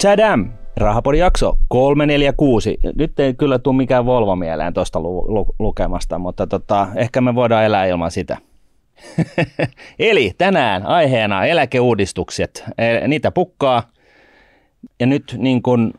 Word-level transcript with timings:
Chadam, 0.00 0.52
Rahapori 0.76 1.18
jakso 1.18 1.58
346. 1.68 2.78
Nyt 2.96 3.20
ei 3.20 3.34
kyllä 3.34 3.58
tule 3.58 3.76
mikään 3.76 4.06
Volvo 4.06 4.36
mieleen 4.36 4.74
tuosta 4.74 5.00
lu- 5.00 5.34
lu- 5.34 5.54
lukemasta, 5.58 6.18
mutta 6.18 6.46
tota, 6.46 6.88
ehkä 6.96 7.20
me 7.20 7.34
voidaan 7.34 7.64
elää 7.64 7.86
ilman 7.86 8.10
sitä. 8.10 8.36
Eli 9.98 10.32
tänään 10.38 10.86
aiheena 10.86 11.44
eläkeuudistukset. 11.44 12.64
E, 12.78 13.08
niitä 13.08 13.30
pukkaa. 13.30 13.82
Ja 15.00 15.06
nyt 15.06 15.36
niin 15.38 15.62
kuin 15.62 15.92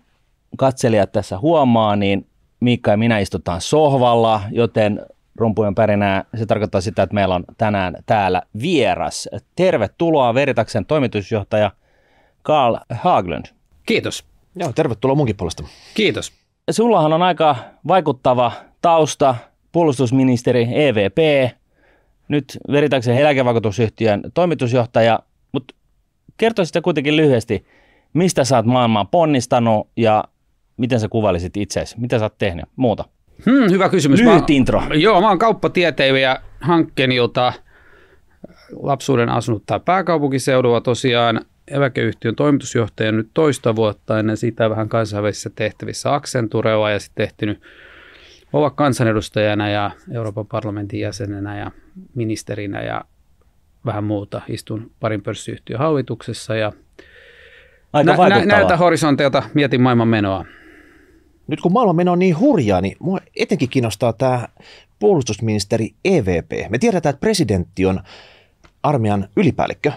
katselijat 0.57 1.11
tässä 1.11 1.37
huomaa, 1.37 1.95
niin 1.95 2.27
Miikka 2.59 2.91
ja 2.91 2.97
minä 2.97 3.19
istutaan 3.19 3.61
sohvalla, 3.61 4.41
joten 4.51 5.05
rumpujen 5.35 5.75
pärinää. 5.75 6.23
Se 6.35 6.45
tarkoittaa 6.45 6.81
sitä, 6.81 7.03
että 7.03 7.13
meillä 7.13 7.35
on 7.35 7.43
tänään 7.57 7.95
täällä 8.05 8.41
vieras. 8.61 9.29
Tervetuloa 9.55 10.33
Veritaksen 10.33 10.85
toimitusjohtaja 10.85 11.71
Karl 12.41 12.75
Haglund. 12.89 13.60
Kiitos. 13.85 14.25
Joo, 14.55 14.73
tervetuloa 14.73 15.15
munkin 15.15 15.37
puolesta. 15.37 15.63
Kiitos. 15.93 16.33
Sullahan 16.71 17.13
on 17.13 17.21
aika 17.21 17.55
vaikuttava 17.87 18.51
tausta, 18.81 19.35
puolustusministeri 19.71 20.67
EVP, 20.71 21.17
nyt 22.27 22.57
Veritaksen 22.71 23.17
eläkevakuutusyhtiön 23.17 24.21
toimitusjohtaja, 24.33 25.19
mutta 25.51 25.75
kertoisitko 26.37 26.81
kuitenkin 26.81 27.15
lyhyesti, 27.15 27.65
mistä 28.13 28.43
sä 28.43 28.55
oot 28.55 28.65
maailmaan 28.65 29.07
ponnistanut 29.07 29.87
ja 29.97 30.23
miten 30.77 30.99
sä 30.99 31.07
kuvailisit 31.07 31.57
itseäsi? 31.57 31.99
Mitä 31.99 32.19
sä 32.19 32.25
oot 32.25 32.37
tehnyt 32.37 32.65
muuta? 32.75 33.05
Hmm, 33.45 33.71
hyvä 33.71 33.89
kysymys. 33.89 34.19
Lyhyt 34.19 34.39
mä, 34.39 34.45
intro. 34.49 34.81
Joo, 34.93 35.21
mä 35.21 35.27
oon 35.27 35.39
kauppatieteilijä 35.39 36.37
hankkeeniilta 36.59 37.53
lapsuuden 38.73 39.29
asunut 39.29 39.63
täällä 39.65 39.83
pääkaupunkiseudulla 39.83 40.81
tosiaan 40.81 41.45
eläkeyhtiön 41.67 42.35
toimitusjohtaja 42.35 43.11
nyt 43.11 43.29
toista 43.33 43.75
vuotta 43.75 44.19
ennen 44.19 44.37
sitä 44.37 44.69
vähän 44.69 44.89
kansainvälisissä 44.89 45.49
tehtävissä 45.55 46.13
Accenturella 46.13 46.91
ja 46.91 46.99
sitten 46.99 47.23
ehtinyt 47.23 47.61
olla 48.53 48.69
kansanedustajana 48.69 49.69
ja 49.69 49.91
Euroopan 50.13 50.47
parlamentin 50.47 50.99
jäsenenä 50.99 51.57
ja 51.57 51.71
ministerinä 52.15 52.81
ja 52.81 53.01
vähän 53.85 54.03
muuta. 54.03 54.41
Istun 54.47 54.91
parin 54.99 55.21
pörssiyhtiön 55.21 55.79
hallituksessa 55.79 56.55
ja 56.55 56.71
Aika 57.93 58.17
nä- 58.17 58.29
nä- 58.29 58.45
näiltä 58.45 58.77
horisonteilta 58.77 59.43
mietin 59.53 59.81
maailman 59.81 60.07
menoa. 60.07 60.45
Nyt 61.47 61.61
kun 61.61 61.73
maailman 61.73 61.95
meno 61.95 62.11
on 62.11 62.19
niin 62.19 62.39
hurjaa, 62.39 62.81
niin 62.81 62.97
mua 62.99 63.19
etenkin 63.35 63.69
kiinnostaa 63.69 64.13
tämä 64.13 64.47
puolustusministeri 64.99 65.89
EVP. 66.05 66.51
Me 66.69 66.77
tiedetään, 66.77 67.13
että 67.13 67.19
presidentti 67.19 67.85
on 67.85 67.99
armeijan 68.83 69.27
ylipäällikkö, 69.37 69.91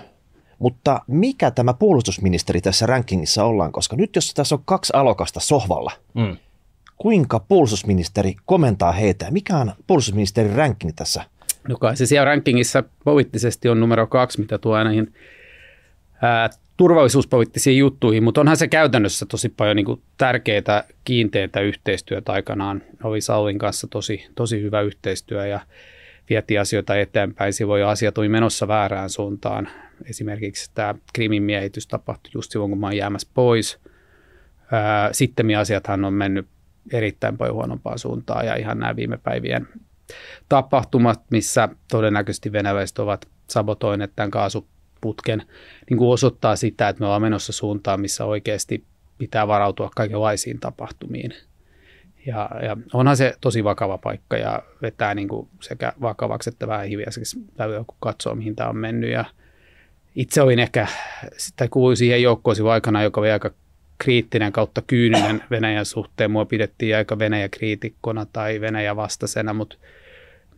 mutta 0.59 1.01
mikä 1.07 1.51
tämä 1.51 1.75
puolustusministeri 1.75 2.61
tässä 2.61 2.87
rankingissa 2.87 3.45
ollaan, 3.45 3.73
koska 3.73 3.97
nyt 3.97 4.17
jos 4.17 4.35
tässä 4.35 4.55
on 4.55 4.63
kaksi 4.65 4.93
alokasta 4.97 5.41
sohvalla, 5.41 5.93
Mm. 6.15 6.37
kuinka 6.97 7.41
puolustusministeri 7.41 8.35
komentaa 8.47 8.93
heitä? 8.93 9.31
Mikä 9.31 9.57
on 9.57 9.73
puolustusministerin 9.87 10.55
ranking 10.57 10.93
tässä? 10.97 11.23
No 11.69 11.77
kai 11.77 11.97
se 11.97 12.07
siellä 12.07 12.25
rankingissa 12.25 12.85
poliittisesti 13.05 13.69
on 13.69 13.81
numero 13.81 14.07
kaksi, 14.07 14.41
mitä 14.41 14.59
tuo 14.59 14.85
näihin 14.85 15.15
ää, 16.23 16.51
turvallisuuspoliittisiin 16.77 17.79
juttuihin, 17.79 18.23
mutta 18.25 18.41
onhan 18.41 18.57
se 18.57 18.69
käytännössä 18.69 19.27
tosi 19.27 19.49
paljon 19.49 19.77
niin 19.77 20.03
tärkeää 20.17 20.85
kiinteitä 21.05 21.61
yhteistyötä 21.61 22.33
aikanaan. 22.33 22.83
Oli 23.03 23.21
Saulin 23.21 23.59
kanssa 23.59 23.87
tosi, 23.87 24.27
tosi 24.35 24.63
hyvä 24.63 24.81
yhteistyö 24.81 25.47
ja 25.47 25.61
vietiin 26.31 26.61
asioita 26.61 26.97
eteenpäin. 26.97 27.53
Silloin 27.53 27.81
jo 27.81 27.89
asiat 27.89 28.19
oli 28.19 28.29
menossa 28.29 28.69
väärään 28.69 29.11
suuntaan. 29.11 29.69
Esimerkiksi 30.05 30.71
tämä 30.75 30.95
Krimin 31.13 31.43
miehitys 31.43 31.87
tapahtui 31.87 32.31
just 32.35 32.53
silloin, 32.53 32.71
kun 32.71 32.81
mä 32.81 32.87
oon 32.87 32.97
jäämässä 32.97 33.29
pois. 33.35 33.79
Sitten 35.13 35.59
asiathan 35.59 36.05
on 36.05 36.15
mennyt 36.15 36.47
erittäin 36.93 37.37
paljon 37.37 37.55
huonompaan 37.55 37.99
suuntaan 37.99 38.47
ja 38.47 38.55
ihan 38.55 38.79
nämä 38.79 38.97
viime 38.97 39.19
päivien 39.19 39.69
tapahtumat, 40.49 41.21
missä 41.31 41.69
todennäköisesti 41.91 42.53
venäläiset 42.53 42.99
ovat 42.99 43.29
sabotoineet 43.51 44.13
tämän 44.17 44.31
kaasuputken, 44.31 45.43
niin 45.91 45.99
kuin 45.99 46.11
osoittaa 46.11 46.57
sitä, 46.57 46.89
että 46.89 47.01
me 47.01 47.07
ollaan 47.07 47.23
menossa 47.23 47.53
suuntaan, 47.53 48.01
missä 48.01 48.25
oikeasti 48.25 48.85
pitää 49.19 49.49
varautua 49.49 49.91
kaikenlaisiin 49.97 50.61
tapahtumiin. 50.61 51.35
Ja, 52.27 52.51
ja 52.63 52.77
onhan 52.93 53.17
se 53.17 53.35
tosi 53.41 53.65
vakava 53.65 53.99
paikka 53.99 54.37
ja 54.37 54.63
vetää 54.83 55.15
niin 55.15 55.29
kuin 55.29 55.49
sekä 55.61 55.93
vakavaksi 56.01 56.51
että 56.51 56.67
vähän 56.67 56.87
hiljaiseksi, 56.87 57.37
kun 57.87 57.97
katsoo, 58.01 58.35
mihin 58.35 58.57
tämä 58.57 58.71
on 58.71 58.77
mennyt. 58.77 59.11
Ja 59.11 59.25
itse 60.15 60.43
olin 60.43 60.59
ehkä, 60.59 60.87
tai 61.57 61.69
kuuluin 61.69 61.97
siihen 61.97 62.23
joukkoon 62.23 62.57
silloin 62.57 62.75
aikana, 62.75 63.03
joka 63.03 63.21
oli 63.21 63.31
aika 63.31 63.51
kriittinen 63.99 64.53
kautta 64.53 64.83
kyyninen 64.87 65.43
Venäjän 65.51 65.85
suhteen. 65.85 66.31
Mua 66.31 66.45
pidettiin 66.45 66.97
aika 66.97 67.19
Venäjä-kriitikkona 67.19 68.27
tai 68.33 68.61
Venäjä-vastaisena, 68.61 69.53
mutta 69.55 69.77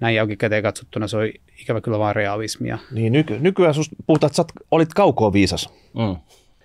näin 0.01 0.15
jälkikäteen 0.15 0.63
katsottuna 0.63 1.09
se 1.09 1.17
oli 1.17 1.41
ikävä 1.61 1.81
kyllä 1.81 1.99
vaan 1.99 2.17
realismia. 2.17 2.79
Niin 2.91 3.13
nyky- 3.13 3.39
nykyään 3.39 3.75
susta 3.75 3.97
puhutaan, 4.07 4.29
että 4.29 4.37
sä 4.37 4.45
olit 4.71 4.95
kaukoa 4.95 5.33
viisas. 5.33 5.69
Mm. 5.95 6.17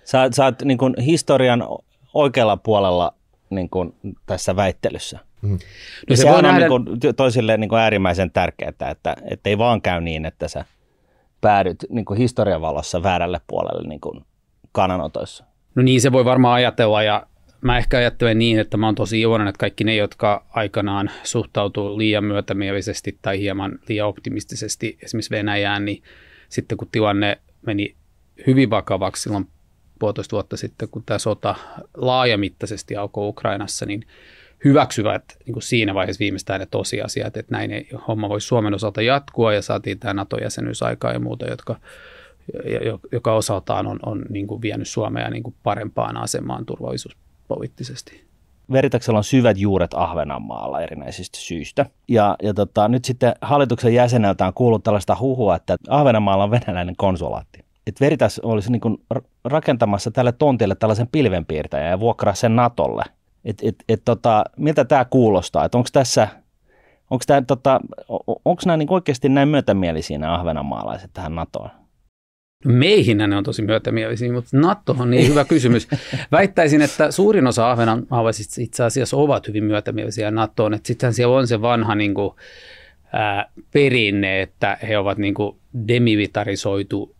Sä, 0.04 0.28
sä 0.32 0.44
oot 0.44 0.62
niin 0.62 0.78
kuin 0.78 0.94
historian 1.00 1.64
oikealla 2.14 2.56
puolella 2.56 3.14
niin 3.50 3.70
kuin 3.70 3.94
tässä 4.26 4.56
väittelyssä. 4.56 5.18
Mm. 5.42 5.58
No 6.10 6.16
se 6.16 6.28
voi 6.28 6.36
on 6.36 6.44
nähdä- 6.44 6.58
niin 6.58 6.68
kuin 6.68 7.14
toisille 7.16 7.56
niin 7.56 7.68
kuin 7.68 7.78
äärimmäisen 7.78 8.30
tärkeää, 8.30 8.70
että, 8.70 9.16
että 9.30 9.50
ei 9.50 9.58
vaan 9.58 9.82
käy 9.82 10.00
niin, 10.00 10.26
että 10.26 10.48
sä 10.48 10.64
päädyt 11.42 11.84
niin 11.88 12.04
kuin 12.04 12.18
historian 12.18 12.60
valossa 12.60 13.02
väärälle 13.02 13.40
puolelle 13.46 13.88
niin 13.88 14.00
kuin 14.00 14.24
kannanotoissa. 14.72 15.44
No 15.74 15.82
niin 15.82 16.00
se 16.00 16.12
voi 16.12 16.24
varmaan 16.24 16.54
ajatella 16.54 17.02
ja 17.02 17.26
mä 17.60 17.78
ehkä 17.78 17.98
ajattelen 17.98 18.38
niin, 18.38 18.58
että 18.58 18.76
mä 18.76 18.86
oon 18.86 18.94
tosi 18.94 19.20
iloinen, 19.20 19.48
että 19.48 19.58
kaikki 19.58 19.84
ne, 19.84 19.96
jotka 19.96 20.46
aikanaan 20.50 21.10
suhtautuu 21.22 21.98
liian 21.98 22.24
myötämielisesti 22.24 23.18
tai 23.22 23.40
hieman 23.40 23.78
liian 23.88 24.08
optimistisesti 24.08 24.98
esimerkiksi 25.02 25.30
Venäjään, 25.30 25.84
niin 25.84 26.02
sitten 26.48 26.78
kun 26.78 26.88
tilanne 26.92 27.38
meni 27.66 27.96
hyvin 28.46 28.70
vakavaksi 28.70 29.22
silloin 29.22 29.48
puolitoista 29.98 30.36
vuotta 30.36 30.56
sitten, 30.56 30.88
kun 30.88 31.02
tämä 31.06 31.18
sota 31.18 31.54
laajamittaisesti 31.96 32.96
alkoi 32.96 33.28
Ukrainassa, 33.28 33.86
niin 33.86 34.06
hyväksyvät 34.64 35.24
niin 35.46 35.52
kuin 35.52 35.62
siinä 35.62 35.94
vaiheessa 35.94 36.20
viimeistään 36.20 36.60
ne 36.60 36.66
tosiasiat, 36.66 37.36
että 37.36 37.52
näin 37.52 37.72
ei 37.72 37.88
homma 38.08 38.28
voi 38.28 38.40
Suomen 38.40 38.74
osalta 38.74 39.02
jatkua 39.02 39.54
ja 39.54 39.62
saatiin 39.62 39.98
tämä 39.98 40.14
NATO-jäsenyys 40.14 40.82
aikaa 40.82 41.12
ja 41.12 41.20
muuta, 41.20 41.46
jotka, 41.46 41.76
joka 43.12 43.34
osaltaan 43.34 43.86
on, 43.86 43.98
on 44.06 44.24
niin 44.28 44.46
kuin 44.46 44.62
vienyt 44.62 44.88
Suomea 44.88 45.30
niin 45.30 45.42
kuin 45.42 45.54
parempaan 45.62 46.16
asemaan 46.16 46.66
turvallisuuspoliittisesti. 46.66 48.24
Veritaksella 48.72 49.18
on 49.18 49.24
syvät 49.24 49.58
juuret 49.58 49.94
Ahvenanmaalla 49.94 50.80
erinäisistä 50.80 51.38
syistä. 51.38 51.86
Ja, 52.08 52.36
ja 52.42 52.54
tota, 52.54 52.88
nyt 52.88 53.04
sitten 53.04 53.34
hallituksen 53.40 53.94
jäseneltä 53.94 54.46
on 54.46 54.54
kuullut 54.54 54.84
tällaista 54.84 55.16
huhua, 55.20 55.56
että 55.56 55.76
Ahvenanmaalla 55.88 56.44
on 56.44 56.50
venäläinen 56.50 56.96
konsulaatti. 56.96 57.64
Että 57.86 58.04
Veritas 58.04 58.38
olisi 58.38 58.72
niin 58.72 58.80
kuin 58.80 58.98
ra- 59.14 59.24
rakentamassa 59.44 60.10
tälle 60.10 60.32
tontille 60.32 60.74
tällaisen 60.74 61.08
pilvenpiirtäjän 61.12 61.90
ja 61.90 62.00
vuokraa 62.00 62.34
sen 62.34 62.56
Natolle. 62.56 63.02
Et, 63.44 63.58
et, 63.62 63.74
et 63.88 64.02
tota, 64.04 64.44
miltä 64.56 64.84
tämä 64.84 65.04
kuulostaa? 65.04 65.68
Onko 65.74 65.88
tässä, 65.92 66.28
onko 67.10 67.24
tämä, 67.26 67.42
tota, 67.42 67.80
onko 68.44 68.62
nämä 68.66 68.76
niin 68.76 68.92
oikeasti 68.92 69.28
näin 69.28 69.48
myötämielisiä 69.48 70.18
nämä 70.18 70.34
ahvenanmaalaiset 70.34 71.10
tähän 71.14 71.34
NATOon? 71.34 71.70
Meihin 72.64 73.18
ne 73.18 73.36
on 73.36 73.44
tosi 73.44 73.62
myötämielisiä, 73.62 74.32
mutta 74.32 74.56
NATO 74.56 74.96
on 74.98 75.10
niin 75.10 75.28
hyvä 75.28 75.44
kysymys. 75.44 75.88
Väittäisin, 76.32 76.82
että 76.82 77.10
suurin 77.10 77.46
osa 77.46 77.70
ahvenanmaalaisista 77.70 78.60
itse 78.60 78.84
asiassa 78.84 79.16
ovat 79.16 79.48
hyvin 79.48 79.64
myötämielisiä 79.64 80.30
NATOon. 80.30 80.74
Että 80.74 80.86
sittenhän 80.86 81.14
siellä 81.14 81.36
on 81.36 81.46
se 81.46 81.62
vanha 81.62 81.94
niin 81.94 82.14
kuin, 82.14 82.34
ää, 83.12 83.50
perinne, 83.72 84.42
että 84.42 84.78
he 84.88 84.98
ovat 84.98 85.18
niin 85.18 85.34
kuin 85.34 85.56
demilitarisoitu 85.88 87.16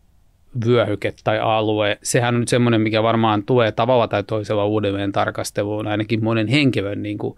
vyöhyke 0.65 1.13
tai 1.23 1.39
alue. 1.39 1.97
Sehän 2.03 2.35
on 2.35 2.39
nyt 2.39 2.49
semmoinen, 2.49 2.81
mikä 2.81 3.03
varmaan 3.03 3.43
tulee 3.43 3.71
tavalla 3.71 4.07
tai 4.07 4.23
toisella 4.23 4.65
uudelleen 4.65 5.11
tarkasteluun, 5.11 5.87
ainakin 5.87 6.23
monen 6.23 6.47
henkilön 6.47 7.03
niin 7.03 7.17
kuin 7.17 7.35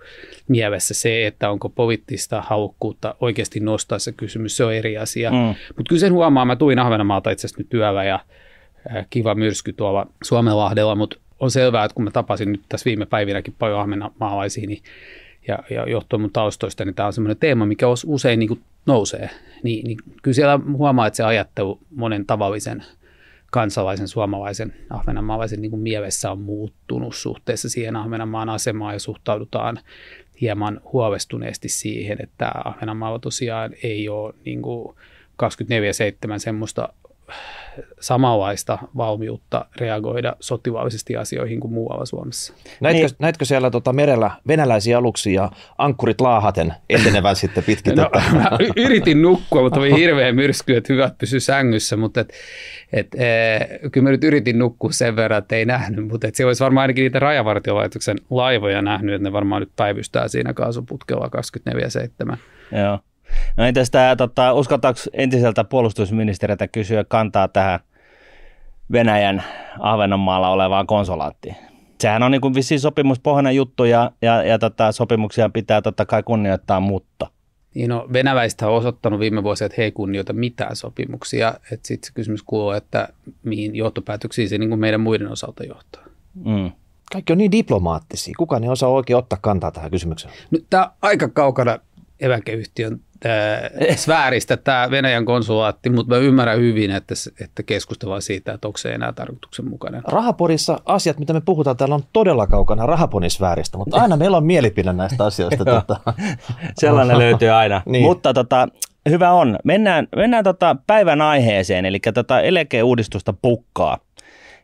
mielessä 0.48 0.94
se, 0.94 1.28
että 1.28 1.50
onko 1.50 1.70
poliittista 1.70 2.42
halukkuutta 2.42 3.16
oikeasti 3.20 3.60
nostaa 3.60 4.00
se 4.00 4.12
kysymys, 4.12 4.58
se 4.58 4.64
on 4.64 4.74
eri 4.74 4.98
asia. 4.98 5.32
Mm. 5.32 5.38
Mutta 5.38 5.90
kyllä 5.90 6.00
sen 6.00 6.14
huomaa, 6.14 6.46
mä 6.46 6.56
tulin 6.56 6.80
Ahvenanmaalta 6.80 7.32
itse 7.32 7.48
asiassa 7.48 7.62
nyt 7.62 7.74
yöllä 7.74 8.04
ja 8.04 8.20
äh, 8.96 9.06
kiva 9.10 9.36
myrsky 9.36 9.74
tuolla 9.74 10.08
Suomenlahdella, 10.24 10.96
mutta 10.96 11.18
on 11.40 11.52
selvää, 11.52 11.86
että 11.86 11.96
kun 11.96 12.04
mä 12.04 12.12
tapasin 12.12 12.52
nyt 12.52 12.62
tässä 12.70 12.86
viime 12.86 13.06
päivinäkin 13.06 13.56
paljon 13.60 13.80
ahvenanmaalaisia, 13.80 14.68
niin 14.68 14.84
ja, 15.48 15.60
ja 15.70 15.90
johtuen 15.90 16.22
mun 16.22 16.32
taustoista, 16.32 16.86
niin 16.86 16.96
tämä 16.96 17.08
on 17.08 17.14
semmoinen 17.14 17.38
teema, 17.38 17.66
mikä 17.66 17.88
us- 17.88 18.06
usein 18.10 18.40
niin 18.40 18.48
kuin 18.48 18.62
nousee. 18.86 19.30
Niin, 19.64 19.88
niin 19.88 19.98
kyllä 20.22 20.36
siellä 20.36 20.60
huomaa, 20.74 21.08
että 21.08 21.18
se 21.18 21.24
ajattelu 21.24 21.80
monen 21.96 22.26
tavallisen 22.26 22.84
kansalaisen, 23.56 24.08
suomalaisen, 24.08 24.74
ahvenanmaalaisen 24.90 25.62
niin 25.62 25.80
mielessä 25.80 26.32
on 26.32 26.42
muuttunut 26.42 27.16
suhteessa 27.16 27.70
siihen 27.70 27.96
Ahvenanmaan 27.96 28.50
asemaan 28.50 28.94
ja 28.94 29.00
suhtaudutaan 29.00 29.80
hieman 30.42 30.82
huolestuneesti 30.94 31.70
siihen, 31.70 32.18
että 32.24 32.52
Ahvenanmaalla 32.66 33.20
tosiaan 33.20 33.74
ei 33.84 34.10
ole 34.10 34.34
niin 34.46 34.62
kuin 34.62 34.96
24-7 35.44 36.40
semmoista 36.40 36.90
samanlaista 38.00 38.78
valmiutta 38.98 39.66
reagoida 39.78 40.36
sotilaallisesti 40.40 41.16
asioihin 41.16 41.60
kuin 41.60 41.74
muualla 41.74 42.06
Suomessa. 42.06 42.54
Näitkö, 42.82 43.06
niin. 43.06 43.16
näitkö 43.20 43.46
siellä 43.46 43.72
tota 43.72 43.94
merellä 43.94 44.32
venäläisiä 44.48 44.98
aluksia 44.98 45.42
ja 45.42 45.52
ankkurit 45.78 46.22
laahaten 46.22 46.74
etenevän 46.90 47.36
sitten 47.46 47.64
pitkin? 47.64 47.96
No, 47.96 48.10
mä 48.34 48.50
yritin 48.76 49.22
nukkua, 49.22 49.62
mutta 49.62 49.80
oli 49.80 49.96
hirveä 49.96 50.32
myrsky, 50.32 50.76
että 50.76 50.94
hyvät 50.94 51.18
pysy 51.18 51.40
sängyssä, 51.40 51.98
mutta 51.98 52.22
et, 52.22 52.34
et, 52.94 53.16
e, 53.16 53.60
kyllä 53.92 54.04
mä 54.04 54.12
nyt 54.12 54.24
yritin 54.24 54.60
nukkua 54.60 54.92
sen 54.92 55.16
verran, 55.16 55.38
että 55.38 55.56
ei 55.56 55.66
nähnyt, 55.66 56.08
mutta 56.08 56.28
et 56.28 56.36
se 56.36 56.46
olisi 56.46 56.64
varmaan 56.64 56.82
ainakin 56.82 57.02
niitä 57.02 57.20
rajavartiolaitoksen 57.20 58.18
laivoja 58.30 58.82
nähnyt, 58.82 59.16
että 59.16 59.24
ne 59.24 59.34
varmaan 59.34 59.62
nyt 59.62 59.72
päivystää 59.76 60.28
siinä 60.28 60.54
kaasuputkella 60.54 61.30
24-7. 62.34 62.38
Joo. 62.72 63.00
No 63.58 63.66
entäs 63.66 63.92
tämä, 63.92 64.16
tota, 64.16 64.54
uskaltaako 64.54 65.00
entiseltä 65.14 65.64
puolustusministeriltä 65.64 66.68
kysyä 66.68 67.04
kantaa 67.04 67.48
tähän 67.48 67.80
Venäjän 68.92 69.44
Ahvenanmaalla 69.80 70.50
olevaan 70.50 70.88
konsulaattiin? 70.88 71.56
Sehän 72.00 72.24
on 72.24 72.32
niin 72.32 72.56
vissiin 72.56 72.80
sopimuspohjainen 72.80 73.56
juttu 73.56 73.84
ja, 73.84 74.12
ja, 74.22 74.44
ja 74.44 74.60
tota, 74.60 74.92
sopimuksia 74.92 75.50
pitää 75.50 75.82
totta 75.82 76.06
kai 76.06 76.24
kunnioittaa, 76.24 76.80
mutta 76.80 77.28
niin 77.76 77.90
no, 77.90 78.08
venäläistä 78.14 78.68
on 78.68 78.76
osoittanut 78.76 79.20
viime 79.20 79.44
vuosina, 79.44 79.66
että 79.66 79.76
he 79.78 79.84
ei 79.84 79.92
kunnioita 79.92 80.34
mitään 80.34 80.76
sopimuksia. 80.76 81.54
Sitten 81.64 82.00
se 82.04 82.14
kysymys 82.14 82.44
kuuluu, 82.44 82.72
että 82.72 83.10
mihin 83.44 83.76
johtopäätöksiin 83.76 84.50
se 84.50 84.58
niin 84.58 84.70
kuin 84.70 84.80
meidän 84.80 85.02
muiden 85.02 85.32
osalta 85.32 85.64
johtaa. 85.64 86.04
Mm. 86.46 86.72
Kaikki 87.12 87.34
on 87.34 87.38
niin 87.38 87.52
diplomaattisia. 87.52 88.34
Kukaan 88.38 88.64
ei 88.64 88.70
osaa 88.70 88.90
oikein 88.90 89.18
ottaa 89.18 89.40
kantaa 89.42 89.72
tähän 89.72 89.92
kysymykseen. 89.92 90.34
No, 90.52 90.60
tämä 90.70 90.84
on 90.84 90.92
aika 91.02 91.30
kaukana 91.30 91.80
eläkeyhtiön 92.20 93.02
sfääristä 93.96 94.58
tämä 94.58 94.92
Venäjän 94.92 95.26
konsulaatti, 95.26 95.90
mutta 95.90 96.16
mä 96.16 96.22
ymmärrän 96.22 96.60
hyvin, 96.60 96.92
että, 96.92 97.14
että 97.42 97.64
keskustellaan 97.64 98.22
siitä, 98.22 98.54
että 98.54 98.68
onko 98.68 98.78
se 98.78 98.94
enää 98.94 99.14
tarkoituksenmukainen. 99.14 100.02
Rahaporissa 100.08 100.80
asiat, 100.86 101.20
mitä 101.20 101.34
me 101.34 101.42
puhutaan 101.42 101.78
täällä 101.78 101.96
on 101.96 102.04
todella 102.14 102.48
kaukana 102.48 102.86
Rahaporin 102.86 103.32
sfääristä, 103.32 103.78
mutta 103.78 104.02
aina 104.02 104.18
meillä 104.18 104.38
on 104.38 104.46
mielipide 104.46 104.94
näistä 104.94 105.26
asioista. 105.26 105.66
tota. 105.76 106.00
Sellainen 106.80 107.20
löytyy 107.20 107.50
aina. 107.50 107.82
niin. 107.86 108.04
Mutta 108.04 108.34
tota, 108.34 108.68
hyvä 109.10 109.32
on. 109.32 109.60
Mennään, 109.64 110.08
mennään 110.16 110.44
tota 110.44 110.76
päivän 110.88 111.22
aiheeseen, 111.22 111.86
eli 111.86 112.00
tota 112.14 112.42
eläkeuudistusta 112.42 113.34
pukkaa. 113.42 113.98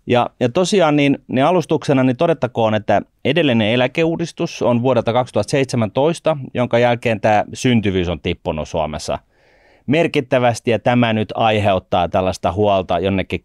Ja, 0.07 0.29
ja 0.39 0.49
tosiaan 0.49 0.95
niin, 0.95 1.19
niin 1.27 1.45
alustuksena 1.45 2.03
niin 2.03 2.17
todettakoon, 2.17 2.75
että 2.75 3.01
edellinen 3.25 3.67
eläkeuudistus 3.67 4.61
on 4.61 4.81
vuodelta 4.81 5.13
2017, 5.13 6.37
jonka 6.53 6.79
jälkeen 6.79 7.21
tämä 7.21 7.45
syntyvyys 7.53 8.09
on 8.09 8.19
tippunut 8.19 8.69
Suomessa 8.69 9.19
merkittävästi. 9.87 10.71
Ja 10.71 10.79
tämä 10.79 11.13
nyt 11.13 11.33
aiheuttaa 11.35 12.09
tällaista 12.09 12.51
huolta 12.51 12.99
jonnekin 12.99 13.41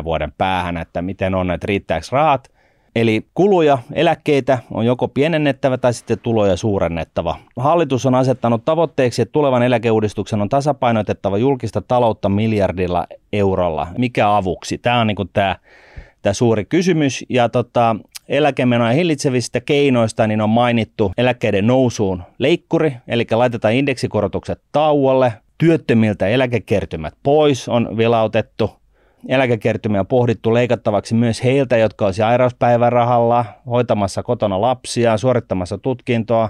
30-50 0.00 0.04
vuoden 0.04 0.32
päähän, 0.38 0.76
että 0.76 1.02
miten 1.02 1.34
on, 1.34 1.50
että 1.50 1.66
riittääkö 1.66 2.06
rahat– 2.10 2.48
Eli 2.96 3.26
kuluja, 3.34 3.78
eläkkeitä 3.92 4.58
on 4.70 4.86
joko 4.86 5.08
pienennettävä 5.08 5.78
tai 5.78 5.94
sitten 5.94 6.18
tuloja 6.18 6.56
suurennettava. 6.56 7.36
Hallitus 7.56 8.06
on 8.06 8.14
asettanut 8.14 8.64
tavoitteeksi, 8.64 9.22
että 9.22 9.32
tulevan 9.32 9.62
eläkeuudistuksen 9.62 10.42
on 10.42 10.48
tasapainotettava 10.48 11.38
julkista 11.38 11.80
taloutta 11.80 12.28
miljardilla 12.28 13.06
eurolla. 13.32 13.86
Mikä 13.98 14.36
avuksi? 14.36 14.78
Tämä 14.78 15.00
on 15.00 15.06
niin 15.06 15.16
tämä, 15.32 15.56
tämä 16.22 16.32
suuri 16.32 16.64
kysymys. 16.64 17.24
Ja 17.28 17.48
tota, 17.48 17.96
eläkemenoja 18.28 18.92
hillitsevistä 18.92 19.60
keinoista 19.60 20.26
niin 20.26 20.40
on 20.40 20.50
mainittu 20.50 21.12
eläkkeiden 21.18 21.66
nousuun 21.66 22.22
leikkuri, 22.38 22.96
eli 23.08 23.26
laitetaan 23.30 23.74
indeksikorotukset 23.74 24.60
tauolle, 24.72 25.32
työttömiltä 25.58 26.28
eläkekertymät 26.28 27.14
pois 27.22 27.68
on 27.68 27.96
vilautettu– 27.96 28.70
eläkekertymiä 29.28 30.04
pohdittu 30.04 30.54
leikattavaksi 30.54 31.14
myös 31.14 31.44
heiltä, 31.44 31.76
jotka 31.76 32.06
olisivat 32.06 32.26
sairauspäivärahalla, 32.26 33.44
hoitamassa 33.66 34.22
kotona 34.22 34.60
lapsia, 34.60 35.16
suorittamassa 35.16 35.78
tutkintoa, 35.78 36.48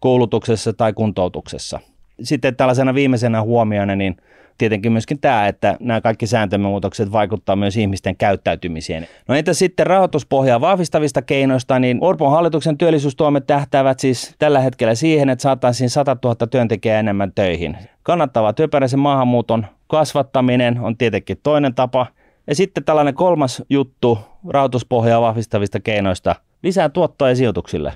koulutuksessa 0.00 0.72
tai 0.72 0.92
kuntoutuksessa. 0.92 1.80
Sitten 2.22 2.56
tällaisena 2.56 2.94
viimeisenä 2.94 3.42
huomiona, 3.42 3.96
niin 3.96 4.16
tietenkin 4.58 4.92
myöskin 4.92 5.20
tämä, 5.20 5.48
että 5.48 5.76
nämä 5.80 6.00
kaikki 6.00 6.26
sääntömuutokset 6.26 7.12
vaikuttaa 7.12 7.56
myös 7.56 7.76
ihmisten 7.76 8.16
käyttäytymiseen. 8.16 9.06
No 9.28 9.34
entä 9.34 9.54
sitten 9.54 9.86
rahoituspohjaa 9.86 10.60
vahvistavista 10.60 11.22
keinoista, 11.22 11.78
niin 11.78 11.98
Orpon 12.00 12.30
hallituksen 12.30 12.78
työllisyystoimet 12.78 13.46
tähtäävät 13.46 13.98
siis 13.98 14.34
tällä 14.38 14.60
hetkellä 14.60 14.94
siihen, 14.94 15.28
että 15.28 15.42
saataisiin 15.42 15.90
100 15.90 16.16
000 16.24 16.46
työntekijää 16.46 17.00
enemmän 17.00 17.32
töihin. 17.34 17.76
Kannattava 18.02 18.52
työperäisen 18.52 19.00
maahanmuuton 19.00 19.66
kasvattaminen 19.86 20.80
on 20.80 20.96
tietenkin 20.96 21.38
toinen 21.42 21.74
tapa. 21.74 22.06
Ja 22.46 22.54
sitten 22.54 22.84
tällainen 22.84 23.14
kolmas 23.14 23.62
juttu 23.70 24.18
rahoituspohjaa 24.48 25.20
vahvistavista 25.20 25.80
keinoista, 25.80 26.34
lisää 26.62 26.88
tuottoa 26.88 27.34
sijoituksille. 27.34 27.92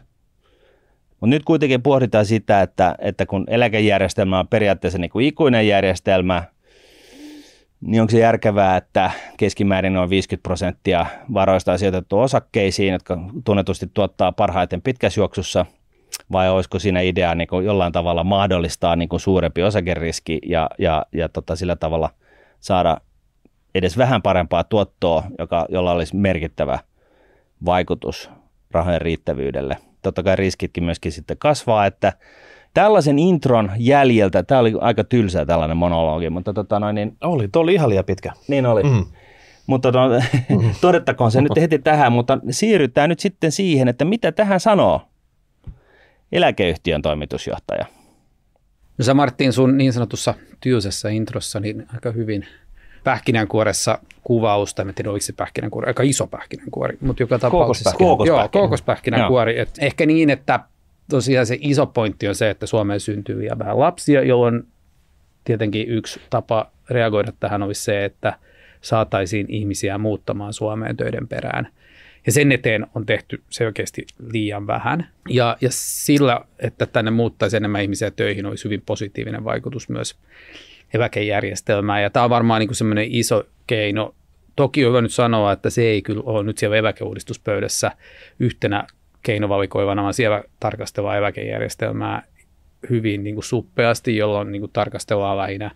Mutta 1.21 1.27
nyt 1.27 1.45
kuitenkin 1.45 1.83
pohditaan 1.83 2.27
sitä, 2.27 2.63
että, 2.63 2.95
että 2.99 3.27
kun 3.27 3.45
eläkejärjestelmä 3.49 4.39
on 4.39 4.49
periaatteessa 4.49 4.99
niin 4.99 5.11
kuin 5.11 5.27
ikuinen 5.27 5.69
järjestelmä, 5.69 6.43
niin 7.81 8.01
onko 8.01 8.11
se 8.11 8.19
järkevää, 8.19 8.77
että 8.77 9.11
keskimäärin 9.37 9.93
noin 9.93 10.11
50 10.11 10.43
prosenttia 10.43 11.07
varoista 11.35 11.73
on 11.73 11.79
sijoitettu 11.79 12.19
osakkeisiin, 12.19 12.93
jotka 12.93 13.19
tunnetusti 13.45 13.91
tuottaa 13.95 14.33
parhaiten 14.33 14.83
pitkäsjuoksussa, 14.83 15.67
vai 16.33 16.51
olisiko 16.51 16.79
siinä 16.79 17.01
idea 17.01 17.35
niin 17.35 17.49
kuin 17.49 17.67
jollain 17.67 17.93
tavalla 17.93 18.25
mahdollistaa 18.25 18.97
niin 18.97 19.09
kuin 19.09 19.21
suurempi 19.21 19.63
osakeriski 19.63 20.39
ja, 20.47 20.71
ja, 20.79 21.07
ja 21.13 21.29
tota, 21.29 21.57
sillä 21.57 21.77
tavalla 21.77 22.11
saada 22.61 23.01
edes 23.75 23.99
vähän 23.99 24.23
parempaa 24.23 24.65
tuottoa, 24.65 25.23
joka, 25.39 25.67
jolla 25.69 25.93
olisi 25.93 26.17
merkittävä 26.17 26.79
vaikutus 27.65 28.31
rahojen 28.71 29.01
riittävyydelle. 29.01 29.77
Totta 30.07 30.23
kai 30.23 30.37
riskitkin 30.37 30.85
myöskin 30.85 31.13
sitten 31.13 31.37
kasvaa, 31.39 31.87
että 31.87 32.13
tällaisen 32.75 33.19
intron 33.19 33.73
jäljeltä, 33.79 34.43
tämä 34.43 34.61
oli 34.61 34.73
aika 34.81 35.05
tylsä 35.05 35.47
tällainen 35.47 35.77
monologi, 35.77 36.31
mutta 36.31 36.53
tota 36.53 36.81
noin, 36.81 36.95
niin, 36.95 37.17
Oli, 37.25 37.49
tuo 37.49 37.63
oli 37.63 37.75
ihan 37.75 37.89
liian 37.89 38.05
pitkä. 38.05 38.33
Niin 38.49 38.67
oli. 38.67 38.83
Mm. 38.83 39.05
Mutta 39.67 39.93
to, 39.93 39.99
mm. 40.09 40.71
todettakoon 40.81 41.31
se 41.31 41.41
nyt 41.41 41.57
heti 41.61 41.79
tähän, 41.79 42.13
mutta 42.13 42.39
siirrytään 42.51 43.09
nyt 43.09 43.21
sitten 43.21 43.53
siihen, 43.53 43.89
että 43.89 44.05
mitä 44.05 44.33
tähän 44.33 44.61
sanoo 44.61 45.01
eläkeyhtiön 46.33 47.03
toimitusjohtaja. 47.03 47.87
No 48.99 49.05
sä 49.05 49.15
Martin 49.15 49.53
sun 49.53 49.79
niin 49.79 49.93
sanotussa 49.93 50.35
tyysessä 50.61 51.09
introssa 51.09 51.61
niin 51.61 51.87
aika 51.95 52.11
hyvin 52.11 52.47
pähkinänkuoressa 53.07 53.99
kuvausta, 54.23 54.83
en 54.83 54.95
tiedä 54.95 55.11
oliko 55.11 55.23
se 55.23 55.33
pähkinänkuori, 55.33 55.89
aika 55.89 56.03
iso 56.03 56.27
pähkinänkuori, 56.27 56.99
mutta 57.01 57.23
joka 57.23 57.39
tapauksessa. 57.39 57.97
Kookospähkinä. 57.99 58.43
Joo, 58.43 58.49
kookospähkinänkuori. 58.49 59.59
Et 59.59 59.71
ehkä 59.81 60.07
niin, 60.07 60.31
että 60.31 60.61
tosiaan 61.11 61.47
se 61.47 61.59
iso 61.61 61.87
pointti 61.87 62.29
on 62.29 62.35
se, 62.35 62.51
että 62.51 62.67
Suomeen 62.67 63.01
syntyy 63.01 63.41
liian 63.41 63.59
vähän 63.59 63.81
lapsia, 63.81 64.23
jolloin 64.23 64.67
tietenkin 65.45 65.89
yksi 65.89 66.21
tapa 66.31 66.71
reagoida 66.91 67.33
tähän 67.41 67.63
olisi 67.63 67.83
se, 67.83 68.05
että 68.05 68.39
saataisiin 68.81 69.47
ihmisiä 69.49 69.99
muuttamaan 69.99 70.53
Suomeen 70.53 70.97
töiden 70.97 71.29
perään– 71.29 71.69
ja 72.27 72.33
sen 72.33 72.53
eteen 72.53 72.87
on 72.95 73.07
tehty 73.07 73.43
selkeästi 73.51 74.07
liian 74.33 74.67
vähän. 74.67 75.09
Ja, 75.29 75.57
ja 75.61 75.69
sillä, 75.71 76.41
että 76.59 76.87
tänne 76.87 77.11
muuttaisi 77.11 77.57
enemmän 77.57 77.83
ihmisiä 77.83 78.11
töihin, 78.11 78.47
olisi 78.47 78.65
hyvin 78.65 78.83
positiivinen 78.87 79.45
vaikutus 79.45 79.89
myös 79.89 80.17
eläkejärjestelmään. 80.97 82.03
Ja 82.03 82.11
tämä 82.11 82.25
on 82.25 82.31
varmaan 82.31 82.61
niin 82.61 82.75
semmoinen 82.75 83.07
iso 83.11 83.45
keino. 83.67 84.15
Toki 84.57 84.85
on 84.85 84.89
hyvä 84.89 85.03
nyt 85.03 85.13
sanoa, 85.13 85.53
että 85.53 85.71
se 85.71 85.83
ei 85.83 86.03
kyllä 86.03 86.23
ole 86.27 86.43
nyt 86.43 86.59
siellä 86.59 86.77
eläkeuudistuspöydässä 86.77 87.93
yhtenä 88.39 88.87
keinovalikoivana, 89.23 90.03
vaan 90.03 90.15
siellä 90.15 90.45
tarkastellaan 90.61 91.19
eläkejärjestelmää 91.19 92.23
hyvin 92.91 93.25
niin 93.25 93.35
kuin 93.35 93.45
suppeasti, 93.45 94.17
jolloin 94.17 94.53
niin 94.53 94.61
kuin 94.63 94.73
tarkastellaan 94.73 95.39
lähinnä 95.39 95.71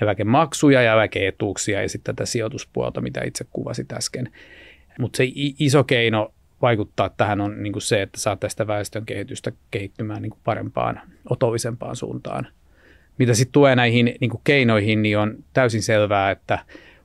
eläkemaksuja 0.00 0.82
ja 0.82 0.92
eläkeetuuksia 0.92 1.82
ja 1.82 1.88
sitten 1.88 2.16
tätä 2.16 2.26
sijoituspuolta, 2.26 3.00
mitä 3.00 3.20
itse 3.24 3.46
kuvasit 3.50 3.92
äsken. 3.92 4.32
Mutta 4.98 5.16
se 5.16 5.24
iso 5.58 5.84
keino 5.84 6.34
vaikuttaa 6.62 7.08
tähän 7.08 7.40
on 7.40 7.62
niin 7.62 7.72
kuin 7.72 7.82
se, 7.82 8.02
että 8.02 8.20
saa 8.20 8.36
tästä 8.36 8.66
väestön 8.66 9.06
kehitystä 9.06 9.52
kehittymään 9.70 10.22
niin 10.22 10.30
kuin 10.30 10.40
parempaan, 10.44 11.00
otollisempaan 11.30 11.96
suuntaan. 11.96 12.46
Mitä 13.20 13.34
sitten 13.34 13.52
tulee 13.52 13.76
näihin 13.76 14.14
niin 14.20 14.30
keinoihin, 14.44 15.02
niin 15.02 15.18
on 15.18 15.34
täysin 15.52 15.82
selvää, 15.82 16.30
että 16.30 16.58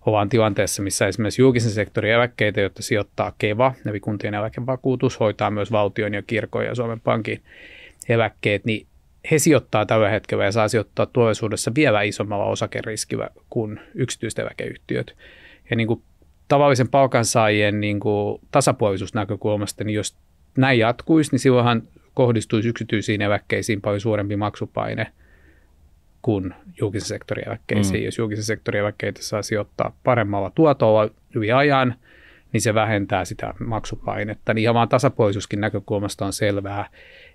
ollaan 0.06 0.30
tilanteessa, 0.30 0.84
missä 0.84 1.08
esimerkiksi 1.08 1.42
julkisen 1.42 1.72
sektorin 1.72 2.12
eläkkeitä, 2.12 2.62
jotta 2.62 2.84
sijoittaa 2.84 3.34
KEVA, 3.38 3.74
eli 3.86 4.00
kuntien 4.00 4.34
eläkevakuutus, 4.34 5.20
hoitaa 5.20 5.52
myös 5.52 5.72
valtion 5.72 6.14
ja 6.14 6.22
kirkon 6.22 6.66
ja 6.66 6.76
Suomen 6.76 7.00
Pankin 7.00 7.42
eläkkeet, 8.10 8.66
niin 8.66 8.88
he 9.32 9.40
sijoittaa 9.40 9.86
tällä 9.86 10.10
hetkellä 10.10 10.46
ja 10.46 10.52
saa 10.52 10.68
sijoittaa 10.68 11.06
tulevaisuudessa 11.06 11.72
vielä 11.76 12.02
isommalla 12.02 12.46
osakeriskillä 12.46 13.30
kuin 13.50 13.80
yksityiset 13.96 14.40
eläkeyhtiöt. 14.40 15.16
Ja 15.70 15.76
niin 15.76 15.88
kuin 15.88 16.02
tavallisen 16.48 16.90
palkansaajien 16.90 17.82
niin 17.82 18.00
kuin 18.00 18.42
tasapuolisuusnäkökulmasta, 18.52 19.84
niin 19.84 19.96
jos 19.96 20.16
näin 20.58 20.80
jatkuisi, 20.80 21.32
niin 21.32 21.40
silloinhan 21.40 21.84
kohdistuisi 22.14 22.70
yksityisiin 22.70 23.22
eläkkeisiin 23.22 23.82
paljon 23.82 24.02
suurempi 24.02 24.36
maksupaine 24.36 25.08
kuin 26.26 26.54
julkisen 26.82 27.08
sektorin 27.08 27.48
eläkkeisiin. 27.48 28.02
Mm. 28.02 28.06
Jos 28.06 28.18
julkisen 28.18 28.44
sektorin 28.44 28.82
eläkkeitä 28.82 29.22
saa 29.24 29.42
sijoittaa 29.42 29.98
paremmalla 30.04 30.52
tuotolla 30.56 31.10
hyvin 31.36 31.56
ajan, 31.56 31.96
niin 32.54 32.62
se 32.62 32.74
vähentää 32.74 33.26
sitä 33.26 33.54
maksupainetta. 33.60 34.54
Niin 34.54 34.64
ihan 34.64 34.76
vaan 34.76 34.90
tasapuolisuuskin 34.90 35.62
näkökulmasta 35.62 36.26
on 36.26 36.34
selvää, 36.34 36.90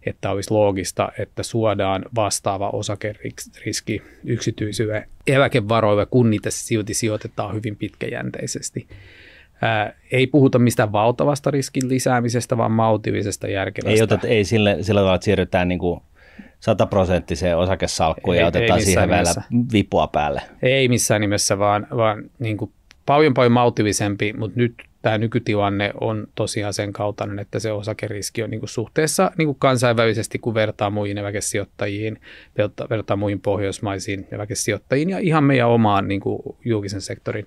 että 0.06 0.30
olisi 0.30 0.50
loogista, 0.50 1.12
että 1.18 1.42
suodaan 1.42 2.04
vastaava 2.14 2.70
osakeriski 2.70 4.02
yksityisille 4.24 5.08
eläkevaroille, 5.26 6.06
kun 6.06 6.30
niitä 6.30 6.50
silti 6.50 6.94
sijoitetaan 6.94 7.54
hyvin 7.54 7.76
pitkäjänteisesti. 7.76 8.88
Ää, 9.62 9.92
ei 10.12 10.26
puhuta 10.26 10.58
mistään 10.58 10.92
valtavasta 10.92 11.50
riskin 11.50 11.88
lisäämisestä, 11.88 12.56
vaan 12.56 12.72
maltillisesta 12.72 13.48
järkevästä. 13.48 14.18
Ei, 14.24 14.36
ei 14.36 14.44
sille, 14.44 14.76
sillä 14.80 15.00
tavalla, 15.00 15.14
että 15.14 15.24
siirrytään 15.24 15.68
niin 15.68 15.78
kuin 15.78 16.00
sataprosenttiseen 16.60 17.56
osakesalkkuun 17.56 18.36
ja 18.36 18.46
otetaan 18.46 18.78
ei 18.78 18.84
siihen 18.84 19.08
nimessä. 19.08 19.42
vielä 19.50 19.66
vipua 19.72 20.06
päälle. 20.06 20.42
Ei 20.62 20.88
missään 20.88 21.20
nimessä, 21.20 21.58
vaan, 21.58 21.86
vaan 21.96 22.30
niin 22.38 22.56
kuin 22.56 22.72
paljon 23.06 23.34
paljon 23.34 23.52
maltillisempi, 23.52 24.32
mutta 24.32 24.60
nyt 24.60 24.74
tämä 25.02 25.18
nykytilanne 25.18 25.92
on 26.00 26.26
tosiaan 26.34 26.74
sen 26.74 26.92
kaltainen, 26.92 27.38
että 27.38 27.58
se 27.58 27.72
osakeriski 27.72 28.42
on 28.42 28.50
niin 28.50 28.60
kuin 28.60 28.68
suhteessa 28.70 29.30
niin 29.38 29.46
kuin 29.46 29.58
kansainvälisesti, 29.58 30.38
kun 30.38 30.54
vertaa 30.54 30.90
muihin 30.90 31.18
eläkesijoittajiin, 31.18 32.20
vertaa, 32.90 33.16
muihin 33.16 33.40
pohjoismaisiin 33.40 34.26
eläkesijoittajiin 34.32 35.10
ja 35.10 35.18
ihan 35.18 35.44
meidän 35.44 35.68
omaan 35.68 36.08
niin 36.08 36.20
kuin 36.20 36.42
julkisen 36.64 37.00
sektorin 37.00 37.46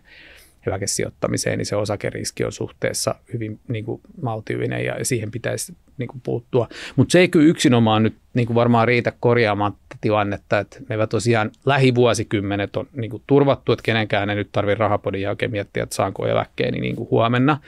eläkesijoittamiseen, 0.67 1.57
niin 1.57 1.65
se 1.65 1.75
osakeriski 1.75 2.45
on 2.45 2.51
suhteessa 2.51 3.15
hyvin 3.33 3.59
niin 3.67 3.85
kuin 3.85 4.01
maltillinen 4.21 4.85
ja 4.85 5.05
siihen 5.05 5.31
pitäisi 5.31 5.73
niin 5.97 6.07
kuin 6.07 6.21
puuttua. 6.21 6.67
Mutta 6.95 7.11
se 7.11 7.19
ei 7.19 7.27
kyllä 7.27 7.45
yksinomaan 7.45 8.03
nyt 8.03 8.15
niin 8.33 8.47
kuin 8.47 8.55
varmaan 8.55 8.87
riitä 8.87 9.13
korjaamaan 9.19 9.73
tilannetta, 10.01 10.59
että 10.59 10.79
meillä 10.89 11.07
tosiaan 11.07 11.51
lähivuosikymmenet 11.65 12.75
on 12.77 12.87
niin 12.93 13.11
kuin 13.11 13.23
turvattu, 13.27 13.71
että 13.71 13.83
kenenkään 13.83 14.29
ei 14.29 14.35
nyt 14.35 14.49
tarvitse 14.51 14.79
rahapodin 14.79 15.21
jälkeen 15.21 15.51
miettiä, 15.51 15.83
että 15.83 15.95
saanko 15.95 16.27
eläkkeeni 16.27 16.79
niin 16.79 16.95
kuin 16.95 17.09
huomenna. 17.09 17.59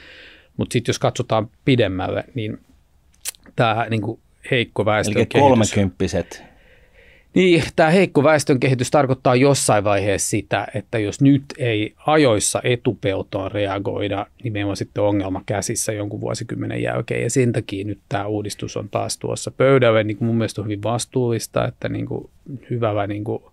Mutta 0.58 0.74
sitten 0.74 0.90
jos 0.90 1.00
katsotaan 1.00 1.50
pidemmälle, 1.66 2.24
niin 2.36 2.60
tämä 3.56 3.86
niin 3.90 4.02
heikko 4.52 4.86
väestön 4.86 5.18
Eli 5.18 5.26
kolmekymppiset 5.26 6.44
niin, 7.36 7.64
tämä 7.76 7.90
heikko 7.90 8.24
väestönkehitys 8.24 8.92
tarkoittaa 8.92 9.36
jossain 9.36 9.84
vaiheessa 9.84 10.30
sitä, 10.30 10.68
että 10.76 11.00
jos 11.00 11.22
nyt 11.22 11.44
ei 11.58 11.94
ajoissa 12.06 12.62
etupeltoon 12.64 13.52
reagoida, 13.52 14.28
niin 14.44 14.54
meillä 14.54 14.70
on 14.70 14.78
sitten 14.78 15.04
ongelma 15.04 15.42
käsissä 15.46 15.94
jonkun 15.94 16.22
vuosikymmenen 16.22 16.82
jälkeen. 16.82 17.24
Ja 17.24 17.30
sen 17.30 17.54
takia 17.54 17.86
nyt 17.86 18.00
tämä 18.10 18.26
uudistus 18.26 18.78
on 18.78 18.90
taas 18.90 19.18
tuossa 19.18 19.52
pöydällä. 19.52 20.04
Niin 20.04 20.18
kuin 20.18 20.26
mun 20.26 20.36
mielestä 20.38 20.62
on 20.62 20.66
hyvin 20.66 20.84
vastuullista, 20.84 21.68
että 21.68 21.90
niin 21.90 22.06
kuin 22.06 22.30
hyvällä 22.70 23.08
niin 23.08 23.24
kuin 23.24 23.44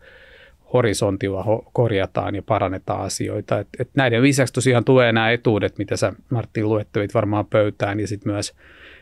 horisontilla 0.72 1.44
korjataan 1.72 2.34
ja 2.34 2.42
parannetaan 2.42 3.00
asioita. 3.00 3.58
Et, 3.58 3.68
et 3.78 3.90
näiden 3.94 4.22
lisäksi 4.22 4.54
tosiaan 4.54 4.84
tulee 4.84 5.12
nämä 5.12 5.30
etuudet, 5.30 5.78
mitä 5.78 5.96
sä 5.96 6.12
Martin 6.30 6.68
luettelit 6.68 7.14
varmaan 7.14 7.46
pöytään, 7.46 8.00
ja 8.00 8.06
sitten 8.06 8.32
myös 8.32 8.52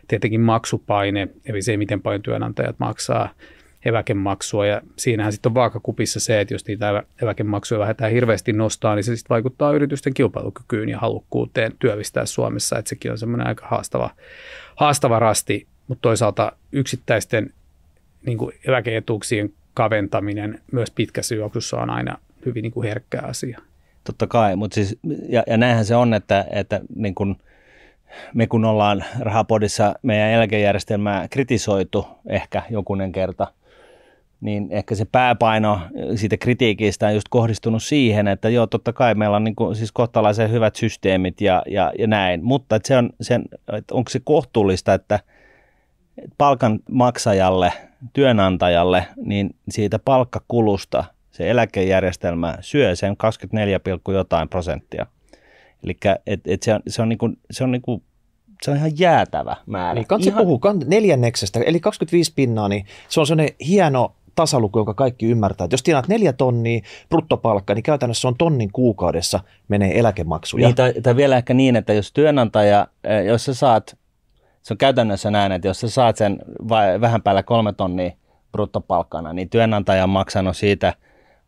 tietenkin 0.08 0.40
maksupaine, 0.40 1.28
eli 1.46 1.62
se, 1.62 1.76
miten 1.76 2.02
paljon 2.02 2.22
työnantajat 2.22 2.78
maksaa– 2.78 3.28
eläkemaksua 3.84 4.66
ja 4.66 4.80
siinähän 4.96 5.32
sitten 5.32 5.50
on 5.50 5.54
vaakakupissa 5.54 6.20
se, 6.20 6.40
että 6.40 6.54
jos 6.54 6.66
niitä 6.66 7.02
eläkemaksuja 7.22 7.80
lähdetään 7.80 8.12
hirveästi 8.12 8.52
nostaa, 8.52 8.94
niin 8.94 9.04
se 9.04 9.16
sitten 9.16 9.34
vaikuttaa 9.34 9.72
yritysten 9.72 10.14
kilpailukykyyn 10.14 10.88
ja 10.88 10.98
halukkuuteen 10.98 11.72
työllistää 11.78 12.26
Suomessa, 12.26 12.78
että 12.78 12.88
sekin 12.88 13.10
on 13.10 13.18
semmoinen 13.18 13.46
aika 13.46 13.66
haastava, 13.66 14.10
haastava 14.76 15.18
rasti, 15.18 15.66
mutta 15.88 16.02
toisaalta 16.02 16.52
yksittäisten 16.72 17.52
niin 18.26 18.38
kuin 18.38 18.54
eläkeetuuksien 18.64 19.52
kaventaminen 19.74 20.60
myös 20.72 20.90
pitkässä 20.90 21.34
juoksussa 21.34 21.76
on 21.76 21.90
aina 21.90 22.18
hyvin 22.46 22.62
niin 22.62 22.72
kuin 22.72 22.88
herkkä 22.88 23.20
asia. 23.22 23.60
Totta 24.04 24.26
kai, 24.26 24.56
mutta 24.56 24.74
siis, 24.74 24.98
ja, 25.28 25.42
ja 25.46 25.56
näinhän 25.56 25.84
se 25.84 25.96
on, 25.96 26.14
että, 26.14 26.44
että 26.50 26.80
niin 26.96 27.14
kuin 27.14 27.36
me 28.34 28.46
kun 28.46 28.64
ollaan 28.64 29.04
Rahapodissa 29.20 29.94
meidän 30.02 30.30
eläkejärjestelmää 30.30 31.28
kritisoitu 31.28 32.06
ehkä 32.26 32.62
jokunen 32.70 33.12
kerta– 33.12 33.46
niin 34.40 34.68
ehkä 34.70 34.94
se 34.94 35.04
pääpaino 35.04 35.80
siitä 36.14 36.36
kritiikistä 36.36 37.06
on 37.06 37.14
just 37.14 37.28
kohdistunut 37.30 37.82
siihen, 37.82 38.28
että 38.28 38.48
joo, 38.48 38.66
totta 38.66 38.92
kai 38.92 39.14
meillä 39.14 39.36
on 39.36 39.44
niin 39.44 39.56
kuin, 39.56 39.76
siis 39.76 39.92
kohtalaisen 39.92 40.50
hyvät 40.50 40.76
systeemit 40.76 41.40
ja, 41.40 41.62
ja, 41.66 41.92
ja 41.98 42.06
näin, 42.06 42.44
mutta 42.44 42.76
että 42.76 42.88
se 42.88 42.96
on, 42.96 43.10
sen, 43.20 43.44
että 43.72 43.94
onko 43.94 44.10
se 44.10 44.20
kohtuullista, 44.24 44.94
että 44.94 45.20
palkan 46.38 46.78
maksajalle, 46.90 47.72
työnantajalle, 48.12 49.06
niin 49.16 49.50
siitä 49.68 49.98
palkkakulusta 49.98 51.04
se 51.30 51.50
eläkejärjestelmä 51.50 52.54
syö 52.60 52.96
sen 52.96 53.16
24, 53.16 53.80
jotain 54.08 54.48
prosenttia. 54.48 55.06
Eli 55.84 55.96
et, 56.26 56.40
et 56.46 56.62
se 56.62 56.74
on, 56.74 56.80
se 56.88 57.02
on, 57.02 57.08
niin 57.08 57.18
kuin, 57.18 57.38
se 57.50 57.64
on 57.64 57.72
niin 57.72 57.82
kuin 57.82 58.02
se 58.62 58.70
on 58.70 58.76
ihan 58.76 58.98
jäätävä 58.98 59.56
määrä. 59.66 59.94
Niin, 59.94 60.06
kansi 60.06 60.28
ihan... 60.28 60.42
puhuu 60.42 60.60
neljänneksestä, 60.86 61.60
eli 61.60 61.80
25 61.80 62.32
pinnaa, 62.36 62.68
niin 62.68 62.86
se 63.08 63.20
on 63.20 63.26
sellainen 63.26 63.54
hieno 63.66 64.14
tasaluku, 64.34 64.78
jonka 64.78 64.94
kaikki 64.94 65.26
ymmärtää. 65.26 65.64
Että 65.64 65.74
jos 65.74 65.82
tienaat 65.82 66.08
neljä 66.08 66.32
tonnia 66.32 66.80
bruttopalkka, 67.08 67.74
niin 67.74 67.82
käytännössä 67.82 68.28
on 68.28 68.34
tonnin 68.38 68.72
kuukaudessa 68.72 69.40
menee 69.68 69.98
eläkemaksuja. 69.98 70.66
Niin, 70.66 70.76
tai, 70.76 70.94
tai 71.02 71.16
vielä 71.16 71.36
ehkä 71.36 71.54
niin, 71.54 71.76
että 71.76 71.92
jos 71.92 72.12
työnantaja, 72.12 72.86
eh, 73.04 73.24
jos 73.24 73.44
sä 73.44 73.54
saat, 73.54 73.96
se 74.62 74.74
on 74.74 74.78
käytännössä 74.78 75.30
näin, 75.30 75.52
että 75.52 75.68
jos 75.68 75.80
sä 75.80 75.88
saat 75.88 76.16
sen 76.16 76.38
vai, 76.68 77.00
vähän 77.00 77.22
päällä 77.22 77.42
kolme 77.42 77.72
tonnia 77.72 78.10
bruttopalkkana, 78.52 79.32
niin 79.32 79.50
työnantaja 79.50 80.04
on 80.04 80.10
maksanut 80.10 80.56
siitä 80.56 80.94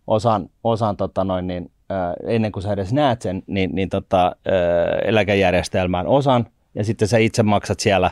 osan, 0.06 0.50
osan 0.64 0.96
tota 0.96 1.24
noin, 1.24 1.46
niin, 1.46 1.70
äh, 1.90 2.34
ennen 2.34 2.52
kuin 2.52 2.62
sä 2.62 2.72
edes 2.72 2.92
näet 2.92 3.22
sen, 3.22 3.42
niin, 3.46 3.70
niin 3.74 3.88
tota, 3.88 4.26
äh, 4.26 5.08
eläkejärjestelmään 5.08 6.06
osan, 6.06 6.46
ja 6.74 6.84
sitten 6.84 7.08
sä 7.08 7.18
itse 7.18 7.42
maksat 7.42 7.80
siellä 7.80 8.10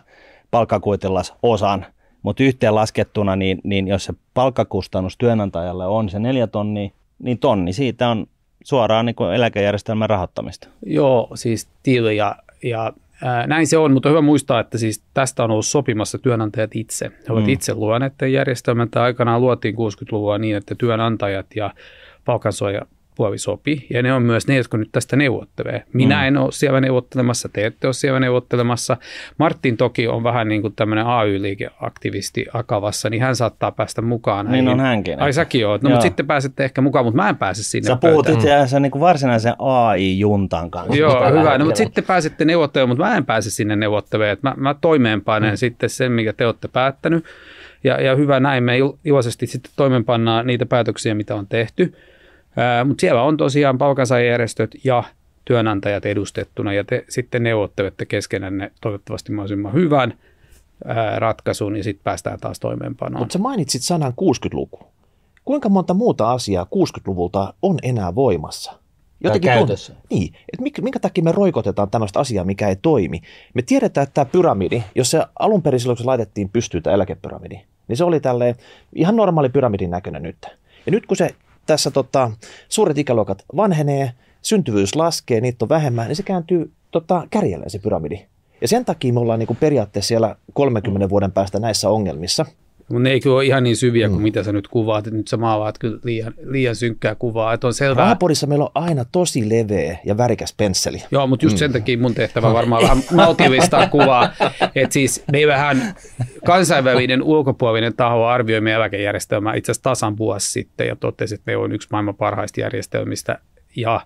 palkkakuitillas 0.50 1.34
osan– 1.42 1.86
mutta 2.22 2.42
yhteen 2.42 2.74
laskettuna, 2.74 3.36
niin, 3.36 3.60
niin 3.64 3.88
jos 3.88 4.04
se 4.04 4.12
palkkakustannus 4.34 5.18
työnantajalle 5.18 5.86
on 5.86 6.08
se 6.08 6.18
neljä 6.18 6.46
tonnia, 6.46 6.90
niin 7.18 7.38
tonni 7.38 7.72
siitä 7.72 8.08
on 8.08 8.26
suoraan 8.64 9.06
niin 9.06 9.14
kuin 9.14 9.34
eläkejärjestelmän 9.34 10.10
rahoittamista. 10.10 10.68
Joo, 10.86 11.28
siis 11.34 11.68
tili 11.82 12.16
ja, 12.16 12.36
ja 12.62 12.92
ää, 13.22 13.46
näin 13.46 13.66
se 13.66 13.78
on, 13.78 13.92
mutta 13.92 14.08
on 14.08 14.10
hyvä 14.10 14.20
muistaa, 14.20 14.60
että 14.60 14.78
siis 14.78 15.02
tästä 15.14 15.44
on 15.44 15.50
ollut 15.50 15.66
sopimassa 15.66 16.18
työnantajat 16.18 16.70
itse. 16.74 17.10
He 17.28 17.32
ovat 17.32 17.44
mm. 17.44 17.48
itse 17.48 17.74
luoneet 17.74 18.14
järjestelmän, 18.32 18.90
tämä 18.90 19.04
aikanaan 19.04 19.40
luotiin 19.40 19.74
60-luvulla 19.74 20.38
niin, 20.38 20.56
että 20.56 20.74
työnantajat 20.74 21.46
ja 21.56 21.74
palkansuoja 22.24 22.86
puoli 23.20 23.38
sopi. 23.38 23.86
Ja 23.90 24.02
ne 24.02 24.12
on 24.12 24.22
myös 24.22 24.48
ne, 24.48 24.56
jotka 24.56 24.76
nyt 24.76 24.88
tästä 24.92 25.16
neuvottelee. 25.16 25.84
Minä 25.92 26.16
mm. 26.16 26.26
en 26.26 26.36
ole 26.36 26.52
siellä 26.52 26.80
neuvottelemassa, 26.80 27.48
te 27.52 27.66
ette 27.66 27.86
ole 27.86 27.94
siellä 27.94 28.20
neuvottelemassa. 28.20 28.96
Martin 29.38 29.76
toki 29.76 30.08
on 30.08 30.24
vähän 30.24 30.48
niin 30.48 30.62
kuin 30.62 30.74
tämmöinen 30.76 31.06
AY-liikeaktivisti 31.06 32.46
Akavassa, 32.52 33.10
niin 33.10 33.22
hän 33.22 33.36
saattaa 33.36 33.72
päästä 33.72 34.02
mukaan. 34.02 34.50
Niin 34.50 34.68
on 34.68 34.80
hänkin. 34.80 35.20
Ai 35.20 35.32
säkin 35.32 35.66
oot. 35.66 35.82
No 35.82 35.90
mutta 35.90 36.02
sitten 36.02 36.26
pääsette 36.26 36.64
ehkä 36.64 36.80
mukaan, 36.80 37.04
mutta 37.04 37.16
mä 37.22 37.28
en 37.28 37.36
pääse 37.36 37.62
sinne. 37.62 37.86
Sä 37.86 37.96
puhut 37.96 38.28
itse 38.28 38.54
asiassa 38.54 38.80
niin 38.80 38.90
kuin 38.90 39.00
varsinaisen 39.00 39.54
AI-juntan 39.58 40.70
kanssa. 40.70 40.96
Joo, 40.96 41.30
hyvä. 41.30 41.58
No, 41.58 41.64
mutta 41.64 41.78
sitten 41.78 42.04
pääsette 42.04 42.44
neuvottelemaan, 42.44 42.88
mutta 42.88 43.04
mä 43.04 43.16
en 43.16 43.26
pääse 43.26 43.50
sinne 43.50 43.76
neuvottelemaan. 43.76 44.36
Mä, 44.42 44.54
mä 44.56 44.74
toimeenpanen 44.80 45.52
mm. 45.52 45.56
sitten 45.56 45.90
sen, 45.90 46.12
mikä 46.12 46.32
te 46.32 46.46
olette 46.46 46.68
päättänyt. 46.68 47.24
Ja, 47.84 48.00
ja 48.00 48.16
hyvä 48.16 48.40
näin, 48.40 48.64
me 48.64 48.76
iloisesti 49.04 49.46
sitten 49.46 49.72
toimeenpannaan 49.76 50.46
niitä 50.46 50.66
päätöksiä, 50.66 51.14
mitä 51.14 51.34
on 51.34 51.46
tehty. 51.46 51.94
Mutta 52.84 53.00
siellä 53.00 53.22
on 53.22 53.36
tosiaan 53.36 53.78
palkansaajajärjestöt 53.78 54.70
ja 54.84 55.04
työnantajat 55.44 56.06
edustettuna 56.06 56.72
ja 56.72 56.84
te 56.84 57.04
sitten 57.08 57.42
neuvottelette 57.42 58.06
keskenänne 58.06 58.72
toivottavasti 58.80 59.32
mahdollisimman 59.32 59.72
hyvän 59.72 60.14
ää, 60.84 61.18
ratkaisun 61.18 61.76
ja 61.76 61.84
sitten 61.84 62.04
päästään 62.04 62.40
taas 62.40 62.60
toimeenpanoon. 62.60 63.22
Mutta 63.22 63.32
sä 63.32 63.38
mainitsit 63.38 63.82
sanan 63.82 64.12
60-luku. 64.12 64.78
Kuinka 65.44 65.68
monta 65.68 65.94
muuta 65.94 66.32
asiaa 66.32 66.66
60-luvulta 66.74 67.54
on 67.62 67.78
enää 67.82 68.14
voimassa? 68.14 68.72
Jotenkin 69.24 69.50
käytössä. 69.50 69.92
On, 69.92 69.98
niin, 70.10 70.34
että 70.34 70.62
minkä, 70.62 70.82
minkä 70.82 70.98
takia 70.98 71.24
me 71.24 71.32
roikotetaan 71.32 71.90
tämmöistä 71.90 72.20
asiaa, 72.20 72.44
mikä 72.44 72.68
ei 72.68 72.76
toimi. 72.76 73.20
Me 73.54 73.62
tiedetään, 73.62 74.02
että 74.02 74.14
tämä 74.14 74.24
pyramidi, 74.24 74.82
jos 74.94 75.10
se 75.10 75.24
alun 75.38 75.62
perin 75.62 75.80
silloin, 75.80 75.96
kun 75.96 76.04
se 76.04 76.06
laitettiin 76.06 76.48
pystyyn 76.48 76.82
tämä 76.82 76.94
eläkepyramidi, 76.94 77.60
niin 77.88 77.96
se 77.96 78.04
oli 78.04 78.20
tälleen 78.20 78.54
ihan 78.94 79.16
normaali 79.16 79.48
pyramidin 79.48 79.90
näköinen 79.90 80.22
nyt. 80.22 80.36
Ja 80.86 80.92
nyt 80.92 81.06
kun 81.06 81.16
se 81.16 81.34
tässä 81.70 81.90
tota, 81.90 82.30
suuret 82.68 82.98
ikäluokat 82.98 83.44
vanhenee, 83.56 84.12
syntyvyys 84.42 84.94
laskee, 84.94 85.40
niitä 85.40 85.64
on 85.64 85.68
vähemmän, 85.68 86.08
niin 86.08 86.16
se 86.16 86.22
kääntyy 86.22 86.72
tota, 86.90 87.26
kärjelleen 87.30 87.70
se 87.70 87.78
pyramidi. 87.78 88.26
Ja 88.60 88.68
sen 88.68 88.84
takia 88.84 89.12
me 89.12 89.20
ollaan 89.20 89.38
niin 89.38 89.46
kuin 89.46 89.56
periaatteessa 89.56 90.08
siellä 90.08 90.36
30 90.52 91.06
mm. 91.06 91.10
vuoden 91.10 91.32
päästä 91.32 91.58
näissä 91.58 91.88
ongelmissa. 91.88 92.46
Mutta 92.90 93.02
ne 93.02 93.10
ei 93.10 93.20
kyllä 93.20 93.36
ole 93.36 93.44
ihan 93.44 93.62
niin 93.62 93.76
syviä 93.76 94.08
kuin 94.08 94.18
mm. 94.18 94.22
mitä 94.22 94.42
sä 94.42 94.52
nyt 94.52 94.68
kuvaat. 94.68 95.06
Että 95.06 95.16
nyt 95.16 95.28
sä 95.28 95.36
maalaat 95.36 95.78
kyllä 95.78 95.98
liian, 96.04 96.34
liian 96.44 96.76
synkkää 96.76 97.14
kuvaa. 97.14 97.52
Että 97.52 97.66
on 97.66 97.74
selvää. 97.74 98.04
Rahapodissa 98.04 98.46
meillä 98.46 98.64
on 98.64 98.70
aina 98.74 99.04
tosi 99.12 99.48
leveä 99.48 99.98
ja 100.04 100.16
värikäs 100.16 100.54
pensseli. 100.56 101.02
Joo, 101.10 101.26
mutta 101.26 101.46
just 101.46 101.56
mm. 101.56 101.58
sen 101.58 101.72
takia 101.72 101.98
mun 101.98 102.14
tehtävä 102.14 102.52
varmaan 102.52 102.82
vähän 102.82 103.02
maltillistaa 103.14 103.86
kuvaa. 103.86 104.32
Että 104.74 104.92
siis 104.92 105.24
me 105.32 105.46
vähän 105.46 105.94
kansainvälinen 106.46 107.22
ulkopuolinen 107.22 107.94
taho 107.96 108.26
arvioi 108.26 108.60
meidän 108.60 108.80
eläkejärjestelmää 108.80 109.54
itse 109.54 109.72
asiassa 109.72 109.90
tasan 109.90 110.16
vuosi 110.16 110.50
sitten 110.50 110.86
ja 110.86 110.96
totesi, 110.96 111.34
että 111.34 111.50
ne 111.50 111.56
on 111.56 111.72
yksi 111.72 111.88
maailman 111.92 112.16
parhaista 112.16 112.60
järjestelmistä 112.60 113.38
ja 113.76 114.00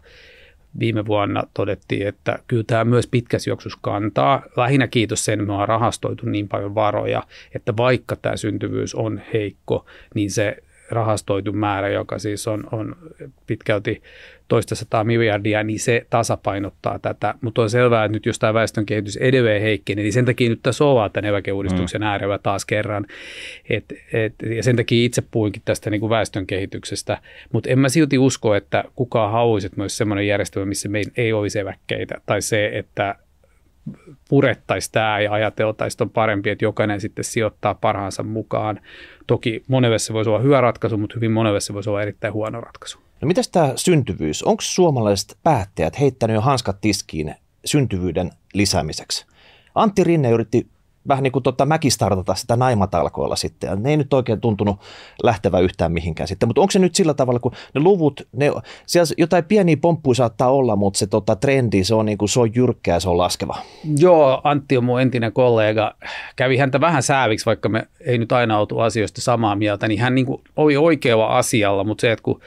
viime 0.78 1.06
vuonna 1.06 1.42
todettiin, 1.54 2.06
että 2.06 2.38
kyllä 2.46 2.64
tämä 2.66 2.84
myös 2.84 3.06
pitkässä 3.06 3.50
juoksussa 3.50 3.78
kantaa. 3.82 4.42
Lähinnä 4.56 4.86
kiitos 4.86 5.24
sen, 5.24 5.34
että 5.34 5.46
me 5.46 5.52
ollaan 5.52 5.68
rahastoitu 5.68 6.26
niin 6.26 6.48
paljon 6.48 6.74
varoja, 6.74 7.22
että 7.54 7.76
vaikka 7.76 8.16
tämä 8.16 8.36
syntyvyys 8.36 8.94
on 8.94 9.20
heikko, 9.32 9.86
niin 10.14 10.30
se 10.30 10.56
rahastoitu 10.94 11.52
määrä, 11.52 11.88
joka 11.88 12.18
siis 12.18 12.48
on, 12.48 12.64
on 12.72 12.96
pitkälti 13.46 14.02
toista 14.48 14.74
sataa 14.74 15.04
miljardia, 15.04 15.62
niin 15.62 15.80
se 15.80 16.06
tasapainottaa 16.10 16.98
tätä. 16.98 17.34
Mutta 17.40 17.62
on 17.62 17.70
selvää, 17.70 18.04
että 18.04 18.16
nyt 18.16 18.26
jos 18.26 18.38
tämä 18.38 18.54
väestön 18.54 18.86
kehitys 18.86 19.16
edelleen 19.16 19.62
heikkenee, 19.62 20.02
niin 20.02 20.12
sen 20.12 20.24
takia 20.24 20.48
nyt 20.48 20.60
tässä 20.62 20.84
ollaan 20.84 21.10
tämän 21.10 21.28
eläkeuudistuksen 21.28 22.00
mm. 22.00 22.06
äärellä 22.06 22.38
taas 22.38 22.64
kerran. 22.64 23.06
Et, 23.70 23.84
et, 24.12 24.34
ja 24.56 24.62
sen 24.62 24.76
takia 24.76 25.04
itse 25.04 25.22
puhuinkin 25.30 25.62
tästä 25.64 25.90
niin 25.90 26.00
kuin 26.00 26.10
väestön 26.10 26.46
kehityksestä. 26.46 27.18
Mutta 27.52 27.70
en 27.70 27.78
mä 27.78 27.88
silti 27.88 28.18
usko, 28.18 28.54
että 28.54 28.84
kukaan 28.96 29.32
haluaisi, 29.32 29.66
että 29.66 29.80
myös 29.80 29.96
sellainen 29.96 30.26
järjestelmä, 30.26 30.66
missä 30.66 30.88
meillä 30.88 31.12
ei 31.16 31.32
olisi 31.32 31.58
eläkkeitä. 31.58 32.20
Tai 32.26 32.42
se, 32.42 32.70
että 32.72 33.14
purettaisiin 34.28 34.92
tämä 34.92 35.20
ja 35.20 35.32
ajateltaisiin, 35.32 36.02
on 36.02 36.10
parempi, 36.10 36.50
että 36.50 36.64
jokainen 36.64 37.00
sitten 37.00 37.24
sijoittaa 37.24 37.74
parhaansa 37.74 38.22
mukaan. 38.22 38.80
Toki 39.26 39.62
monelle 39.68 39.98
se 39.98 40.12
voisi 40.12 40.30
olla 40.30 40.38
hyvä 40.38 40.60
ratkaisu, 40.60 40.96
mutta 40.96 41.14
hyvin 41.14 41.32
monelle 41.32 41.60
se 41.60 41.74
voisi 41.74 41.90
olla 41.90 42.02
erittäin 42.02 42.32
huono 42.32 42.60
ratkaisu. 42.60 42.98
No 43.20 43.28
mitäs 43.28 43.48
tämä 43.48 43.72
syntyvyys? 43.76 44.42
Onko 44.42 44.60
suomalaiset 44.60 45.38
päättäjät 45.42 46.00
heittänyt 46.00 46.34
jo 46.34 46.40
hanskat 46.40 46.80
tiskiin 46.80 47.34
syntyvyyden 47.64 48.30
lisäämiseksi? 48.54 49.26
Antti 49.74 50.04
Rinne 50.04 50.30
yritti 50.30 50.66
vähän 51.08 51.22
niin 51.22 51.32
kuin 51.32 51.42
tota 51.42 51.66
mäkistartata 51.66 52.34
sitä 52.34 52.56
naimatalkoilla 52.56 53.36
sitten. 53.36 53.68
Ja 53.68 53.76
ne 53.76 53.90
ei 53.90 53.96
nyt 53.96 54.12
oikein 54.12 54.40
tuntunut 54.40 54.76
lähtevä 55.22 55.58
yhtään 55.58 55.92
mihinkään 55.92 56.28
sitten. 56.28 56.48
Mutta 56.48 56.60
onko 56.60 56.70
se 56.70 56.78
nyt 56.78 56.94
sillä 56.94 57.14
tavalla, 57.14 57.40
kun 57.40 57.52
ne 57.74 57.80
luvut, 57.80 58.28
ne, 58.32 58.52
siellä 58.86 59.14
jotain 59.18 59.44
pieniä 59.44 59.76
pomppuja 59.76 60.14
saattaa 60.14 60.50
olla, 60.50 60.76
mutta 60.76 60.98
se 60.98 61.06
tota, 61.06 61.36
trendi, 61.36 61.84
se 61.84 61.94
on, 61.94 62.06
niin 62.06 62.18
kuin, 62.18 62.28
se 62.28 62.40
on 62.40 62.54
jyrkkää, 62.54 63.00
se 63.00 63.08
on 63.08 63.18
laskeva. 63.18 63.56
Joo, 63.98 64.40
Antti 64.44 64.76
on 64.76 64.84
mun 64.84 65.00
entinen 65.00 65.32
kollega. 65.32 65.94
Kävi 66.36 66.56
häntä 66.56 66.80
vähän 66.80 67.02
sääviksi, 67.02 67.46
vaikka 67.46 67.68
me 67.68 67.88
ei 68.06 68.18
nyt 68.18 68.32
aina 68.32 68.58
oltu 68.58 68.78
asioista 68.78 69.20
samaa 69.20 69.56
mieltä, 69.56 69.88
niin 69.88 70.00
hän 70.00 70.14
niin 70.14 70.26
kuin 70.26 70.42
oli 70.56 70.76
oikealla 70.76 71.26
asialla, 71.26 71.84
mutta 71.84 72.00
se, 72.00 72.12
että 72.12 72.22
kun 72.22 72.40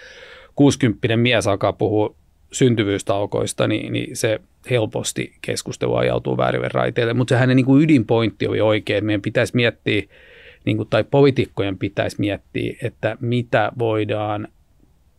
60 0.56 1.18
mies 1.18 1.48
alkaa 1.48 1.74
puhua 1.74 2.16
syntyvyystaukoista, 2.52 3.68
niin, 3.68 3.94
niin 3.94 4.16
se 4.16 4.40
helposti 4.70 5.34
keskustelu 5.42 5.96
ajautuu 5.96 6.38
väärille 6.38 6.70
raiteille. 6.74 7.14
Mutta 7.14 7.36
se 7.36 7.40
hänen 7.40 7.56
niin 7.56 7.66
kuin 7.66 7.84
ydinpointti 7.84 8.48
oli 8.48 8.62
oikein. 8.62 9.06
Meidän 9.06 9.22
pitäisi 9.22 9.56
miettiä, 9.56 10.02
niin 10.66 10.78
kuin, 10.78 10.90
tai 10.90 11.04
poliitikkojen 11.04 11.78
pitäisi 11.78 12.16
miettiä, 12.20 12.76
että 12.82 13.18
mitä 13.22 13.72
voidaan 13.80 14.48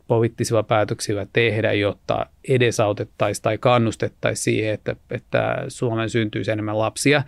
poliittisilla 0.09 0.63
päätöksillä 0.63 1.27
tehdä, 1.33 1.73
jotta 1.73 2.27
edesautettaisiin 2.49 3.43
tai 3.43 3.59
kannustettaisiin 3.59 4.45
siihen, 4.45 4.75
että, 4.75 4.97
että 5.11 5.65
Suomeen 5.69 6.11
syntyisi 6.11 6.51
enemmän 6.51 6.79
lapsia. 6.79 7.23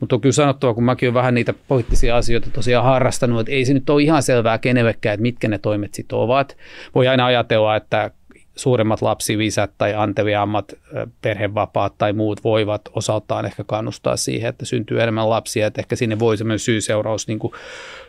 Mutta 0.00 0.16
on 0.16 0.20
kyllä 0.20 0.32
sanottava, 0.32 0.74
kun 0.74 0.84
mäkin 0.84 1.06
olen 1.06 1.14
vähän 1.14 1.34
niitä 1.34 1.54
poliittisia 1.68 2.16
asioita 2.16 2.50
tosiaan 2.50 2.84
harrastanut, 2.84 3.40
että 3.40 3.52
ei 3.52 3.64
se 3.64 3.74
nyt 3.74 3.90
ole 3.90 4.02
ihan 4.02 4.22
selvää 4.22 4.58
kenellekään, 4.58 5.14
että 5.14 5.22
mitkä 5.22 5.48
ne 5.48 5.58
toimet 5.58 5.94
sitten 5.94 6.18
ovat. 6.18 6.56
Voi 6.94 7.08
aina 7.08 7.26
ajatella, 7.26 7.76
että 7.76 8.10
suuremmat 8.56 9.02
lapsivisät 9.02 9.70
tai 9.78 9.94
anteliaammat 9.94 10.72
perhevapaat 11.20 11.98
tai 11.98 12.12
muut 12.12 12.44
voivat 12.44 12.82
osaltaan 12.92 13.46
ehkä 13.46 13.64
kannustaa 13.64 14.16
siihen, 14.16 14.48
että 14.48 14.64
syntyy 14.64 15.02
enemmän 15.02 15.30
lapsia, 15.30 15.66
että 15.66 15.80
ehkä 15.80 15.96
sinne 15.96 16.18
voi 16.18 16.36
semmoinen 16.36 16.58
syy-seuraus 16.58 17.28
niin 17.28 17.40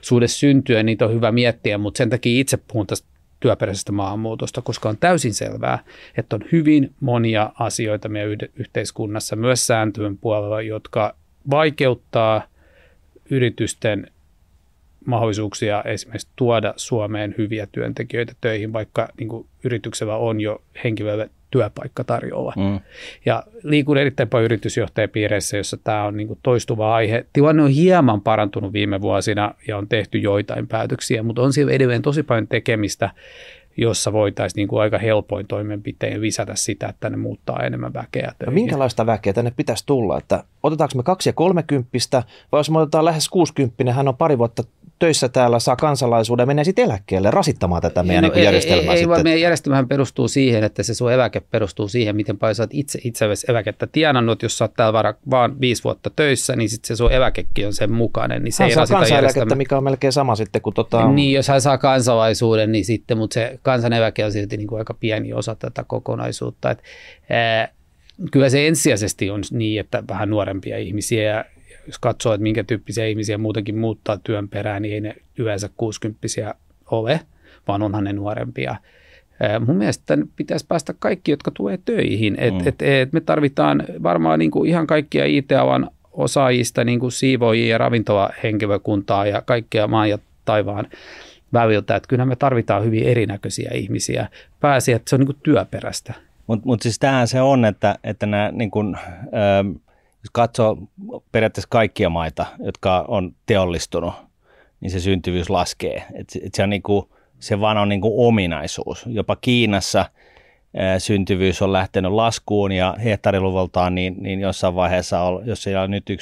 suhde 0.01 0.27
syntyä, 0.27 0.83
niitä 0.83 1.05
on 1.05 1.13
hyvä 1.13 1.31
miettiä, 1.31 1.77
mutta 1.77 1.97
sen 1.97 2.09
takia 2.09 2.39
itse 2.39 2.57
puhun 2.57 2.87
tästä 2.87 3.07
työperäisestä 3.39 3.91
maahanmuutosta, 3.91 4.61
koska 4.61 4.89
on 4.89 4.97
täysin 4.97 5.33
selvää, 5.33 5.79
että 6.17 6.35
on 6.35 6.41
hyvin 6.51 6.93
monia 6.99 7.49
asioita 7.59 8.09
meidän 8.09 8.37
yhteiskunnassa, 8.55 9.35
myös 9.35 9.67
sääntöjen 9.67 10.17
puolella, 10.17 10.61
jotka 10.61 11.15
vaikeuttaa 11.49 12.41
yritysten 13.29 14.07
mahdollisuuksia 15.05 15.83
esimerkiksi 15.83 16.27
tuoda 16.35 16.73
Suomeen 16.75 17.35
hyviä 17.37 17.67
työntekijöitä 17.71 18.33
töihin, 18.41 18.73
vaikka 18.73 19.07
niin 19.19 19.29
kuin 19.29 19.47
yrityksellä 19.63 20.15
on 20.15 20.41
jo 20.41 20.61
henkilölle 20.83 21.29
työpaikka 21.51 22.03
tarjolla. 22.03 22.53
Mm. 22.55 22.79
Ja 23.25 23.43
liikun 23.63 23.97
erittäin 23.97 24.29
paljon 24.29 24.45
yritysjohtajapiireissä, 24.45 25.57
jossa 25.57 25.77
tämä 25.77 26.03
on 26.03 26.17
niin 26.17 26.27
kuin 26.27 26.39
toistuva 26.43 26.95
aihe. 26.95 27.25
Tilanne 27.33 27.63
on 27.63 27.69
hieman 27.69 28.21
parantunut 28.21 28.73
viime 28.73 29.01
vuosina 29.01 29.53
ja 29.67 29.77
on 29.77 29.87
tehty 29.87 30.17
joitain 30.17 30.67
päätöksiä, 30.67 31.23
mutta 31.23 31.41
on 31.41 31.53
siellä 31.53 31.73
edelleen 31.73 32.01
tosi 32.01 32.23
paljon 32.23 32.47
tekemistä, 32.47 33.09
jossa 33.77 34.13
voitaisiin 34.13 34.61
niin 34.61 34.67
kuin 34.67 34.81
aika 34.81 34.97
helpoin 34.97 35.47
toimenpiteen 35.47 36.21
lisätä 36.21 36.55
sitä, 36.55 36.87
että 36.87 37.09
ne 37.09 37.17
muuttaa 37.17 37.63
enemmän 37.63 37.93
väkeä. 37.93 38.31
No 38.45 38.51
minkälaista 38.51 39.05
väkeä 39.05 39.33
tänne 39.33 39.51
pitäisi 39.55 39.85
tulla? 39.85 40.17
Että 40.17 40.43
otetaanko 40.63 40.97
me 40.97 41.03
kaksi 41.03 41.29
ja 41.29 41.33
kolmekymppistä, 41.33 42.23
vai 42.51 42.59
jos 42.59 42.69
me 42.69 42.79
otetaan 42.79 43.05
lähes 43.05 43.29
60, 43.29 43.93
hän 43.93 44.07
on 44.07 44.17
pari 44.17 44.37
vuotta 44.37 44.63
töissä 44.99 45.29
täällä, 45.29 45.59
saa 45.59 45.75
kansalaisuuden 45.75 46.43
ja 46.43 46.47
menee 46.47 46.63
sitten 46.63 46.85
eläkkeelle 46.85 47.31
rasittamaan 47.31 47.81
tätä 47.81 48.03
meidän 48.03 48.23
no, 48.23 48.29
niin 48.33 48.43
järjestelmää. 48.43 48.93
Ei, 48.93 48.97
ei, 48.97 48.99
ei 48.99 49.07
vaan 49.07 49.23
meidän 49.23 49.41
järjestelmähän 49.41 49.87
perustuu 49.87 50.27
siihen, 50.27 50.63
että 50.63 50.83
se 50.83 50.93
sun 50.93 51.11
eläke 51.11 51.39
perustuu 51.39 51.87
siihen, 51.87 52.15
miten 52.15 52.37
paljon 52.37 52.55
sä 52.55 52.63
oot 52.63 52.69
itse 52.73 52.99
itsellesi 53.03 53.45
eläkettä 53.49 53.87
tienannut. 53.87 54.43
Jos 54.43 54.57
sä 54.57 54.63
oot 54.63 54.73
täällä 54.73 54.93
vara, 54.93 55.13
vaan 55.29 55.61
viisi 55.61 55.83
vuotta 55.83 56.09
töissä, 56.15 56.55
niin 56.55 56.69
sitten 56.69 56.87
se 56.87 56.95
sun 56.95 57.11
eläkekin 57.11 57.67
on 57.67 57.73
sen 57.73 57.91
mukainen. 57.91 58.43
Niin 58.43 58.53
se 58.53 58.63
hän 58.63 58.69
ei 58.69 58.75
saa 58.75 58.87
kansaneläkettä, 58.87 59.55
mikä 59.55 59.77
on 59.77 59.83
melkein 59.83 60.13
sama 60.13 60.35
sitten 60.35 60.61
kuin 60.61 60.73
tota... 60.73 61.11
Niin, 61.11 61.33
jos 61.33 61.47
hän 61.47 61.61
saa 61.61 61.77
kansalaisuuden, 61.77 62.71
niin 62.71 62.85
sitten, 62.85 63.17
mutta 63.17 63.33
se 63.33 63.59
kansaneläke 63.61 64.25
on 64.25 64.31
silti 64.31 64.57
niin 64.57 64.67
kuin 64.67 64.79
aika 64.79 64.93
pieni 64.93 65.33
osa 65.33 65.55
tätä 65.55 65.83
kokonaisuutta. 65.87 66.71
Et, 66.71 66.83
ää, 67.29 67.67
kyllä 68.31 68.49
se 68.49 68.67
ensisijaisesti 68.67 69.29
on 69.29 69.41
niin, 69.51 69.79
että 69.79 70.03
vähän 70.09 70.29
nuorempia 70.29 70.77
ihmisiä 70.77 71.45
jos 71.87 71.99
katsoo, 71.99 72.33
että 72.33 72.43
minkä 72.43 72.63
tyyppisiä 72.63 73.05
ihmisiä 73.05 73.37
muutenkin 73.37 73.77
muuttaa 73.77 74.17
työn 74.23 74.49
perään, 74.49 74.81
niin 74.81 74.93
ei 74.93 75.01
ne 75.01 75.15
yleensä 75.37 75.69
60 75.77 76.55
ole, 76.91 77.19
vaan 77.67 77.81
onhan 77.81 78.03
ne 78.03 78.13
nuorempia. 78.13 78.75
Mun 79.65 79.75
mielestä 79.75 80.17
pitäisi 80.35 80.65
päästä 80.67 80.93
kaikki, 80.99 81.31
jotka 81.31 81.51
tulee 81.51 81.79
töihin. 81.85 82.35
Et, 82.39 82.53
mm. 82.53 82.67
et, 82.67 82.81
et 82.81 83.13
me 83.13 83.21
tarvitaan 83.21 83.83
varmaan 84.03 84.39
niin 84.39 84.51
kuin 84.51 84.69
ihan 84.69 84.87
kaikkia 84.87 85.25
IT-alan 85.25 85.89
osaajista, 86.11 86.83
niin 86.83 86.99
kuin 86.99 87.11
siivoojia 87.11 87.67
ja 87.67 87.77
ravintolahenkilökuntaa 87.77 89.25
ja 89.25 89.41
kaikkea 89.41 89.87
maan 89.87 90.09
ja 90.09 90.17
taivaan 90.45 90.87
väliltä. 91.53 91.95
Että 91.95 92.07
kyllä 92.07 92.25
me 92.25 92.35
tarvitaan 92.35 92.85
hyvin 92.85 93.03
erinäköisiä 93.03 93.71
ihmisiä. 93.73 94.27
Pääsi, 94.59 94.91
että 94.91 95.09
se 95.09 95.15
on 95.15 95.19
niin 95.19 95.27
kuin 95.27 95.37
työperäistä. 95.43 96.13
Mutta 96.47 96.65
mut 96.65 96.81
siis 96.81 96.99
tämähän 96.99 97.27
se 97.27 97.41
on, 97.41 97.65
että, 97.65 97.95
että 98.03 98.25
nämä 98.25 98.51
niin 98.51 98.71
kuin, 98.71 98.95
ö, 98.95 99.79
jos 100.25 100.29
katsoo 100.31 100.77
periaatteessa 101.31 101.67
kaikkia 101.69 102.09
maita, 102.09 102.45
jotka 102.59 103.05
on 103.07 103.35
teollistunut, 103.45 104.13
niin 104.81 104.91
se 104.91 104.99
syntyvyys 104.99 105.49
laskee. 105.49 106.03
Et, 106.13 106.27
et 106.43 106.53
se, 106.53 106.63
on 106.63 106.69
niinku, 106.69 107.15
se 107.39 107.59
vaan 107.59 107.77
on 107.77 107.89
niinku 107.89 108.27
ominaisuus. 108.27 109.05
Jopa 109.07 109.35
Kiinassa 109.35 110.05
ää, 110.77 110.99
syntyvyys 110.99 111.61
on 111.61 111.73
lähtenyt 111.73 112.11
laskuun 112.11 112.71
ja 112.71 112.95
hehtaariluvultaan 113.03 113.95
niin, 113.95 114.15
niin 114.17 114.39
jossain 114.39 114.75
vaiheessa, 114.75 115.21
on, 115.21 115.47
jos 115.47 115.63
siellä 115.63 115.81
on 115.81 115.91
nyt 115.91 116.09
1,6 116.09 116.15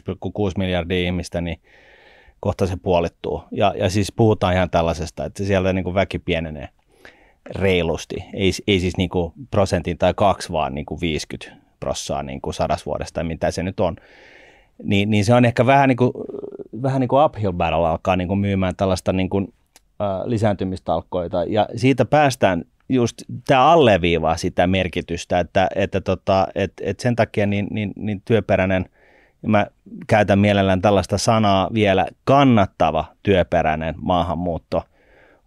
miljardia 0.57 1.05
ihmistä, 1.05 1.41
niin 1.41 1.61
kohta 2.39 2.67
se 2.67 2.77
puolittuu. 2.77 3.43
Ja, 3.51 3.73
ja 3.77 3.89
siis 3.89 4.11
puhutaan 4.11 4.53
ihan 4.53 4.69
tällaisesta, 4.69 5.25
että 5.25 5.43
siellä 5.43 5.73
niin 5.73 5.83
kuin 5.83 5.95
väki 5.95 6.19
pienenee 6.19 6.69
reilusti. 7.55 8.15
Ei, 8.33 8.51
ei 8.67 8.79
siis 8.79 8.97
niin 8.97 9.09
kuin 9.09 9.33
prosentin 9.51 9.97
tai 9.97 10.13
kaksi, 10.13 10.51
vaan 10.51 10.75
niin 10.75 10.85
kuin 10.85 11.01
50 11.01 11.62
prossaa 11.83 12.23
niin 12.23 12.41
kuin 12.41 12.53
sadas 12.53 12.85
vuodesta 12.85 13.13
tai 13.13 13.23
mitä 13.23 13.51
se 13.51 13.63
nyt 13.63 13.79
on, 13.79 13.95
niin, 14.83 15.09
niin 15.09 15.25
se 15.25 15.33
on 15.33 15.45
ehkä 15.45 15.65
vähän 15.65 15.89
niin 15.89 15.97
kuin, 15.97 16.11
vähän 16.81 16.99
niin 16.99 17.07
kuin 17.07 17.25
uphill 17.25 17.51
battle 17.51 17.87
alkaa 17.87 18.15
niin 18.15 18.27
kuin 18.27 18.39
myymään 18.39 18.75
tällaista 18.75 19.13
niin 19.13 19.29
kuin, 19.29 19.53
äh, 20.01 20.21
lisääntymistalkoita 20.25 21.43
ja 21.43 21.67
siitä 21.75 22.05
päästään 22.05 22.63
just, 22.89 23.21
tämä 23.47 23.65
alleviivaa 23.65 24.37
sitä 24.37 24.67
merkitystä, 24.67 25.39
että, 25.39 25.67
että 25.75 26.01
tota, 26.01 26.47
et, 26.55 26.73
et 26.81 26.99
sen 26.99 27.15
takia 27.15 27.45
niin, 27.45 27.67
niin, 27.71 27.93
niin 27.95 28.21
työperäinen, 28.25 28.85
mä 29.47 29.67
käytän 30.07 30.39
mielellään 30.39 30.81
tällaista 30.81 31.17
sanaa 31.17 31.69
vielä, 31.73 32.07
kannattava 32.23 33.05
työperäinen 33.23 33.95
maahanmuutto 34.01 34.83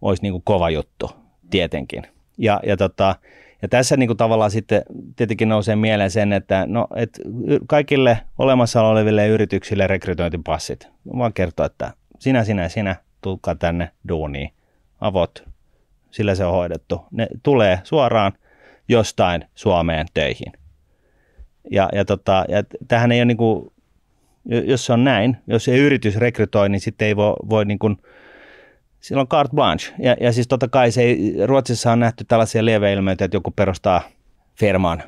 olisi 0.01 0.23
niin 0.23 0.33
kuin 0.33 0.43
kova 0.45 0.69
juttu 0.69 1.11
tietenkin. 1.49 2.03
Ja, 2.37 2.59
ja 2.65 2.77
tota, 2.77 3.15
ja 3.61 3.67
tässä 3.67 3.97
niin 3.97 4.07
kuin 4.07 4.17
tavallaan 4.17 4.51
sitten 4.51 4.81
tietenkin 5.15 5.49
nousee 5.49 5.75
mieleen 5.75 6.11
sen, 6.11 6.33
että 6.33 6.65
no, 6.67 6.87
et 6.95 7.19
kaikille 7.67 8.19
olemassa 8.37 8.81
oleville 8.81 9.27
yrityksille 9.27 9.87
rekrytointipassit. 9.87 10.87
Vaan 11.17 11.33
kertoo, 11.33 11.65
että 11.65 11.93
sinä, 12.19 12.43
sinä, 12.43 12.69
sinä, 12.69 12.95
tulkaa 13.21 13.55
tänne 13.55 13.91
duuniin. 14.09 14.49
Avot, 15.01 15.43
sillä 16.11 16.35
se 16.35 16.45
on 16.45 16.53
hoidettu. 16.53 17.05
Ne 17.11 17.27
tulee 17.43 17.79
suoraan 17.83 18.33
jostain 18.87 19.45
Suomeen 19.55 20.07
töihin. 20.13 20.53
Ja, 21.71 21.89
ja, 21.93 22.05
tota, 22.05 22.45
ja 22.49 22.63
tähän 22.87 23.11
ei 23.11 23.19
ole 23.19 23.25
niin 23.25 23.37
kuin, 23.37 23.73
jos 24.45 24.85
se 24.85 24.93
on 24.93 25.03
näin, 25.03 25.37
jos 25.47 25.65
se 25.65 25.77
yritys 25.77 26.15
rekrytoi, 26.15 26.69
niin 26.69 26.81
sitten 26.81 27.07
ei 27.07 27.15
voi, 27.15 27.33
voi 27.49 27.65
niin 27.65 27.79
kuin, 27.79 27.97
sillä 28.99 29.21
on 29.21 29.27
carte 29.27 29.55
blanche. 29.55 29.93
Ja, 29.99 30.15
ja 30.21 30.31
siis 30.31 30.47
totta 30.47 30.67
kai 30.67 30.91
se 30.91 31.01
ei, 31.01 31.33
Ruotsissa 31.45 31.91
on 31.91 31.99
nähty 31.99 32.25
tällaisia 32.27 32.65
lieveilmiöitä, 32.65 33.25
että 33.25 33.37
joku 33.37 33.51
perustaa 33.51 34.01
firman 34.55 35.03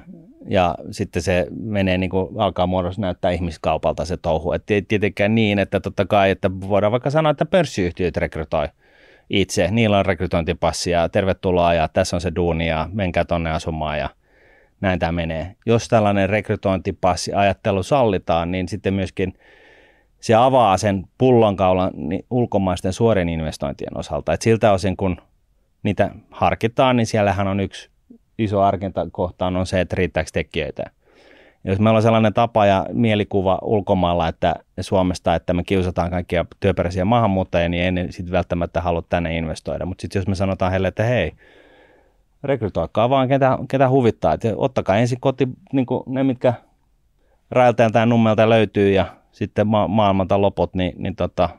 ja 0.49 0.75
sitten 0.91 1.21
se 1.21 1.47
menee 1.61 1.97
niin 1.97 2.09
kuin, 2.09 2.41
alkaa 2.41 2.67
muodossa 2.67 3.01
näyttää 3.01 3.31
ihmiskaupalta 3.31 4.05
se 4.05 4.17
touhu. 4.17 4.51
Et 4.51 4.63
tietenkään 4.87 5.35
niin, 5.35 5.59
että 5.59 5.79
totta 5.79 6.05
kai, 6.05 6.29
että 6.29 6.51
voidaan 6.51 6.91
vaikka 6.91 7.09
sanoa, 7.09 7.31
että 7.31 7.45
pörssiyhtiöt 7.45 8.17
rekrytoi 8.17 8.67
itse, 9.29 9.71
niillä 9.71 9.99
on 9.99 10.05
rekrytointipassi 10.05 10.91
ja 10.91 11.09
tervetuloa 11.09 11.73
ja 11.73 11.87
tässä 11.87 12.15
on 12.15 12.21
se 12.21 12.31
duuni 12.35 12.67
ja 12.67 12.89
menkää 12.93 13.25
tonne 13.25 13.51
asumaan 13.51 13.99
ja 13.99 14.09
näin 14.81 14.99
tämä 14.99 15.11
menee. 15.11 15.55
Jos 15.65 15.87
tällainen 15.87 16.29
rekrytointipassi 16.29 17.33
ajattelu 17.33 17.83
sallitaan, 17.83 18.51
niin 18.51 18.67
sitten 18.67 18.93
myöskin 18.93 19.33
se 20.19 20.35
avaa 20.35 20.77
sen 20.77 21.07
pullonkaulan 21.17 21.91
niin 21.95 22.25
ulkomaisten 22.29 22.93
suorien 22.93 23.29
investointien 23.29 23.97
osalta. 23.97 24.33
Et 24.33 24.41
siltä 24.41 24.71
osin, 24.71 24.97
kun 24.97 25.17
niitä 25.83 26.11
harkitaan, 26.31 26.95
niin 26.95 27.07
siellähän 27.07 27.47
on 27.47 27.59
yksi 27.59 27.89
iso 28.37 28.59
kohtaan 29.11 29.55
on 29.55 29.65
se, 29.65 29.81
että 29.81 29.95
riittääkö 29.95 30.29
tekijöitä. 30.33 30.83
Jos 31.63 31.79
meillä 31.79 31.97
on 31.97 32.03
sellainen 32.03 32.33
tapa 32.33 32.65
ja 32.65 32.85
mielikuva 32.93 33.59
ulkomailla, 33.61 34.27
että 34.27 34.55
Suomesta, 34.81 35.35
että 35.35 35.53
me 35.53 35.63
kiusataan 35.63 36.09
kaikkia 36.09 36.45
työperäisiä 36.59 37.05
maahanmuuttajia, 37.05 37.69
niin 37.69 37.83
ei 37.83 37.91
ne 37.91 38.07
sitten 38.09 38.31
välttämättä 38.31 38.81
halua 38.81 39.03
tänne 39.09 39.37
investoida. 39.37 39.85
Mutta 39.85 40.01
sitten 40.01 40.19
jos 40.19 40.27
me 40.27 40.35
sanotaan 40.35 40.71
heille, 40.71 40.87
että 40.87 41.03
hei, 41.03 41.31
rekrytoikaa 42.43 43.09
vaan 43.09 43.27
ketä, 43.27 43.57
ketä 43.71 43.89
huvittaa. 43.89 44.33
Et 44.33 44.41
ottakaa 44.55 44.97
ensin 44.97 45.19
koti 45.19 45.47
niin 45.73 45.85
ne, 46.05 46.23
mitkä 46.23 46.53
railtaan 47.51 47.91
tai 47.91 48.07
nummelta 48.07 48.49
löytyy 48.49 48.91
ja 48.91 49.05
sitten 49.31 49.67
ma- 49.67 49.87
maailmalta 49.87 50.41
loput, 50.41 50.73
niin, 50.73 50.93
niin 50.97 51.15
tota, 51.15 51.49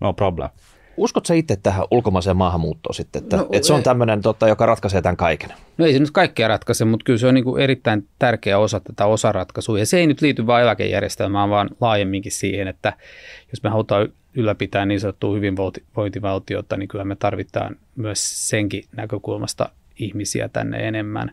no 0.00 0.12
problem. 0.12 0.48
Uskotko 0.96 1.34
itse 1.34 1.56
tähän 1.56 1.86
ulkomaiseen 1.90 2.36
maahanmuuttoon 2.36 2.94
sitten, 2.94 3.22
että, 3.22 3.36
no, 3.36 3.48
että 3.52 3.66
se 3.66 3.72
on 3.72 3.82
tämmöinen, 3.82 4.22
tota, 4.22 4.48
joka 4.48 4.66
ratkaisee 4.66 5.02
tämän 5.02 5.16
kaiken? 5.16 5.50
No 5.78 5.86
ei 5.86 5.92
se 5.92 5.98
nyt 5.98 6.10
kaikkea 6.10 6.48
ratkaise, 6.48 6.84
mutta 6.84 7.04
kyllä 7.04 7.18
se 7.18 7.26
on 7.26 7.34
niin 7.34 7.44
kuin 7.44 7.62
erittäin 7.62 8.08
tärkeä 8.18 8.58
osa 8.58 8.80
tätä 8.80 9.06
osaratkaisua. 9.06 9.78
Ja 9.78 9.86
se 9.86 9.98
ei 9.98 10.06
nyt 10.06 10.20
liity 10.20 10.46
vain 10.46 10.62
eläkejärjestelmään, 10.62 11.50
vaan 11.50 11.70
laajemminkin 11.80 12.32
siihen, 12.32 12.68
että 12.68 12.92
jos 13.52 13.62
me 13.62 13.70
halutaan 13.70 14.08
ylläpitää 14.34 14.86
niin 14.86 15.00
sanottua 15.00 15.34
hyvinvointivaltiota, 15.34 16.76
niin 16.76 16.88
kyllä 16.88 17.04
me 17.04 17.16
tarvitaan 17.16 17.76
myös 17.96 18.48
senkin 18.48 18.84
näkökulmasta 18.96 19.68
ihmisiä 19.98 20.48
tänne 20.48 20.88
enemmän. 20.88 21.32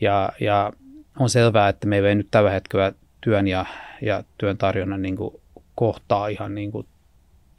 Ja, 0.00 0.32
ja 0.40 0.72
on 1.18 1.30
selvää, 1.30 1.68
että 1.68 1.86
me 1.86 1.98
ei 1.98 2.14
nyt 2.14 2.28
tällä 2.30 2.50
hetkellä 2.50 2.92
työn 3.24 3.48
ja, 3.48 3.66
ja 4.02 4.24
työn 4.38 4.58
tarjonnan 4.58 5.02
niin 5.02 5.16
kuin 5.16 5.40
kohtaa 5.74 6.28
ihan 6.28 6.54
niin 6.54 6.72
kuin 6.72 6.86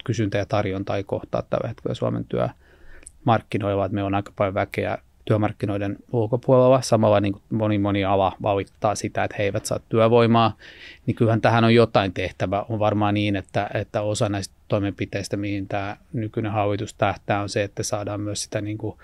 kysyntä 0.04 0.38
ja 0.38 0.46
tarjonta 0.46 0.98
ei 0.98 1.04
kohtaa 1.04 1.44
tällä 1.50 1.68
hetkellä 1.68 1.94
Suomen 1.94 2.26
työmarkkinoilla, 2.26 3.86
että 3.86 3.96
me 3.96 4.04
on 4.04 4.16
aika 4.16 4.32
paljon 4.36 4.54
väkeä 4.54 4.98
työmarkkinoiden 5.26 5.98
ulkopuolella. 6.12 6.82
Samalla 6.82 7.20
niin 7.20 7.34
kuin 7.34 7.44
moni 7.50 7.78
moni 7.78 8.06
ala 8.06 8.34
valittaa 8.42 8.96
sitä, 8.96 9.24
että 9.24 9.36
he 9.40 9.44
eivät 9.44 9.66
saa 9.66 9.80
työvoimaa, 9.90 10.58
niin 11.06 11.16
kyllähän 11.16 11.42
tähän 11.42 11.64
on 11.64 11.76
jotain 11.76 12.14
tehtävä. 12.14 12.66
On 12.70 12.80
varmaan 12.80 13.14
niin, 13.14 13.36
että, 13.36 13.70
että 13.74 14.02
osa 14.02 14.30
näistä 14.30 14.56
toimenpiteistä, 14.68 15.38
mihin 15.38 15.68
tämä 15.68 15.98
nykyinen 16.14 16.52
hallitus 16.52 16.94
tähtää, 16.94 17.42
on 17.42 17.50
se, 17.50 17.64
että 17.64 17.84
saadaan 17.84 18.22
myös 18.22 18.44
sitä 18.44 18.62
niin 18.62 18.78
kuin, 18.78 18.98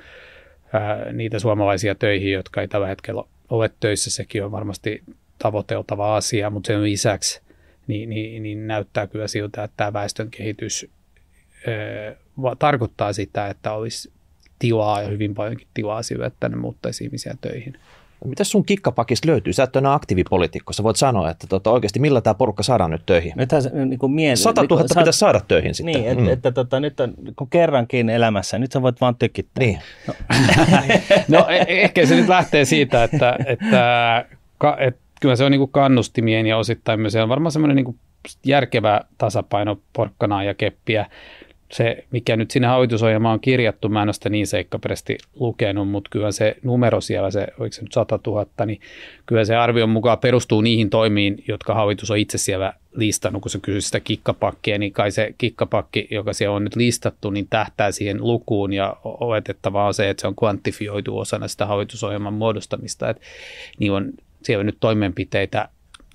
ää, 0.74 1.12
niitä 1.14 1.40
suomalaisia 1.40 1.96
töihin, 1.96 2.32
jotka 2.32 2.62
ei 2.62 2.68
tällä 2.68 2.88
hetkellä 2.88 3.24
ole 3.50 3.72
töissä. 3.80 4.10
Sekin 4.12 4.46
on 4.46 4.52
varmasti 4.52 5.04
tavoiteltava 5.42 6.16
asia, 6.16 6.50
mutta 6.50 6.68
sen 6.68 6.84
lisäksi 6.84 7.42
niin, 7.88 8.10
niin, 8.10 8.44
niin 8.44 8.68
näyttää 8.68 9.08
kyllä 9.08 9.28
siltä, 9.28 9.64
että 9.64 9.78
tämä 9.78 9.94
väestön 9.94 10.32
kehitys 10.32 10.90
ö, 11.68 12.16
tarkoittaa 12.60 13.14
sitä, 13.14 13.48
että 13.48 13.74
olisi 13.74 14.12
tilaa 14.60 15.02
ja 15.02 15.08
hyvin 15.08 15.36
paljonkin 15.36 15.68
tilaa 15.74 16.04
sille, 16.04 16.26
että 16.26 16.50
ne 16.50 16.56
muuttaisi 16.56 17.04
ihmisiä 17.04 17.36
töihin. 17.42 17.74
No, 18.24 18.30
mitä 18.30 18.44
sun 18.44 18.66
kikkapakista 18.66 19.28
löytyy? 19.28 19.54
Sä 19.54 19.64
et 19.64 19.76
ole 19.76 19.88
aktiivipoliitikko. 19.88 20.74
Sä 20.74 20.84
voit 20.84 20.96
sanoa, 20.96 21.30
että 21.30 21.48
tota, 21.48 21.72
oikeasti 21.72 22.00
millä 22.00 22.22
tämä 22.22 22.34
porukka 22.34 22.64
saadaan 22.64 22.92
nyt 22.92 23.06
töihin? 23.06 23.34
Nyt 23.36 23.50
niin 23.86 24.00
kuin 24.00 24.12
mie- 24.12 24.36
100 24.36 24.62
000 24.62 24.82
niin, 24.82 25.00
pitäisi 25.00 25.20
saada 25.20 25.42
töihin 25.48 25.76
sitten. 25.76 25.96
Niin, 25.96 26.08
että, 26.08 26.24
mm. 26.24 26.30
että 26.30 26.52
tota, 26.52 26.80
nyt 26.80 27.00
on, 27.00 27.14
kun 27.36 27.50
kerrankin 27.50 28.10
elämässä, 28.10 28.60
nyt 28.60 28.72
sä 28.72 28.82
voit 28.82 29.02
vaan 29.02 29.16
tykittää. 29.16 29.64
Niin. 29.64 29.80
No, 30.08 30.14
no 31.40 31.46
e- 31.50 31.66
ehkä 31.68 32.06
se 32.06 32.16
nyt 32.16 32.28
lähtee 32.28 32.66
siitä, 32.66 33.04
että, 33.04 33.36
että, 33.46 34.26
että 34.80 35.02
kyllä 35.22 35.36
se 35.36 35.44
on 35.44 35.52
niin 35.52 35.72
kannustimien 35.72 36.48
ja 36.48 36.58
osittain 36.58 37.00
myös 37.00 37.14
se 37.14 37.24
on 37.24 37.30
varmaan 37.30 37.52
semmoinen 37.52 37.76
niin 37.76 38.00
järkevä 38.46 39.02
tasapaino 39.18 39.80
porkkanaa 39.94 40.44
ja 40.44 40.54
keppiä. 40.54 41.06
Se, 41.72 42.06
mikä 42.12 42.36
nyt 42.36 42.52
sinne 42.52 42.68
hallitusohjelmaan 42.68 43.34
on 43.34 43.40
kirjattu, 43.40 43.90
mä 43.90 44.02
en 44.02 44.08
ole 44.08 44.14
sitä 44.14 44.30
niin 44.30 44.48
seikkaperäisesti 44.48 45.18
lukenut, 45.36 45.90
mutta 45.90 46.10
kyllä 46.10 46.32
se 46.32 46.56
numero 46.64 47.02
siellä, 47.02 47.32
se, 47.32 47.48
oliko 47.60 47.74
se 47.74 47.82
nyt 47.82 47.92
100 47.92 48.20
000, 48.28 48.66
niin 48.66 48.80
kyllä 49.26 49.46
se 49.46 49.56
arvion 49.56 49.90
mukaan 49.90 50.20
perustuu 50.20 50.62
niihin 50.62 50.90
toimiin, 50.90 51.44
jotka 51.48 51.74
hallitus 51.74 52.12
on 52.12 52.18
itse 52.18 52.38
siellä 52.38 52.74
listannut, 52.96 53.42
kun 53.42 53.52
se 53.52 53.60
kysyy 53.60 53.82
sitä 53.82 54.00
kikkapakkia, 54.00 54.78
niin 54.78 54.94
kai 54.94 55.12
se 55.12 55.36
kikkapakki, 55.38 56.08
joka 56.12 56.34
siellä 56.34 56.56
on 56.56 56.64
nyt 56.64 56.76
listattu, 56.76 57.30
niin 57.30 57.48
tähtää 57.50 57.92
siihen 57.92 58.18
lukuun. 58.22 58.74
Ja 58.74 58.98
oletettavaa 59.04 59.88
on 59.88 59.94
se, 59.94 60.10
että 60.10 60.22
se 60.22 60.28
on 60.28 60.36
kvantifioitu 60.36 61.18
osana 61.18 61.48
sitä 61.48 61.66
hallitusohjelman 61.66 62.34
muodostamista, 62.34 63.10
että 63.10 63.24
niin 63.80 63.92
on 63.92 64.14
siellä 64.44 64.62
on 64.62 64.66
nyt 64.66 64.78
toimenpiteitä 64.80 65.70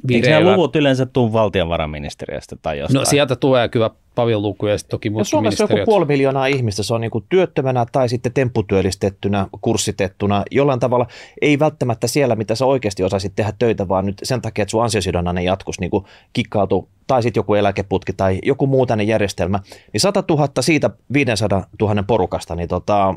vireillä. 0.09 0.37
Eikö 0.37 0.45
nämä 0.45 0.57
luvut 0.57 0.77
yleensä 0.77 1.07
tule 1.07 1.33
valtiovarainministeriöstä 1.33 2.57
tai 2.63 2.79
jostain? 2.79 2.99
No 2.99 3.05
sieltä 3.05 3.37
tulee 3.37 3.69
kyllä 3.69 3.91
paljon 4.15 4.43
lukuja, 4.43 4.79
sitten 4.79 4.91
toki 4.91 5.11
muut 5.11 5.29
Suomessa 5.29 5.65
on 5.65 5.71
joku 5.71 5.85
puoli 5.85 6.05
miljoonaa 6.05 6.47
ihmistä, 6.47 6.83
se 6.83 6.95
on 6.95 7.01
niin 7.01 7.11
työttömänä 7.29 7.87
tai 7.93 8.09
sitten 8.09 8.33
tempputyöllistettynä, 8.33 9.47
kurssitettuna, 9.61 10.43
jollain 10.51 10.81
tavalla 10.81 11.07
ei 11.43 11.59
välttämättä 11.59 12.07
siellä, 12.07 12.37
mitä 12.37 12.55
sä 12.55 12.67
oikeasti 12.67 13.03
osaisit 13.03 13.33
tehdä 13.37 13.53
töitä, 13.59 13.89
vaan 13.89 14.07
nyt 14.07 14.17
sen 14.23 14.43
takia, 14.43 14.63
että 14.63 14.71
sun 14.71 14.83
ansiosidonnainen 14.83 15.45
jatkus 15.45 15.81
niin 15.81 15.91
kikkautuu, 16.33 16.89
tai 17.07 17.23
sitten 17.23 17.39
joku 17.39 17.55
eläkeputki 17.55 18.13
tai 18.13 18.39
joku 18.43 18.67
muu 18.67 18.87
tänne 18.87 19.05
järjestelmä, 19.05 19.61
niin 19.93 20.01
100 20.01 20.25
000 20.31 20.49
siitä 20.61 20.91
500 21.13 21.67
000 21.81 22.03
porukasta, 22.03 22.55
niin 22.55 22.69
tota, 22.69 23.15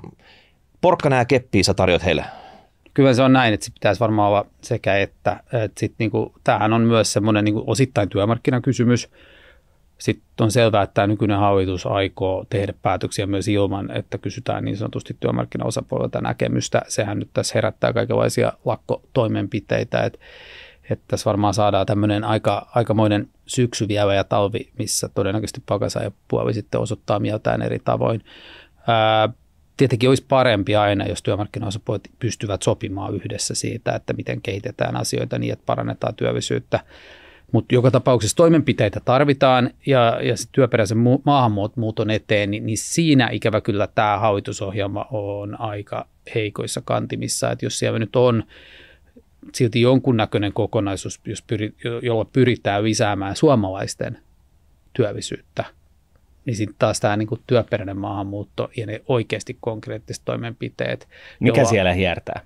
porkkana 0.82 1.16
ja 1.16 1.26
keppiä 1.26 1.64
sä 1.64 1.74
tarjot 1.74 2.06
heille 2.06 2.26
kyllä 3.00 3.14
se 3.14 3.22
on 3.22 3.34
näin, 3.34 3.54
että 3.54 3.66
se 3.66 3.72
pitäisi 3.72 4.00
varmaan 4.00 4.28
olla 4.28 4.46
sekä 4.62 4.98
että. 4.98 5.44
että 5.54 5.80
sit 5.80 5.94
niinku, 6.00 6.34
tämähän 6.44 6.74
on 6.74 6.82
myös 6.82 7.14
semmoinen 7.14 7.46
niinku 7.46 7.64
osittain 7.68 8.10
työmarkkinakysymys. 8.10 9.10
Sitten 9.98 10.26
on 10.40 10.52
selvää, 10.52 10.84
että 10.84 10.94
tämä 10.94 11.08
nykyinen 11.08 11.38
hallitus 11.38 11.86
aikoo 11.86 12.46
tehdä 12.50 12.74
päätöksiä 12.82 13.28
myös 13.28 13.48
ilman, 13.48 13.92
että 13.92 14.18
kysytään 14.18 14.66
niin 14.66 14.78
sanotusti 14.78 15.18
työmarkkinaosapuolelta 15.20 16.22
näkemystä. 16.22 16.82
Sehän 16.88 17.20
nyt 17.20 17.30
tässä 17.34 17.52
herättää 17.56 17.94
kaikenlaisia 17.94 18.54
lakkotoimenpiteitä, 18.66 20.04
että, 20.04 20.20
että 20.90 21.06
tässä 21.08 21.26
varmaan 21.26 21.54
saadaan 21.54 21.86
tämmöinen 21.86 22.24
aika, 22.24 22.68
aikamoinen 22.76 23.30
syksy 23.46 23.88
vielä 23.88 24.14
ja 24.14 24.24
talvi, 24.24 24.70
missä 24.80 25.10
todennäköisesti 25.10 25.64
palkansaajapuoli 25.66 26.54
sitten 26.54 26.82
osoittaa 26.82 27.20
mieltään 27.20 27.62
eri 27.62 27.80
tavoin. 27.80 28.24
Ää, 28.88 29.30
tietenkin 29.80 30.10
olisi 30.10 30.26
parempi 30.28 30.76
aina, 30.76 31.08
jos 31.08 31.24
työmarkkinaosapuolet 31.24 32.10
pystyvät 32.20 32.62
sopimaan 32.62 33.16
yhdessä 33.16 33.56
siitä, 33.56 33.96
että 33.96 34.14
miten 34.14 34.42
kehitetään 34.42 34.96
asioita 34.96 35.40
niin, 35.40 35.54
että 35.54 35.66
parannetaan 35.66 36.16
työllisyyttä. 36.16 36.80
Mutta 37.52 37.76
joka 37.76 37.92
tapauksessa 37.92 38.38
toimenpiteitä 38.38 39.00
tarvitaan 39.06 39.70
ja, 39.86 40.20
ja 40.22 40.38
se 40.38 40.50
työperäisen 40.52 40.98
mu- 40.98 41.22
maahanmuuton 41.26 42.10
eteen, 42.10 42.52
niin, 42.52 42.66
niin 42.66 42.78
siinä 42.78 43.30
ikävä 43.32 43.62
kyllä 43.62 43.88
tämä 43.88 44.20
hallitusohjelma 44.20 45.06
on 45.12 45.62
aika 45.62 46.08
heikoissa 46.36 46.82
kantimissa. 46.86 47.52
Että 47.52 47.66
jos 47.66 47.80
siellä 47.80 48.00
nyt 48.00 48.16
on 48.16 48.44
silti 49.54 49.82
jonkunnäköinen 49.82 50.54
kokonaisuus, 50.54 51.20
jos 51.26 51.42
pyri, 51.42 51.74
jolla 52.02 52.26
pyritään 52.26 52.84
lisäämään 52.84 53.36
suomalaisten 53.36 54.20
työllisyyttä– 54.94 55.66
niin 56.50 56.58
sitten 56.58 56.76
taas 56.80 57.00
tämä 57.00 57.18
niinku 57.18 57.40
työperäinen 57.48 57.98
maahanmuutto 57.98 58.72
ja 58.78 58.86
ne 58.86 59.02
oikeasti 59.08 59.58
konkreettiset 59.62 60.22
toimenpiteet. 60.26 61.08
Mikä 61.40 61.62
jolla, 61.62 61.70
siellä 61.70 61.94
hiertää? 61.94 62.42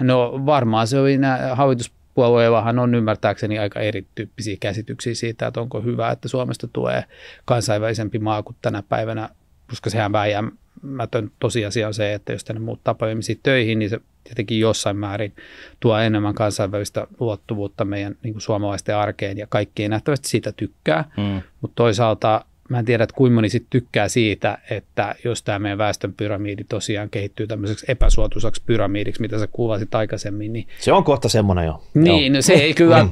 No 0.00 0.42
varmaan 0.46 0.86
se 0.86 0.98
oli, 0.98 1.18
nämä 1.18 1.54
hallituspuolueillahan 1.54 2.78
on 2.78 2.94
ymmärtääkseni 2.94 3.58
aika 3.58 3.80
erityyppisiä 3.80 4.56
käsityksiä 4.60 5.14
siitä, 5.14 5.46
että 5.46 5.60
onko 5.60 5.80
hyvä, 5.80 6.10
että 6.10 6.28
Suomesta 6.28 6.68
tulee 6.72 7.04
kansainvälisempi 7.44 8.18
maa 8.18 8.42
kuin 8.42 8.56
tänä 8.62 8.82
päivänä, 8.88 9.28
koska 9.68 9.90
sehän 9.90 10.12
vääjäämätön 10.12 11.30
tosiasia 11.38 11.86
on 11.86 11.94
se, 11.94 12.14
että 12.14 12.32
jos 12.32 12.44
tänne 12.44 12.60
muuttaa 12.60 12.94
paljon 12.94 13.12
ihmisiä 13.12 13.36
töihin, 13.42 13.78
niin 13.78 13.90
se 13.90 14.00
tietenkin 14.24 14.60
jossain 14.60 14.96
määrin 14.96 15.32
tuo 15.80 15.98
enemmän 15.98 16.34
kansainvälistä 16.34 17.06
ulottuvuutta 17.20 17.84
meidän 17.84 18.16
niin 18.22 18.34
kuin 18.34 18.42
suomalaisten 18.42 18.96
arkeen 18.96 19.38
ja 19.38 19.46
kaikki 19.46 19.82
ei 19.82 19.88
nähtävästi 19.88 20.28
siitä 20.28 20.52
tykkää, 20.52 21.04
mm. 21.16 21.42
mutta 21.60 21.74
toisaalta 21.74 22.44
mä 22.72 22.78
en 22.78 22.84
tiedä, 22.84 23.04
että 23.04 23.16
kuinka 23.16 23.34
moni 23.34 23.48
sit 23.48 23.66
tykkää 23.70 24.08
siitä, 24.08 24.58
että 24.70 25.14
jos 25.24 25.42
tämä 25.42 25.58
meidän 25.58 25.78
väestön 25.78 26.12
pyramidi 26.12 26.64
tosiaan 26.68 27.10
kehittyy 27.10 27.46
tämmöiseksi 27.46 27.86
epäsuotuisaksi 27.88 28.62
pyramidiksi, 28.66 29.20
mitä 29.20 29.38
sä 29.38 29.46
kuvasit 29.46 29.94
aikaisemmin. 29.94 30.52
Niin, 30.52 30.66
se 30.78 30.92
on 30.92 31.04
kohta 31.04 31.28
semmoinen 31.28 31.66
jo. 31.66 31.82
Niin, 31.94 32.32
no 32.32 32.42
se 32.42 32.52
ei 32.52 32.74
kyllä, 32.82 33.08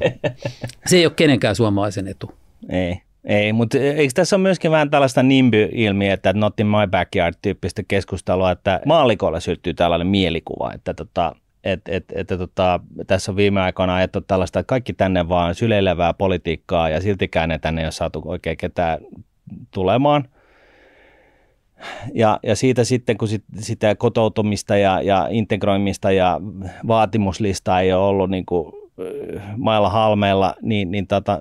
se 0.86 0.96
ei 0.96 1.06
ole 1.06 1.12
kenenkään 1.16 1.56
suomalaisen 1.56 2.08
etu. 2.08 2.34
ei. 2.68 3.00
Ei, 3.24 3.52
mutta 3.52 3.78
eikö 3.78 4.12
tässä 4.14 4.36
ole 4.36 4.42
myöskin 4.42 4.70
vähän 4.70 4.90
tällaista 4.90 5.22
nimby-ilmiötä, 5.22 6.30
että 6.30 6.40
not 6.40 6.60
in 6.60 6.66
my 6.66 6.86
backyard-tyyppistä 6.90 7.82
keskustelua, 7.88 8.50
että 8.50 8.80
maalikolla 8.86 9.40
syntyy 9.40 9.74
tällainen 9.74 10.06
mielikuva, 10.06 10.72
että 10.74 10.94
tota, 10.94 11.36
et, 11.64 11.80
et, 11.88 12.04
et, 12.14 12.26
tota, 12.26 12.80
tässä 13.06 13.32
on 13.32 13.36
viime 13.36 13.60
aikoina 13.60 13.94
ajettu 13.94 14.20
tällaista, 14.20 14.58
että 14.58 14.68
kaikki 14.68 14.92
tänne 14.92 15.28
vaan 15.28 15.54
syleilevää 15.54 16.14
politiikkaa 16.14 16.88
ja 16.88 17.00
siltikään 17.00 17.48
ne 17.48 17.58
tänne 17.58 17.80
ei 17.80 17.86
ole 17.86 17.92
saatu 17.92 18.22
oikein 18.24 18.56
ketään 18.56 18.98
tulemaan. 19.70 20.24
Ja, 22.14 22.38
ja 22.42 22.56
siitä 22.56 22.84
sitten, 22.84 23.18
kun 23.18 23.28
sit, 23.28 23.44
sitä 23.58 23.94
kotoutumista 23.94 24.76
ja, 24.76 25.02
ja 25.02 25.28
integroimista 25.30 26.12
ja 26.12 26.40
vaatimuslistaa 26.86 27.80
ei 27.80 27.92
ole 27.92 28.06
ollut 28.06 28.30
niin 28.30 28.46
kuin 28.46 28.72
mailla 29.56 29.88
halmeilla, 29.88 30.54
niin, 30.62 30.90
niin 30.90 31.06
tota, 31.06 31.40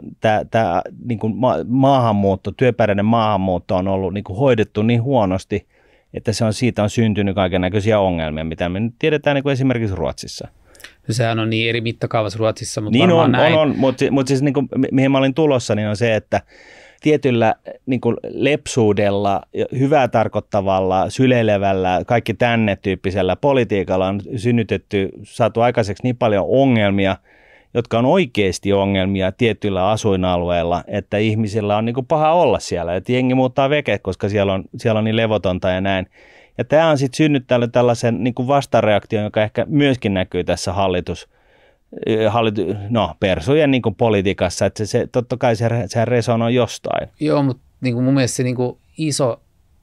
tämä 0.51 0.81
niin 1.05 1.19
ma, 1.35 1.55
maahanmuutto, 1.67 2.51
työperäinen 2.51 3.05
maahanmuutto 3.05 3.75
on 3.75 3.87
ollut 3.87 4.13
niin 4.13 4.23
kuin 4.23 4.37
hoidettu 4.37 4.81
niin 4.81 5.03
huonosti, 5.03 5.67
että 6.13 6.33
se 6.33 6.45
on, 6.45 6.53
siitä 6.53 6.83
on 6.83 6.89
syntynyt 6.89 7.35
kaiken 7.35 7.61
näköisiä 7.61 7.99
ongelmia, 7.99 8.43
mitä 8.43 8.69
me 8.69 8.79
nyt 8.79 8.93
tiedetään 8.99 9.35
niin 9.35 9.43
kuin 9.43 9.53
esimerkiksi 9.53 9.95
Ruotsissa. 9.95 10.47
No 11.07 11.13
sehän 11.13 11.39
on 11.39 11.49
niin 11.49 11.69
eri 11.69 11.81
mittakaavassa 11.81 12.39
Ruotsissa, 12.39 12.81
mutta 12.81 12.97
niin 12.97 13.11
on, 13.11 13.31
näin. 13.31 13.53
on, 13.53 13.59
on, 13.59 13.77
mutta, 13.77 14.05
mutta 14.11 14.27
siis 14.27 14.41
niin 14.41 14.53
kuin, 14.53 14.69
mihin 14.91 15.11
mä 15.11 15.17
olin 15.17 15.33
tulossa, 15.33 15.75
niin 15.75 15.87
on 15.87 15.97
se, 15.97 16.15
että 16.15 16.41
tietyllä 17.01 17.55
niin 17.85 18.01
kuin 18.01 18.15
lepsuudella, 18.29 19.41
hyvää 19.79 20.07
tarkoittavalla, 20.07 21.09
syleilevällä, 21.09 22.01
kaikki 22.07 22.33
tänne 22.33 22.75
tyyppisellä 22.75 23.35
politiikalla 23.35 24.07
on 24.07 24.21
synnytetty, 24.35 25.09
saatu 25.23 25.61
aikaiseksi 25.61 26.03
niin 26.03 26.17
paljon 26.17 26.45
ongelmia– 26.47 27.17
jotka 27.73 27.99
on 27.99 28.05
oikeasti 28.05 28.73
ongelmia 28.73 29.31
tietyillä 29.31 29.89
asuinalueilla, 29.89 30.83
että 30.87 31.17
ihmisillä 31.17 31.77
on 31.77 31.85
niin 31.85 31.93
kuin 31.93 32.05
paha 32.05 32.33
olla 32.33 32.59
siellä, 32.59 32.95
että 32.95 33.11
jengi 33.11 33.35
muuttaa 33.35 33.69
veke, 33.69 33.99
koska 33.99 34.29
siellä 34.29 34.53
on, 34.53 34.63
siellä 34.77 34.97
on 34.97 35.03
niin 35.03 35.15
levotonta 35.15 35.69
ja 35.69 35.81
näin. 35.81 36.07
Ja 36.57 36.63
tämä 36.63 36.89
on 36.89 36.97
sitten 36.97 37.17
synnyttänyt 37.17 37.71
tällaisen 37.71 38.23
niin 38.23 38.33
kuin 38.33 38.47
vastareaktion, 38.47 39.23
joka 39.23 39.43
ehkä 39.43 39.65
myöskin 39.69 40.13
näkyy 40.13 40.43
tässä 40.43 40.73
hallitus, 40.73 41.29
hallitu, 42.29 42.61
no, 42.89 43.15
persujen 43.19 43.71
niin 43.71 43.81
politiikassa, 43.97 44.65
että 44.65 44.85
se, 44.85 44.85
se, 44.85 45.07
totta 45.11 45.37
kai 45.37 45.55
se, 45.55 45.69
se 45.87 46.05
resonoi 46.05 46.55
jostain. 46.55 47.09
Joo, 47.19 47.43
mutta 47.43 47.63
niin 47.81 47.93
kuin 47.93 48.03
mun 48.03 48.13
mielestä 48.13 48.35
se 48.35 48.43
niin 48.43 48.55
kuin 48.55 48.77
iso 48.97 49.39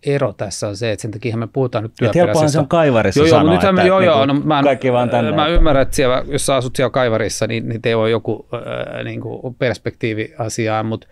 ero 0.06 0.32
tässä 0.32 0.68
on 0.68 0.76
se, 0.76 0.92
että 0.92 1.02
sen 1.02 1.10
takia 1.10 1.36
me 1.36 1.46
puhutaan 1.46 1.84
nyt 1.84 1.92
työperäisestä. 1.98 2.48
se 2.48 2.58
on 2.58 2.68
kaivarissa 2.68 3.20
joo, 3.20 3.28
sanoa, 3.28 3.54
joo, 3.54 3.70
että 3.70 3.82
joo, 3.82 4.00
joo, 4.00 4.26
no, 4.26 4.34
mä, 4.34 4.62
kaikki 4.62 4.92
vaan 4.92 5.10
tänne. 5.10 5.32
Mä 5.32 5.46
ymmärrän, 5.46 5.82
että 5.82 5.96
siellä, 5.96 6.24
jos 6.28 6.46
sä 6.46 6.56
asut 6.56 6.76
siellä 6.76 6.90
kaivarissa, 6.90 7.46
niin, 7.46 7.68
niin 7.68 7.82
teillä 7.82 8.02
on 8.02 8.10
joku 8.10 8.48
äh, 8.54 9.04
niin 9.04 9.20
kuin 9.20 9.54
perspektiivi 9.54 10.34
asiaan, 10.38 10.86
mutta 10.86 11.06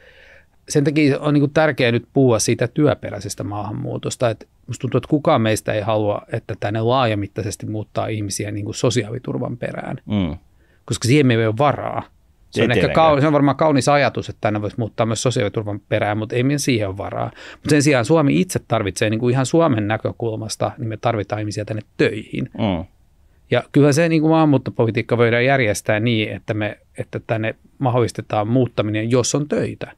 sen 0.69 0.85
takia 0.85 1.21
on 1.21 1.35
niin 1.35 1.41
kuin 1.41 1.53
tärkeää 1.53 1.93
nyt 1.93 2.05
puhua 2.13 2.39
siitä 2.39 2.69
työperäisestä 2.69 3.45
maahanmuutosta. 3.45 4.31
Että 4.31 4.47
musta 4.67 4.81
tuntuu, 4.81 4.99
että 4.99 5.09
kukaan 5.09 5.41
meistä 5.41 5.73
ei 5.73 5.81
halua, 5.81 6.23
että 6.33 6.55
tänne 6.61 6.81
laajamittaisesti 6.81 7.67
muuttaa 7.67 8.07
ihmisiä 8.07 8.51
niin 8.51 8.65
kuin 8.65 8.75
sosiaaliturvan 8.75 9.57
perään, 9.57 9.97
mm. 10.07 10.37
Koska 10.85 11.09
siihen 11.09 11.27
me 11.27 11.35
ei 11.35 11.47
ole 11.47 11.59
varaa. 11.59 12.03
Se 12.51 12.63
on, 12.63 12.73
ehkä 12.73 12.87
kau- 12.87 13.21
se 13.21 13.27
on 13.27 13.33
varmaan 13.33 13.57
kaunis 13.57 13.89
ajatus, 13.89 14.29
että 14.29 14.41
tänne 14.41 14.63
voisi 14.63 14.79
muuttaa 14.79 15.07
myös 15.07 15.23
sosiaaliturvan 15.23 15.81
perään, 15.81 16.19
mutta 16.19 16.37
ei 16.37 16.43
meidän 16.43 16.59
siihen 16.59 16.89
ole 16.89 16.97
varaa. 16.97 17.31
Mutta 17.53 17.71
sen 17.71 17.83
sijaan 17.83 18.05
Suomi 18.05 18.41
itse 18.41 18.61
tarvitsee 18.69 19.11
niin 19.11 19.21
kuin 19.21 19.33
ihan 19.33 19.47
Suomen 19.47 19.89
näkökulmasta, 19.89 20.73
niin 20.79 20.89
me 20.89 20.97
tarvitaan 20.97 21.41
ihmisiä 21.41 21.65
tänne 21.65 21.83
töihin. 21.97 22.51
Mm. 22.59 22.85
Ja 23.51 23.63
kyllä 23.73 23.93
se 23.93 24.09
niin 24.09 24.23
kuin 24.23 24.31
maahanmuuttopolitiikka 24.31 25.19
voidaan 25.19 25.45
järjestää 25.45 26.01
niin, 26.01 26.33
että, 26.33 26.55
me, 26.55 26.79
että 26.99 27.21
tänne 27.27 27.55
mahdollistetaan 27.79 28.49
muuttaminen, 28.49 29.11
jos 29.11 29.35
on 29.35 29.49
töitä. 29.49 29.93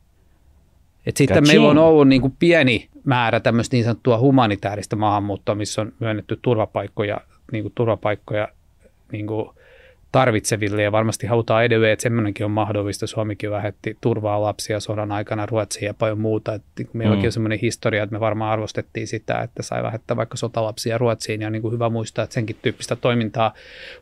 Et 1.06 1.16
sitten 1.16 1.34
Kaching. 1.34 1.46
meillä 1.46 1.68
on 1.68 1.78
ollut 1.78 2.08
niin 2.08 2.20
kuin 2.20 2.36
pieni 2.38 2.88
määrä 3.04 3.40
tämmöistä 3.40 3.76
niin 3.76 3.84
sanottua 3.84 4.18
humanitaarista 4.18 4.96
maahanmuuttoa, 4.96 5.54
missä 5.54 5.82
on 5.82 5.92
myönnetty 6.00 6.38
turvapaikkoja, 6.42 7.20
niin 7.52 7.64
kuin 7.64 7.72
turvapaikkoja 7.74 8.48
niin 9.12 9.26
kuin 9.26 9.48
tarvitseville 10.16 10.82
ja 10.82 10.92
varmasti 10.92 11.26
halutaan 11.26 11.64
edelleen, 11.64 11.92
että 11.92 12.02
semmoinenkin 12.02 12.46
on 12.46 12.50
mahdollista. 12.50 13.06
Suomikin 13.06 13.50
lähetti 13.50 13.96
turvaa 14.00 14.42
lapsia 14.42 14.80
sodan 14.80 15.12
aikana 15.12 15.46
Ruotsiin 15.46 15.86
ja 15.86 15.94
paljon 15.94 16.20
muuta. 16.20 16.54
Että 16.54 16.68
niin 16.78 16.88
meilläkin 16.92 17.22
mm. 17.22 17.26
on 17.26 17.32
semmoinen 17.32 17.58
historia, 17.58 18.02
että 18.02 18.16
me 18.16 18.20
varmaan 18.20 18.52
arvostettiin 18.52 19.06
sitä, 19.06 19.38
että 19.38 19.62
sai 19.62 19.82
lähettää 19.82 20.16
vaikka 20.16 20.36
sotalapsia 20.36 20.98
Ruotsiin 20.98 21.40
ja 21.40 21.46
on 21.46 21.52
niin 21.52 21.62
kuin 21.62 21.72
hyvä 21.72 21.88
muistaa, 21.88 22.22
että 22.22 22.34
senkin 22.34 22.56
tyyppistä 22.62 22.96
toimintaa 22.96 23.54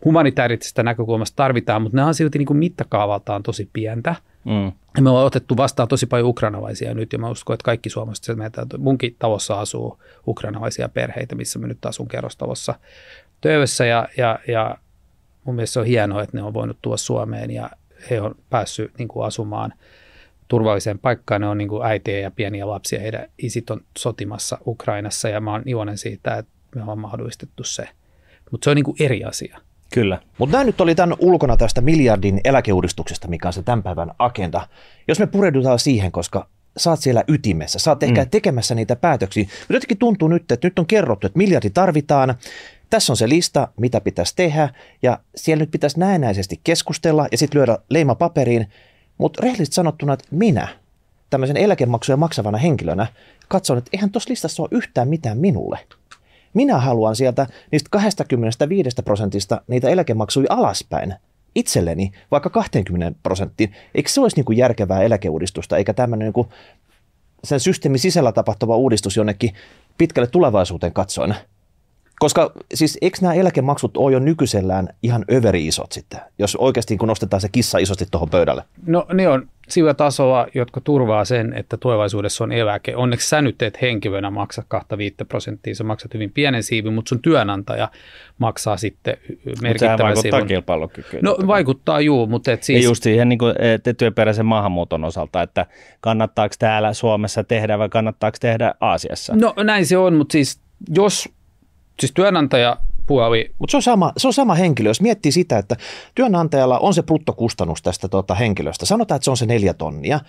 humanitaarisesta 0.05 0.83
näkökulmasta 0.83 1.37
tarvitaan, 1.37 1.83
mutta 1.83 1.97
ne 1.97 2.05
on 2.05 2.15
silti 2.15 2.39
niin 2.39 2.47
kuin 2.47 2.57
mittakaavaltaan 2.57 3.43
tosi 3.43 3.69
pientä. 3.73 4.15
Mm. 4.45 4.73
Ja 4.97 5.03
me 5.03 5.11
ollaan 5.11 5.27
otettu 5.27 5.57
vastaan 5.57 5.89
tosi 5.89 6.07
paljon 6.07 6.29
ukrainalaisia 6.29 6.95
nyt 6.95 7.13
ja 7.13 7.19
mä 7.19 7.31
uskon, 7.31 7.55
että 7.55 7.65
kaikki 7.65 7.91
suomalaiset, 7.91 8.37
meitä, 8.37 8.67
munkin 8.79 9.17
talossa 9.19 9.61
asuu 9.61 9.99
ukrainalaisia 10.27 10.89
perheitä, 10.89 11.35
missä 11.35 11.59
me 11.59 11.67
nyt 11.67 11.87
asun 11.87 12.09
kerrostalossa 12.09 12.75
töissä 13.41 13.87
ja, 13.87 14.09
ja, 14.17 14.39
ja 14.49 14.77
mun 15.45 15.55
mielestä 15.55 15.73
se 15.73 15.81
on 15.81 15.87
hienoa, 15.87 16.23
että 16.23 16.37
ne 16.37 16.43
on 16.43 16.55
voinut 16.55 16.79
tuoda 16.83 16.97
Suomeen 16.97 17.51
ja 17.51 17.71
he 18.11 18.21
on 18.21 18.35
päässyt 18.51 18.93
niin 18.99 19.09
kuin 19.09 19.27
asumaan 19.27 19.73
turvalliseen 20.49 20.99
paikkaan. 20.99 21.41
Ne 21.41 21.49
on 21.49 21.59
niin 21.59 21.69
kuin 21.69 21.87
äitiä 21.87 22.19
ja 22.19 22.31
pieniä 22.31 22.69
lapsia. 22.69 23.01
Heidän 23.01 23.29
isit 23.39 23.71
on 23.71 23.81
sotimassa 23.99 24.59
Ukrainassa 24.67 25.29
ja 25.29 25.41
mä 25.41 25.53
oon 25.53 25.63
iloinen 25.67 25.99
siitä, 25.99 26.35
että 26.35 26.53
me 26.75 26.83
ollaan 26.83 26.99
mahdollistettu 26.99 27.65
se. 27.65 27.89
Mutta 28.51 28.65
se 28.65 28.71
on 28.71 28.77
niin 28.77 28.85
kuin 28.85 28.97
eri 29.01 29.25
asia. 29.25 29.61
Kyllä. 29.95 30.21
Mutta 30.39 30.53
nämä 30.53 30.65
nyt 30.65 30.81
oli 30.81 30.95
tämän 30.95 31.17
ulkona 31.19 31.57
tästä 31.57 31.81
miljardin 31.81 32.41
eläkeuudistuksesta, 32.45 33.29
mikä 33.29 33.49
on 33.49 33.53
se 33.53 33.63
tämän 33.63 33.83
päivän 33.83 34.11
agenda. 34.19 34.69
Jos 35.09 35.19
me 35.19 35.27
pureudutaan 35.27 35.79
siihen, 35.79 36.13
koska 36.13 36.49
oot 36.87 37.01
siellä 37.01 37.25
ytimessä, 37.29 37.79
sä 37.79 37.91
oot 37.91 38.03
ehkä 38.03 38.23
mm. 38.23 38.31
tekemässä 38.31 38.75
niitä 38.75 38.97
päätöksiä. 38.97 39.43
Mutta 39.43 39.75
jotenkin 39.75 39.99
tuntuu 39.99 40.29
nyt, 40.29 40.53
että 40.53 40.67
nyt 40.67 40.79
on 40.79 40.87
kerrottu, 40.87 41.27
että 41.27 41.39
miljardi 41.39 41.71
tarvitaan, 41.71 42.35
tässä 42.95 43.13
on 43.13 43.17
se 43.17 43.29
lista, 43.29 43.69
mitä 43.81 44.01
pitäisi 44.01 44.37
tehdä, 44.37 44.69
ja 45.03 45.19
siellä 45.37 45.63
nyt 45.63 45.71
pitäisi 45.71 45.99
näennäisesti 45.99 46.61
keskustella 46.65 47.27
ja 47.33 47.39
sitten 47.39 47.59
lyödä 47.59 47.79
leima 47.91 48.15
paperiin, 48.15 48.67
mutta 49.19 49.43
rehellisesti 49.43 49.75
sanottuna, 49.75 50.13
että 50.13 50.25
minä, 50.31 50.69
tämmöisen 51.31 51.57
eläkemaksuja 51.57 52.17
maksavana 52.17 52.59
henkilönä, 52.59 53.07
katson, 53.49 53.79
että 53.79 53.91
eihän 53.93 54.11
tuossa 54.11 54.31
listassa 54.31 54.63
ole 54.63 54.69
yhtään 54.73 55.09
mitään 55.09 55.39
minulle. 55.39 55.79
Minä 56.55 56.79
haluan 56.79 57.17
sieltä 57.17 57.47
niistä 57.73 57.89
25 57.91 58.91
prosentista 59.05 59.61
niitä 59.67 59.89
eläkemaksuja 59.89 60.47
alaspäin 60.51 61.15
itselleni, 61.55 62.13
vaikka 62.31 62.51
20 62.51 63.19
prosenttiin. 63.23 63.75
Eikö 63.95 64.09
se 64.11 64.21
olisi 64.21 64.37
niin 64.37 64.45
kuin 64.45 64.59
järkevää 64.59 65.03
eläkeuudistusta, 65.03 65.77
eikä 65.77 65.95
tämmöinen 65.95 66.27
niin 66.27 66.33
kuin 66.33 66.49
sen 67.45 67.61
systeemin 67.61 68.01
sisällä 68.01 68.33
tapahtuva 68.33 68.77
uudistus 68.77 69.17
jonnekin 69.17 69.55
pitkälle 69.99 70.29
tulevaisuuteen 70.29 70.93
katsoen? 70.93 71.35
Koska 72.19 72.53
siis 72.75 72.99
eikö 73.03 73.19
nämä 73.21 73.35
eläkemaksut 73.35 73.97
ole 73.97 74.13
jo 74.13 74.19
nykyisellään 74.19 74.89
ihan 75.03 75.25
överi 75.33 75.67
isot 75.67 75.93
sitten, 75.93 76.21
jos 76.39 76.57
oikeasti 76.57 76.97
kun 76.97 77.09
nostetaan 77.09 77.41
se 77.41 77.49
kissa 77.53 77.79
isosti 77.79 78.07
tuohon 78.11 78.31
pöydälle? 78.31 78.65
No 78.87 79.07
ne 79.13 79.29
on 79.29 79.49
sillä 79.69 79.95
tasolla, 79.95 80.47
jotka 80.55 80.81
turvaa 80.81 81.25
sen, 81.25 81.53
että 81.53 81.77
tulevaisuudessa 81.77 82.45
on 82.45 82.53
eläke. 82.53 82.97
Onneksi 82.97 83.29
sä 83.29 83.43
nyt 83.43 83.59
teet 83.59 83.83
henkilönä 83.83 84.31
maksa 84.31 84.63
25 84.69 85.17
prosenttia, 85.29 85.75
sä 85.75 85.85
maksat 85.85 86.15
hyvin 86.15 86.33
pienen 86.33 86.63
siivin, 86.63 86.93
mutta 86.93 87.09
sun 87.09 87.23
työnantaja 87.23 87.89
maksaa 88.39 88.77
sitten 88.77 89.17
merkittävän 89.63 89.93
mutta 89.93 90.05
vaikuttaa 90.05 90.31
siivun. 90.31 90.47
kilpailukykyyn. 90.47 91.25
No 91.25 91.37
vaikuttaa 91.47 92.01
juu, 92.01 92.27
mutta 92.27 92.53
et 92.53 92.63
siis... 92.63 92.85
Ja 92.85 92.89
just 92.89 93.03
siihen 93.03 93.29
niin 93.29 93.39
kuin, 93.39 93.55
työperäisen 93.99 94.47
maahanmuuton 94.47 95.05
osalta, 95.05 95.43
että 95.43 95.67
kannattaako 96.01 96.55
täällä 96.59 96.93
Suomessa 96.93 97.45
tehdä 97.45 97.79
vai 97.79 97.89
kannattaako 97.89 98.37
tehdä 98.41 98.75
Aasiassa? 98.81 99.37
No 99.37 99.55
näin 99.65 99.87
se 99.87 99.99
on, 99.99 100.15
mutta 100.15 100.33
siis 100.33 100.61
jos 100.97 101.29
siis 102.01 102.13
työnantaja 102.13 102.77
puoli. 103.07 103.55
Mutta 103.59 103.71
se, 103.71 103.77
on 103.77 103.83
sama, 103.83 104.13
se 104.17 104.27
on 104.27 104.33
sama 104.33 104.55
henkilö. 104.55 104.91
Jos 104.91 105.01
miettii 105.01 105.33
sitä, 105.33 105.59
että 105.59 105.77
työnantajalla 106.15 106.79
on 106.79 106.95
se 106.95 107.03
bruttokustannus 107.03 107.83
tästä 107.83 108.09
tuota 108.09 108.35
henkilöstä, 108.35 108.87
sanotaan, 108.87 109.17
että 109.17 109.25
se 109.25 109.31
on 109.31 109.37
se 109.37 109.47
neljä 109.47 109.75
tonnia, 109.75 110.21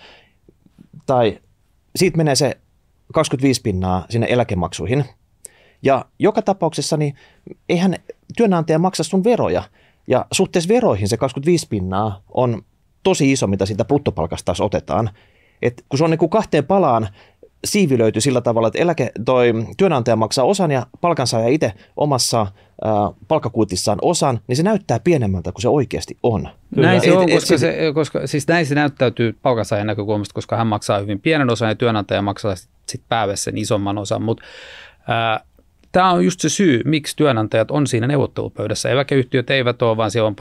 tai 1.06 1.40
siitä 1.96 2.16
menee 2.16 2.34
se 2.34 2.56
25 3.14 3.60
pinnaa 3.62 4.06
sinne 4.10 4.26
eläkemaksuihin, 4.30 5.04
ja 5.82 6.04
joka 6.18 6.42
tapauksessa 6.42 6.96
niin 6.96 7.14
eihän 7.68 7.96
työnantaja 8.36 8.78
maksa 8.78 9.04
sun 9.04 9.24
veroja, 9.24 9.62
ja 10.06 10.26
suhteessa 10.32 10.68
veroihin 10.68 11.08
se 11.08 11.16
25 11.16 11.66
pinnaa 11.68 12.22
on 12.28 12.62
tosi 13.02 13.32
iso, 13.32 13.46
mitä 13.46 13.66
siitä 13.66 13.84
bruttopalkasta 13.84 14.44
taas 14.44 14.60
otetaan. 14.60 15.10
Et 15.62 15.84
kun 15.88 15.98
se 15.98 16.04
on 16.04 16.10
niin 16.10 16.18
kuin 16.18 16.30
kahteen 16.30 16.64
palaan 16.64 17.08
siivilöity 17.66 18.20
sillä 18.20 18.40
tavalla, 18.40 18.68
että 18.68 18.78
eläke, 18.78 19.10
toi 19.24 19.52
työnantaja 19.76 20.16
maksaa 20.16 20.44
osan 20.44 20.70
ja 20.70 20.86
palkansaaja 21.00 21.48
itse 21.48 21.72
omassa 21.96 22.46
ää, 22.84 22.92
palkkakuitissaan 23.28 23.98
osan, 24.02 24.40
niin 24.46 24.56
se 24.56 24.62
näyttää 24.62 25.00
pienemmältä 25.00 25.52
kuin 25.52 25.62
se 25.62 25.68
oikeasti 25.68 26.16
on. 26.22 26.48
Kyllä. 26.74 26.88
Näin 26.88 27.00
se 27.00 27.12
on, 27.12 27.28
et, 27.28 27.34
koska, 27.34 27.54
et, 27.54 27.60
se, 27.60 27.76
koska 27.94 28.26
siis 28.26 28.48
näin 28.48 28.66
se 28.66 28.74
näyttäytyy 28.74 29.36
palkansaajan 29.42 29.86
näkökulmasta, 29.86 30.34
koska 30.34 30.56
hän 30.56 30.66
maksaa 30.66 30.98
hyvin 30.98 31.20
pienen 31.20 31.50
osan 31.50 31.68
ja 31.68 31.74
työnantaja 31.74 32.22
maksaa 32.22 32.56
sitten 32.56 32.76
sit 32.88 33.02
päivässä 33.08 33.44
sen 33.44 33.58
isomman 33.58 33.98
osan, 33.98 34.22
mutta 34.22 34.44
Tämä 35.92 36.10
on 36.10 36.24
just 36.24 36.40
se 36.40 36.48
syy, 36.48 36.82
miksi 36.84 37.16
työnantajat 37.16 37.70
on 37.70 37.86
siinä 37.86 38.06
neuvottelupöydässä. 38.06 38.88
Eläkeyhtiöt 38.88 39.50
eivät 39.50 39.82
ole, 39.82 39.96
vaan 39.96 40.10
siellä 40.10 40.26
on 40.26 40.34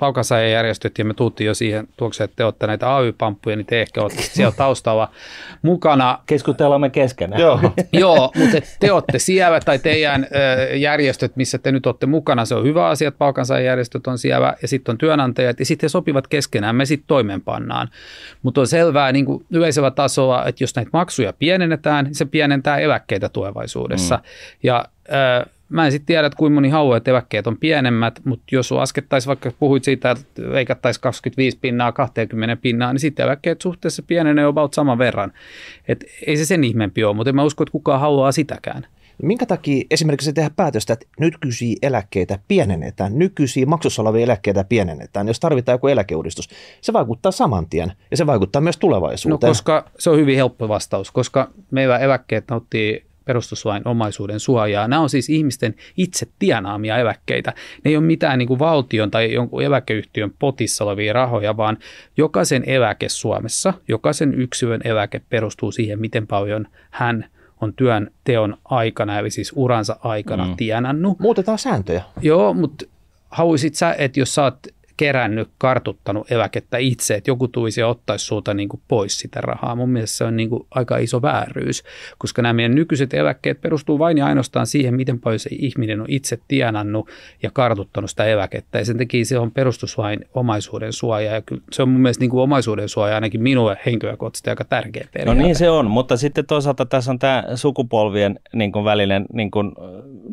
palkansaajajärjestöt 0.00 0.98
ja 0.98 1.04
me 1.04 1.14
tuuttiin 1.14 1.46
jo 1.46 1.54
siihen 1.54 1.88
tuokseen, 1.96 2.24
että 2.24 2.36
te 2.36 2.44
olette 2.44 2.66
näitä 2.66 2.96
AY-pamppuja, 2.96 3.56
niin 3.56 3.66
te 3.66 3.82
ehkä 3.82 4.02
olette 4.02 4.22
siellä 4.22 4.52
taustalla 4.56 5.10
mukana. 5.62 6.18
Keskustellaan 6.26 6.80
me 6.80 6.90
keskenään. 6.90 7.40
Joo, 7.40 7.60
Joo 7.92 8.32
mutta 8.36 8.56
te 8.80 8.92
olette 8.92 9.18
siellä 9.18 9.60
tai 9.60 9.78
teidän 9.78 10.26
järjestöt, 10.74 11.36
missä 11.36 11.58
te 11.58 11.72
nyt 11.72 11.86
olette 11.86 12.06
mukana, 12.06 12.44
se 12.44 12.54
on 12.54 12.64
hyvä 12.64 12.86
asia, 12.86 13.08
että 13.08 13.18
palkansaajajärjestöt 13.18 14.06
on 14.06 14.18
siellä 14.18 14.54
ja 14.62 14.68
sitten 14.68 14.92
on 14.92 14.98
työnantajat 14.98 15.58
ja 15.58 15.66
sitten 15.66 15.84
he 15.84 15.88
sopivat 15.88 16.26
keskenään, 16.26 16.76
me 16.76 16.84
sitten 16.84 17.06
toimeenpannaan. 17.06 17.88
Mutta 18.42 18.60
on 18.60 18.66
selvää 18.66 19.12
niin 19.12 19.24
kuin 19.24 19.46
yleisellä 19.50 19.90
tasolla, 19.90 20.46
että 20.46 20.64
jos 20.64 20.76
näitä 20.76 20.90
maksuja 20.92 21.32
pienennetään, 21.32 22.04
niin 22.04 22.14
se 22.14 22.24
pienentää 22.24 22.78
eläkkeitä 22.78 23.28
tulevaisuudessa. 23.28 24.16
Mm. 24.16 24.22
Ja 24.62 24.84
ö, 25.08 25.46
Mä 25.70 25.86
en 25.86 25.92
sitten 25.92 26.06
tiedä, 26.06 26.26
että 26.26 26.36
kuinka 26.36 26.54
moni 26.54 26.68
haluaa, 26.68 26.96
että 26.96 27.10
eläkkeet 27.10 27.46
on 27.46 27.56
pienemmät, 27.56 28.20
mutta 28.24 28.44
jos 28.52 28.72
laskettaisiin, 28.72 29.28
vaikka 29.28 29.52
puhuit 29.58 29.84
siitä, 29.84 30.10
että 30.10 30.42
leikattaisiin 30.52 31.02
25 31.02 31.58
pinnaa 31.60 31.92
20 31.92 32.56
pinnaa, 32.56 32.92
niin 32.92 33.00
sitten 33.00 33.24
eläkkeet 33.24 33.60
suhteessa 33.60 34.02
pienenee 34.06 34.44
about 34.44 34.74
saman 34.74 34.98
verran. 34.98 35.32
Et 35.88 36.04
ei 36.26 36.36
se 36.36 36.44
sen 36.44 36.64
ihmeempi 36.64 37.04
ole, 37.04 37.16
mutta 37.16 37.30
en 37.30 37.36
mä 37.36 37.44
usko, 37.44 37.62
että 37.62 37.72
kukaan 37.72 38.00
haluaa 38.00 38.32
sitäkään. 38.32 38.86
Minkä 39.22 39.46
takia 39.46 39.84
esimerkiksi 39.90 40.24
se 40.24 40.32
tehdä 40.32 40.50
päätöstä, 40.56 40.92
että 40.92 41.06
nykyisiä 41.20 41.76
eläkkeitä 41.82 42.38
pienennetään, 42.48 43.18
nykyisiä 43.18 43.66
maksussa 43.66 44.02
olevia 44.02 44.22
eläkkeitä 44.24 44.64
pienennetään, 44.64 45.26
jos 45.26 45.40
tarvitaan 45.40 45.74
joku 45.74 45.86
eläkeuudistus, 45.86 46.48
se 46.80 46.92
vaikuttaa 46.92 47.32
saman 47.32 47.68
tien 47.68 47.92
ja 48.10 48.16
se 48.16 48.26
vaikuttaa 48.26 48.62
myös 48.62 48.76
tulevaisuuteen. 48.76 49.48
No 49.48 49.50
koska 49.50 49.90
se 49.98 50.10
on 50.10 50.18
hyvin 50.18 50.36
helppo 50.36 50.68
vastaus, 50.68 51.10
koska 51.10 51.50
meillä 51.70 51.98
eläkkeet 51.98 52.44
nauttii 52.50 53.09
perustuslain 53.24 53.88
omaisuuden 53.88 54.40
suojaa. 54.40 54.88
Nämä 54.88 55.02
on 55.02 55.10
siis 55.10 55.30
ihmisten 55.30 55.74
itse 55.96 56.26
tienaamia 56.38 56.98
eläkkeitä. 56.98 57.52
Ne 57.84 57.90
ei 57.90 57.96
ole 57.96 58.04
mitään 58.04 58.38
niin 58.38 58.48
kuin 58.48 58.58
valtion 58.58 59.10
tai 59.10 59.32
jonkun 59.32 59.62
eläkeyhtiön 59.62 60.32
potissa 60.38 60.84
olevia 60.84 61.12
rahoja, 61.12 61.56
vaan 61.56 61.78
jokaisen 62.16 62.64
eläke 62.66 63.08
Suomessa, 63.08 63.74
jokaisen 63.88 64.34
yksilön 64.34 64.80
eläke 64.84 65.20
perustuu 65.28 65.72
siihen, 65.72 66.00
miten 66.00 66.26
paljon 66.26 66.66
hän 66.90 67.26
on 67.60 67.74
työn 67.74 68.10
teon 68.24 68.56
aikana, 68.64 69.18
eli 69.18 69.30
siis 69.30 69.52
uransa 69.56 69.96
aikana 70.02 70.46
mm. 70.46 70.56
tienannut. 70.56 71.18
Muutetaan 71.18 71.58
sääntöjä. 71.58 72.02
Joo, 72.20 72.54
mutta 72.54 72.86
haluaisit 73.30 73.74
sä, 73.74 73.94
että 73.98 74.20
jos 74.20 74.34
sä 74.34 74.42
oot 74.42 74.58
kerännyt, 75.00 75.48
kartuttanut 75.58 76.32
eläkettä 76.32 76.78
itse, 76.78 77.14
että 77.14 77.30
joku 77.30 77.48
tulisi 77.48 77.80
ja 77.80 77.88
ottaisi 77.88 78.24
sulta 78.24 78.54
niin 78.54 78.68
kuin 78.68 78.80
pois 78.88 79.18
sitä 79.18 79.40
rahaa. 79.40 79.76
Mun 79.76 79.90
mielestä 79.90 80.16
se 80.16 80.24
on 80.24 80.36
niin 80.36 80.48
kuin 80.48 80.66
aika 80.70 80.98
iso 80.98 81.22
vääryys, 81.22 81.82
koska 82.18 82.42
nämä 82.42 82.52
meidän 82.52 82.74
nykyiset 82.74 83.14
eläkkeet 83.14 83.60
perustuu 83.60 83.98
vain 83.98 84.18
ja 84.18 84.26
ainoastaan 84.26 84.66
siihen, 84.66 84.94
miten 84.94 85.20
paljon 85.20 85.38
se 85.38 85.50
ihminen 85.52 86.00
on 86.00 86.06
itse 86.08 86.38
tienannut 86.48 87.08
ja 87.42 87.50
kartuttanut 87.50 88.10
sitä 88.10 88.24
eläkettä. 88.24 88.78
Ja 88.78 88.84
sen 88.84 88.98
takia 88.98 89.24
se 89.24 89.38
on 89.38 89.50
perustuslain 89.50 90.20
omaisuuden 90.34 90.92
suoja. 90.92 91.34
Ja 91.34 91.42
kyllä 91.42 91.62
se 91.72 91.82
on 91.82 91.88
mun 91.88 92.00
mielestä 92.00 92.22
niin 92.22 92.30
kuin 92.30 92.42
omaisuuden 92.42 92.88
suoja 92.88 93.14
ainakin 93.14 93.42
minulle 93.42 93.76
henkilökohtaisesti 93.86 94.50
aika 94.50 94.64
tärkeä 94.64 95.08
periaate. 95.12 95.40
No 95.40 95.46
niin 95.46 95.56
se 95.56 95.70
on, 95.70 95.90
mutta 95.90 96.16
sitten 96.16 96.46
toisaalta 96.46 96.86
tässä 96.86 97.10
on 97.10 97.18
tämä 97.18 97.44
sukupolvien 97.54 98.40
niin 98.54 98.72
kuin 98.72 98.84
välinen 98.84 99.26
niin 99.32 99.50
kuin, 99.50 99.72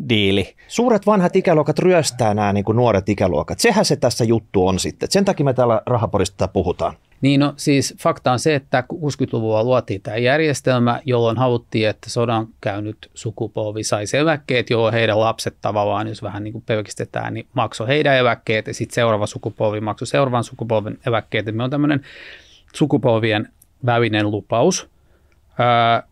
diili. 0.09 0.55
Suuret 0.67 1.05
vanhat 1.05 1.35
ikäluokat 1.35 1.79
ryöstää 1.79 2.33
nämä 2.33 2.53
niin 2.53 2.65
kuin 2.65 2.75
nuoret 2.75 3.09
ikäluokat. 3.09 3.59
Sehän 3.59 3.85
se 3.85 3.95
tässä 3.95 4.23
juttu 4.23 4.56
juttu 4.57 4.67
on 4.67 4.79
sitten. 4.79 5.11
Sen 5.11 5.25
takia 5.25 5.45
me 5.45 5.53
täällä 5.53 5.81
rahaporista 5.85 6.47
puhutaan. 6.47 6.93
Niin 7.21 7.39
no 7.39 7.53
siis 7.57 7.95
fakta 7.99 8.31
on 8.31 8.39
se, 8.39 8.55
että 8.55 8.83
60-luvulla 8.93 9.63
luotiin 9.63 10.01
tämä 10.01 10.17
järjestelmä, 10.17 11.01
jolloin 11.05 11.37
haluttiin, 11.37 11.89
että 11.89 12.09
sodan 12.09 12.47
käynyt 12.61 12.97
sukupolvi 13.13 13.83
saisi 13.83 14.17
eläkkeet, 14.17 14.69
jolloin 14.69 14.93
heidän 14.93 15.19
lapset 15.19 15.55
tavallaan, 15.61 16.07
jos 16.07 16.23
vähän 16.23 16.43
niin 16.43 16.51
kuin 16.51 16.63
pelkistetään, 16.65 17.33
niin 17.33 17.47
maksoi 17.53 17.87
heidän 17.87 18.15
eläkkeet 18.15 18.67
ja 18.67 18.73
sitten 18.73 18.95
seuraava 18.95 19.27
sukupolvi 19.27 19.81
maksoi 19.81 20.07
seuraavan 20.07 20.43
sukupolven 20.43 20.97
eläkkeet. 21.05 21.55
Me 21.55 21.63
on 21.63 21.69
tämmöinen 21.69 22.01
sukupolvien 22.73 23.49
välinen 23.85 24.31
lupaus. 24.31 24.89
Öö, 25.59 26.07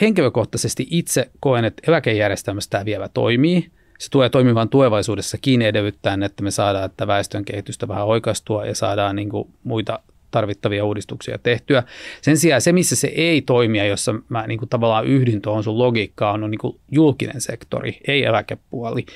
henkilökohtaisesti 0.00 0.86
itse 0.90 1.30
koen, 1.40 1.64
että 1.64 1.82
eläkejärjestelmästä 1.86 2.70
tämä 2.70 2.84
vielä 2.84 3.08
toimii– 3.08 3.66
se 4.00 4.10
tulee 4.10 4.28
toimimaan 4.28 4.68
tulevaisuudessakin 4.68 5.62
edellyttäen, 5.62 6.22
että 6.22 6.42
me 6.42 6.50
saadaan 6.50 6.84
että 6.84 7.06
väestön 7.06 7.44
kehitystä 7.44 7.88
vähän 7.88 8.06
oikastua 8.06 8.66
ja 8.66 8.74
saadaan 8.74 9.16
niin 9.16 9.28
kuin 9.28 9.48
muita 9.64 10.00
tarvittavia 10.30 10.84
uudistuksia 10.84 11.38
tehtyä. 11.38 11.82
Sen 12.22 12.36
sijaan 12.36 12.60
se, 12.60 12.72
missä 12.72 12.96
se 12.96 13.06
ei 13.06 13.42
toimia, 13.42 13.84
jossa 13.84 14.14
mä 14.28 14.46
niin 14.46 14.58
kuin 14.58 14.68
tavallaan 14.68 15.06
yhdyn 15.06 15.40
tuohon 15.40 15.64
sun 15.64 15.78
logiikkaan, 15.78 16.44
on 16.44 16.50
niin 16.50 16.58
kuin 16.58 16.80
julkinen 16.90 17.40
sektori, 17.40 18.00
ei 18.08 18.24
eläkepuoli, 18.24 19.06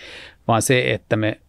vaan 0.48 0.62
se, 0.62 0.92
että 0.92 1.16
me, 1.16 1.40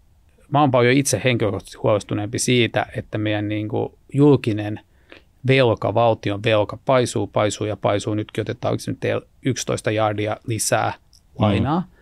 mä 0.52 0.62
oon 0.62 0.72
paljon 0.72 0.94
itse 0.94 1.22
henkilökohtaisesti 1.24 1.78
huolestuneempi 1.84 2.40
siitä, 2.40 2.86
että 2.98 3.18
meidän 3.18 3.48
niin 3.48 3.70
kuin 3.70 3.94
julkinen 4.14 4.80
velka, 5.48 5.94
valtion 5.94 6.44
velka 6.44 6.78
paisuu, 6.86 7.28
paisuu 7.28 7.68
ja 7.68 7.76
paisuu. 7.76 8.14
Nytkin 8.14 8.42
otetaan 8.42 8.78
nyt 8.88 9.24
11 9.46 9.92
jardia 9.92 10.38
lisää 10.48 10.94
lainaa. 11.40 11.80
Mm. 11.80 11.95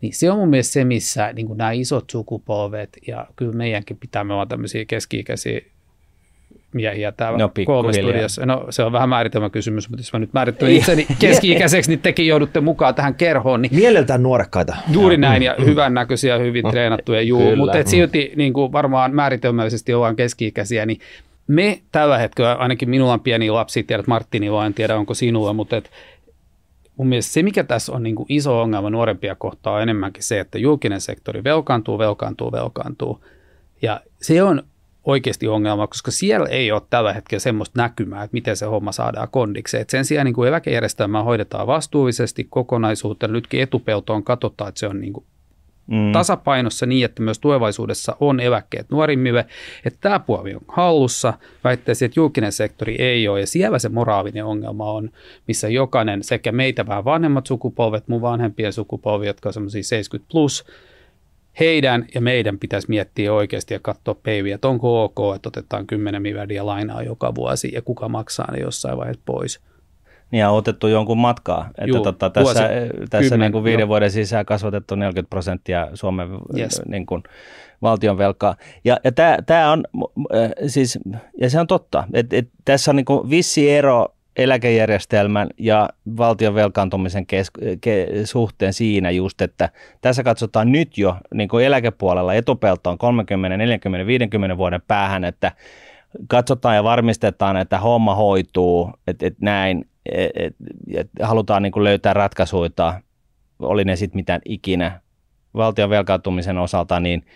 Niin 0.00 0.12
se 0.14 0.30
on 0.30 0.38
mun 0.38 0.48
mielestä 0.48 0.72
se, 0.72 0.84
missä 0.84 1.32
niin 1.32 1.48
nämä 1.56 1.72
isot 1.72 2.10
sukupolvet, 2.10 2.98
ja 3.06 3.26
kyllä 3.36 3.52
meidänkin 3.52 3.96
pitää, 3.96 4.24
me 4.24 4.34
olla 4.34 4.46
tämmöisiä 4.46 4.84
keski-ikäisiä 4.84 5.60
miehiä 6.72 7.12
täällä 7.12 7.38
no, 7.38 7.50
kolme 7.66 7.92
studiossa. 7.92 8.46
No 8.46 8.66
se 8.70 8.82
on 8.82 8.92
vähän 8.92 9.08
määritelmä 9.08 9.50
kysymys, 9.50 9.88
mutta 9.88 10.00
jos 10.00 10.12
mä 10.12 10.18
nyt 10.18 10.32
määrittelen 10.32 10.76
itseni 10.76 11.06
keski-ikäiseksi, 11.18 11.90
niin 11.90 12.00
tekin 12.00 12.26
joudutte 12.26 12.60
mukaan 12.60 12.94
tähän 12.94 13.14
kerhoon. 13.14 13.62
Niin 13.62 13.74
Mieleltään 13.74 14.22
nuorekkaita. 14.22 14.76
Juuri 14.90 15.14
ja. 15.14 15.18
näin, 15.18 15.42
ja 15.42 15.54
mm. 15.58 15.64
hyvännäköisiä, 15.64 16.38
hyvin 16.38 16.62
no, 16.62 16.70
treenattuja, 16.70 17.22
juu. 17.22 17.56
Mutta 17.56 17.84
silti 17.84 18.32
niin 18.36 18.52
kuin 18.52 18.72
varmaan 18.72 19.14
määritelmällisesti 19.14 19.94
ollaan 19.94 20.16
keski-ikäisiä, 20.16 20.86
niin 20.86 21.00
me 21.46 21.80
tällä 21.92 22.18
hetkellä, 22.18 22.54
ainakin 22.54 22.90
minulla 22.90 23.12
on 23.12 23.20
pieni 23.20 23.50
lapsi, 23.50 23.82
tiedät 23.82 24.06
Martinilla, 24.06 24.66
en 24.66 24.74
tiedä 24.74 24.96
onko 24.96 25.14
sinulla, 25.14 25.52
mutta 25.52 25.76
et 25.76 25.90
mun 26.98 27.08
mielestä 27.08 27.32
se, 27.32 27.42
mikä 27.42 27.64
tässä 27.64 27.92
on 27.92 28.02
niin 28.02 28.14
kuin 28.14 28.26
iso 28.28 28.60
ongelma 28.62 28.90
nuorempia 28.90 29.34
kohtaa, 29.34 29.74
on 29.74 29.82
enemmänkin 29.82 30.22
se, 30.22 30.40
että 30.40 30.58
julkinen 30.58 31.00
sektori 31.00 31.44
velkaantuu, 31.44 31.98
velkaantuu, 31.98 32.52
velkaantuu. 32.52 33.24
Ja 33.82 34.00
se 34.22 34.42
on 34.42 34.62
oikeasti 35.04 35.48
ongelma, 35.48 35.86
koska 35.86 36.10
siellä 36.10 36.48
ei 36.48 36.72
ole 36.72 36.82
tällä 36.90 37.12
hetkellä 37.12 37.40
semmoista 37.40 37.82
näkymää, 37.82 38.22
että 38.22 38.34
miten 38.34 38.56
se 38.56 38.66
homma 38.66 38.92
saadaan 38.92 39.28
kondikseen. 39.30 39.80
Et 39.80 39.90
sen 39.90 40.04
sijaan 40.04 40.24
niin 40.24 40.34
kuin 40.34 40.48
eläkejärjestelmää 40.48 41.22
hoidetaan 41.22 41.66
vastuullisesti 41.66 42.46
kokonaisuutta. 42.50 43.28
Nytkin 43.28 43.62
etupeltoon 43.62 44.24
katsotaan, 44.24 44.68
että 44.68 44.78
se 44.78 44.86
on 44.86 45.00
niin 45.00 45.12
kuin 45.12 45.26
mm. 45.88 46.12
tasapainossa 46.12 46.86
niin, 46.86 47.04
että 47.04 47.22
myös 47.22 47.38
tulevaisuudessa 47.38 48.16
on 48.20 48.40
eläkkeet 48.40 48.90
nuorimmille, 48.90 49.46
että 49.84 49.98
tämä 50.00 50.18
puoli 50.18 50.54
on 50.54 50.60
hallussa, 50.68 51.34
väittäisi, 51.64 52.04
että 52.04 52.20
julkinen 52.20 52.52
sektori 52.52 52.96
ei 52.98 53.28
ole, 53.28 53.40
ja 53.40 53.46
siellä 53.46 53.78
se 53.78 53.88
moraalinen 53.88 54.44
ongelma 54.44 54.92
on, 54.92 55.10
missä 55.48 55.68
jokainen, 55.68 56.24
sekä 56.24 56.52
meitä 56.52 56.86
vähän 56.86 57.04
vanhemmat 57.04 57.46
sukupolvet, 57.46 58.08
mun 58.08 58.22
vanhempien 58.22 58.72
sukupolvi, 58.72 59.26
jotka 59.26 59.48
on 59.48 59.52
semmoisia 59.52 59.82
70 59.82 60.30
plus, 60.32 60.64
heidän 61.60 62.06
ja 62.14 62.20
meidän 62.20 62.58
pitäisi 62.58 62.88
miettiä 62.88 63.32
oikeasti 63.32 63.74
ja 63.74 63.80
katsoa 63.80 64.14
peiviä, 64.14 64.54
että 64.54 64.68
onko 64.68 65.04
ok, 65.04 65.36
että 65.36 65.48
otetaan 65.48 65.86
10 65.86 66.22
miljardia 66.22 66.66
lainaa 66.66 67.02
joka 67.02 67.34
vuosi 67.34 67.70
ja 67.74 67.82
kuka 67.82 68.08
maksaa 68.08 68.52
ne 68.52 68.58
jossain 68.58 68.98
vaiheessa 68.98 69.22
pois 69.24 69.60
niin 70.30 70.40
ja 70.40 70.50
otettu 70.50 70.86
jonkun 70.86 71.18
matkaa. 71.18 71.68
Että 71.68 71.84
Juu, 71.86 72.02
tota, 72.02 72.30
tässä 72.30 72.44
vuosi, 72.44 72.62
tässä 73.10 73.30
kymmen, 73.30 73.40
niin 73.40 73.52
kuin 73.52 73.64
viiden 73.64 73.80
jo. 73.80 73.88
vuoden 73.88 74.10
sisään 74.10 74.46
kasvatettu 74.46 74.94
40 74.94 75.30
prosenttia 75.30 75.88
Suomen 75.94 76.28
yes. 76.58 76.82
niin 76.86 77.06
kuin, 77.06 77.22
valtion 77.82 78.18
velkaa. 78.18 78.56
Ja, 78.84 79.00
ja 79.04 79.12
tämä, 79.12 79.36
tämä 79.46 79.72
on, 79.72 79.84
äh, 80.34 80.50
siis, 80.66 80.98
ja 81.40 81.50
se 81.50 81.60
on 81.60 81.66
totta, 81.66 82.04
että 82.12 82.36
et, 82.36 82.48
tässä 82.64 82.90
on 82.90 82.96
niin 82.96 83.04
kuin 83.04 83.30
vissi 83.30 83.70
ero 83.70 84.14
eläkejärjestelmän 84.36 85.48
ja 85.58 85.88
valtion 86.16 86.54
velkaantumisen 86.54 87.26
kes, 87.26 87.50
ke, 87.80 88.08
suhteen 88.24 88.72
siinä 88.72 89.10
just, 89.10 89.40
että 89.40 89.68
tässä 90.00 90.22
katsotaan 90.22 90.72
nyt 90.72 90.98
jo 90.98 91.16
niin 91.34 91.48
kuin 91.48 91.64
eläkepuolella 91.64 92.34
etupeltoon 92.34 92.98
30, 92.98 93.56
40, 93.56 94.06
50 94.06 94.56
vuoden 94.56 94.82
päähän, 94.88 95.24
että 95.24 95.52
katsotaan 96.28 96.76
ja 96.76 96.84
varmistetaan, 96.84 97.56
että 97.56 97.78
homma 97.78 98.14
hoituu, 98.14 98.90
että, 99.06 99.26
että 99.26 99.38
näin, 99.42 99.88
et 100.94 101.08
halutaan 101.22 101.62
niin 101.62 101.72
kuin 101.72 101.84
löytää 101.84 102.14
ratkaisuja, 102.14 103.00
oli 103.58 103.84
ne 103.84 103.96
sitten 103.96 104.18
mitään 104.18 104.40
ikinä 104.44 105.00
valtion 105.54 105.90
velkaantumisen 105.90 106.58
osalta, 106.58 107.00
niin 107.00 107.26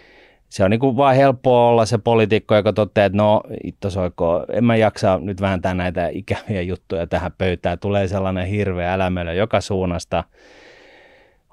se 0.48 0.64
on 0.64 0.70
niin 0.70 0.80
kuin 0.80 0.96
vaan 0.96 1.16
helppoa 1.16 1.68
olla 1.68 1.86
se 1.86 1.98
poliitikko, 1.98 2.56
joka 2.56 2.72
toteaa, 2.72 3.06
että 3.06 3.16
no 3.16 3.42
ittosoiko, 3.64 4.44
en 4.52 4.64
mä 4.64 4.76
jaksa 4.76 5.18
nyt 5.18 5.40
vääntää 5.40 5.74
näitä 5.74 6.08
ikäviä 6.08 6.62
juttuja 6.62 7.06
tähän 7.06 7.32
pöytään. 7.38 7.78
Tulee 7.78 8.08
sellainen 8.08 8.46
hirveä 8.46 8.94
älämölö 8.94 9.32
joka 9.32 9.60
suunnasta 9.60 10.24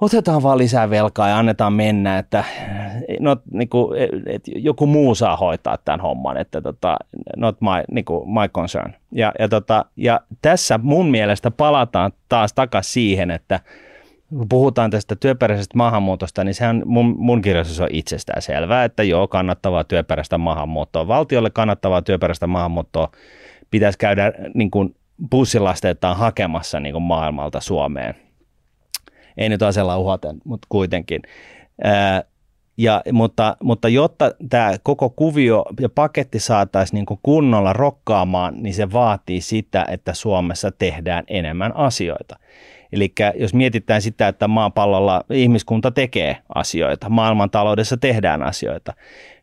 otetaan 0.02 0.44
vaan 0.44 0.58
lisää 0.58 0.90
velkaa 0.90 1.30
ja 1.30 1.38
annetaan 1.38 1.74
mennä, 1.74 2.18
että 2.18 2.44
no, 3.20 3.38
niin 3.54 3.70
kuin, 3.70 3.98
että 4.26 4.52
joku 4.56 4.88
muu 4.88 5.16
saa 5.16 5.38
hoitaa 5.38 5.78
tämän 5.78 6.02
homman, 6.02 6.38
että 6.38 6.62
tota, 6.62 6.98
not 7.38 7.62
my, 7.62 7.84
niin 7.92 8.06
kuin, 8.06 8.30
my 8.30 8.48
concern. 8.48 8.94
Ja, 9.12 9.32
ja, 9.40 9.50
tota, 9.50 9.86
ja 9.96 10.20
tässä 10.42 10.80
mun 10.84 11.12
mielestä 11.12 11.52
palataan 11.52 12.12
taas 12.30 12.54
takaisin 12.54 12.94
siihen, 12.94 13.32
että 13.32 13.60
kun 14.30 14.50
puhutaan 14.50 14.92
tästä 14.92 15.16
työperäisestä 15.16 15.78
maahanmuutosta, 15.78 16.44
niin 16.44 16.54
sehän 16.54 16.82
mun, 16.86 17.16
mun 17.18 17.42
kirjallisuus 17.42 17.80
on 17.80 17.88
itsestään 17.92 18.42
selvää, 18.42 18.84
että 18.84 19.04
joo, 19.04 19.28
kannattavaa 19.28 19.84
työperäistä 19.84 20.38
maahanmuuttoa. 20.38 21.08
Valtiolle 21.08 21.50
kannattavaa 21.50 22.02
työperäistä 22.02 22.48
maahanmuuttoa 22.48 23.12
pitäisi 23.72 23.98
käydä 23.98 24.34
niin 24.54 24.72
kuin 24.72 24.96
bussilasteittain 25.32 26.18
hakemassa 26.18 26.80
niin 26.80 26.94
kuin 26.94 27.04
maailmalta 27.04 27.60
Suomeen. 27.60 28.29
Ei 29.40 29.50
nyt 29.50 29.62
asella 29.62 29.98
uhaten, 29.98 30.38
mutta 30.46 30.66
kuitenkin. 30.70 31.22
Ää, 31.84 32.24
ja, 32.78 33.02
mutta, 33.14 33.58
mutta 33.64 33.90
jotta 33.90 34.32
tämä 34.50 34.72
koko 34.84 35.10
kuvio 35.10 35.66
ja 35.80 35.90
paketti 35.90 36.40
saataisiin 36.40 37.06
niin 37.10 37.20
kunnolla 37.24 37.74
rokkaamaan, 37.74 38.64
niin 38.64 38.74
se 38.74 38.92
vaatii 38.92 39.42
sitä, 39.42 39.86
että 39.92 40.14
Suomessa 40.14 40.72
tehdään 40.72 41.24
enemmän 41.28 41.76
asioita. 41.76 42.36
Eli 42.94 43.14
jos 43.36 43.54
mietitään 43.54 44.02
sitä, 44.02 44.28
että 44.28 44.48
maapallolla 44.48 45.24
ihmiskunta 45.30 45.92
tekee 45.92 46.38
asioita, 46.56 47.10
maailmantaloudessa 47.10 47.98
tehdään 47.98 48.44
asioita, 48.44 48.94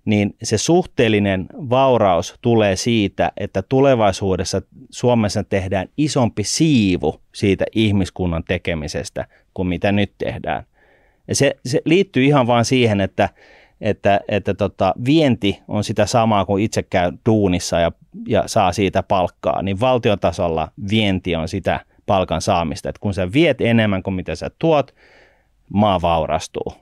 niin 0.04 0.36
se 0.42 0.58
suhteellinen 0.58 1.46
vauraus 1.54 2.34
tulee 2.42 2.76
siitä, 2.76 3.32
että 3.36 3.62
tulevaisuudessa 3.62 4.62
Suomessa 4.90 5.44
tehdään 5.44 5.88
isompi 5.96 6.44
siivu 6.44 7.20
siitä 7.34 7.64
ihmiskunnan 7.74 8.44
tekemisestä 8.48 9.26
kuin 9.54 9.68
mitä 9.68 9.92
nyt 9.92 10.12
tehdään. 10.18 10.64
Ja 11.28 11.34
se, 11.34 11.56
se 11.66 11.82
liittyy 11.84 12.24
ihan 12.24 12.46
vain 12.46 12.64
siihen, 12.64 13.00
että, 13.00 13.28
että, 13.80 14.20
että 14.28 14.54
tota, 14.54 14.94
vienti 15.04 15.58
on 15.68 15.84
sitä 15.84 16.06
samaa 16.06 16.44
kuin 16.44 16.64
itse 16.64 16.82
käy 16.82 17.12
duunissa 17.26 17.80
ja, 17.80 17.92
ja 18.28 18.42
saa 18.46 18.72
siitä 18.72 19.02
palkkaa, 19.02 19.62
niin 19.62 19.80
valtiotasolla 19.80 20.68
vienti 20.90 21.36
on 21.36 21.48
sitä 21.48 21.80
palkan 22.06 22.40
saamista. 22.40 22.88
että 22.88 23.00
kun 23.00 23.14
sä 23.14 23.32
viet 23.32 23.60
enemmän 23.60 24.02
kuin 24.02 24.14
mitä 24.14 24.34
sä 24.34 24.50
tuot, 24.58 24.94
maa 25.72 26.02
vaurastuu. 26.02 26.72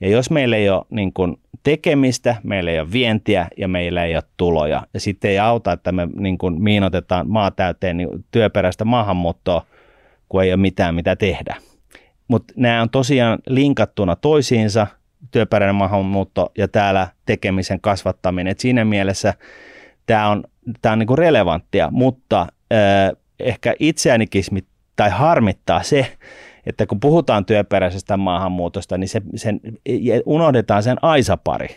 Ja 0.00 0.08
jos 0.08 0.30
meillä 0.30 0.56
ei 0.56 0.70
ole 0.70 0.84
niin 0.90 1.12
kun, 1.12 1.38
tekemistä, 1.62 2.36
meillä 2.42 2.70
ei 2.70 2.80
ole 2.80 2.92
vientiä 2.92 3.48
ja 3.56 3.68
meillä 3.68 4.04
ei 4.04 4.16
ole 4.16 4.22
tuloja. 4.36 4.86
Ja 4.94 5.00
sitten 5.00 5.30
ei 5.30 5.38
auta, 5.38 5.72
että 5.72 5.92
me 5.92 6.08
niin 6.18 6.38
kun, 6.38 6.62
miinotetaan 6.62 7.30
maa 7.30 7.50
täyteen 7.50 7.96
niin 7.96 8.08
työperäistä 8.30 8.84
maahanmuuttoa, 8.84 9.66
kun 10.28 10.42
ei 10.42 10.50
ole 10.50 10.56
mitään 10.60 10.94
mitä 10.94 11.16
tehdä. 11.16 11.56
Mutta 12.28 12.54
nämä 12.56 12.82
on 12.82 12.90
tosiaan 12.90 13.38
linkattuna 13.46 14.16
toisiinsa, 14.16 14.86
työperäinen 15.30 15.74
maahanmuutto 15.74 16.52
ja 16.58 16.68
täällä 16.68 17.08
tekemisen 17.26 17.80
kasvattaminen. 17.80 18.50
Et 18.50 18.60
siinä 18.60 18.84
mielessä 18.84 19.34
tämä 20.06 20.28
on, 20.28 20.44
tää 20.82 20.92
on 20.92 20.98
niinku 20.98 21.16
relevanttia, 21.16 21.88
mutta 21.90 22.40
äh, 22.72 23.16
ehkä 23.40 23.74
itseänikin 23.78 24.44
tai 24.96 25.10
harmittaa 25.10 25.82
se, 25.82 26.16
että 26.66 26.86
kun 26.86 27.00
puhutaan 27.00 27.44
työperäisestä 27.44 28.16
maahanmuutosta, 28.16 28.98
niin 28.98 29.08
se, 29.08 29.22
sen, 29.34 29.60
unohdetaan 30.26 30.82
sen 30.82 30.96
aisapari, 31.02 31.68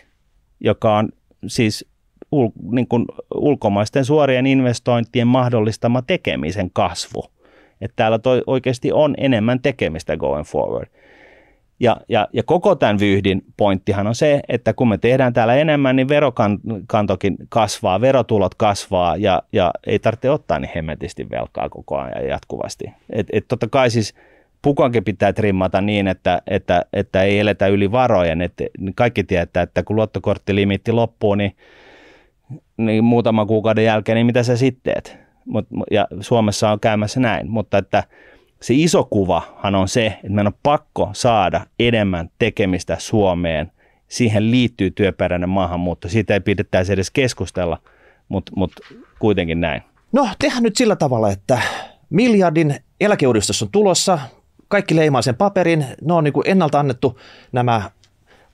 joka 0.60 0.96
on 0.96 1.08
siis 1.46 1.86
ul, 2.32 2.48
niin 2.72 2.88
kuin 2.88 3.04
ulkomaisten 3.34 4.04
suorien 4.04 4.46
investointien 4.46 5.26
mahdollistama 5.26 6.02
tekemisen 6.02 6.70
kasvu. 6.72 7.24
Että 7.80 7.96
täällä 7.96 8.18
toi 8.18 8.42
oikeasti 8.46 8.92
on 8.92 9.14
enemmän 9.18 9.60
tekemistä 9.60 10.16
going 10.16 10.44
forward. 10.44 10.88
Ja, 11.80 11.96
ja, 12.08 12.28
ja 12.32 12.42
koko 12.42 12.74
tämän 12.74 13.00
vyyhdin 13.00 13.42
pointtihan 13.56 14.06
on 14.06 14.14
se, 14.14 14.40
että 14.48 14.72
kun 14.72 14.88
me 14.88 14.98
tehdään 14.98 15.32
täällä 15.32 15.54
enemmän, 15.54 15.96
niin 15.96 16.08
verokantokin 16.08 17.36
kasvaa, 17.48 18.00
verotulot 18.00 18.54
kasvaa 18.54 19.16
ja, 19.16 19.42
ja 19.52 19.70
ei 19.86 19.98
tarvitse 19.98 20.30
ottaa 20.30 20.58
niin 20.58 20.70
hemmetisti 20.74 21.30
velkaa 21.30 21.68
koko 21.68 21.98
ajan 21.98 22.28
jatkuvasti. 22.28 22.84
Et, 23.10 23.26
et 23.32 23.48
totta 23.48 23.68
kai 23.68 23.90
siis 23.90 24.14
pukankin 24.62 25.04
pitää 25.04 25.32
trimmata 25.32 25.80
niin, 25.80 26.08
että, 26.08 26.42
että, 26.46 26.84
että 26.92 27.22
ei 27.22 27.38
eletä 27.38 27.66
yli 27.66 27.92
varojen. 27.92 28.42
Et 28.42 28.54
kaikki 28.94 29.24
tietää, 29.24 29.62
että 29.62 29.82
kun 29.82 29.96
luottokorttilimitti 29.96 30.92
loppuu, 30.92 31.34
niin, 31.34 31.56
niin 32.76 33.04
muutaman 33.04 33.46
kuukauden 33.46 33.84
jälkeen, 33.84 34.16
niin 34.16 34.26
mitä 34.26 34.42
sä 34.42 34.56
sitten 34.56 34.94
teet? 34.94 35.18
Mut, 35.44 35.66
ja 35.90 36.06
Suomessa 36.20 36.70
on 36.70 36.80
käymässä 36.80 37.20
näin, 37.20 37.50
mutta 37.50 37.78
että– 37.78 38.04
se 38.62 38.74
iso 38.74 39.04
kuvahan 39.04 39.74
on 39.74 39.88
se, 39.88 40.06
että 40.06 40.28
meidän 40.28 40.46
on 40.46 40.58
pakko 40.62 41.10
saada 41.12 41.66
enemmän 41.78 42.30
tekemistä 42.38 42.96
Suomeen. 42.98 43.72
Siihen 44.08 44.50
liittyy 44.50 44.90
työperäinen 44.90 45.48
maahanmuutto. 45.48 46.08
Siitä 46.08 46.34
ei 46.34 46.40
pidettäisi 46.40 46.92
edes 46.92 47.10
keskustella, 47.10 47.78
mutta 48.28 48.52
mut 48.56 48.72
kuitenkin 49.18 49.60
näin. 49.60 49.82
No, 50.12 50.28
tehdään 50.38 50.62
nyt 50.62 50.76
sillä 50.76 50.96
tavalla, 50.96 51.30
että 51.30 51.62
miljardin 52.10 52.76
eläkeuudistus 53.00 53.62
on 53.62 53.68
tulossa. 53.72 54.18
Kaikki 54.68 54.96
leimaa 54.96 55.22
sen 55.22 55.34
paperin. 55.34 55.86
Ne 56.02 56.12
on 56.12 56.24
niin 56.24 56.32
kuin 56.32 56.48
ennalta 56.48 56.80
annettu 56.80 57.20
nämä 57.52 57.90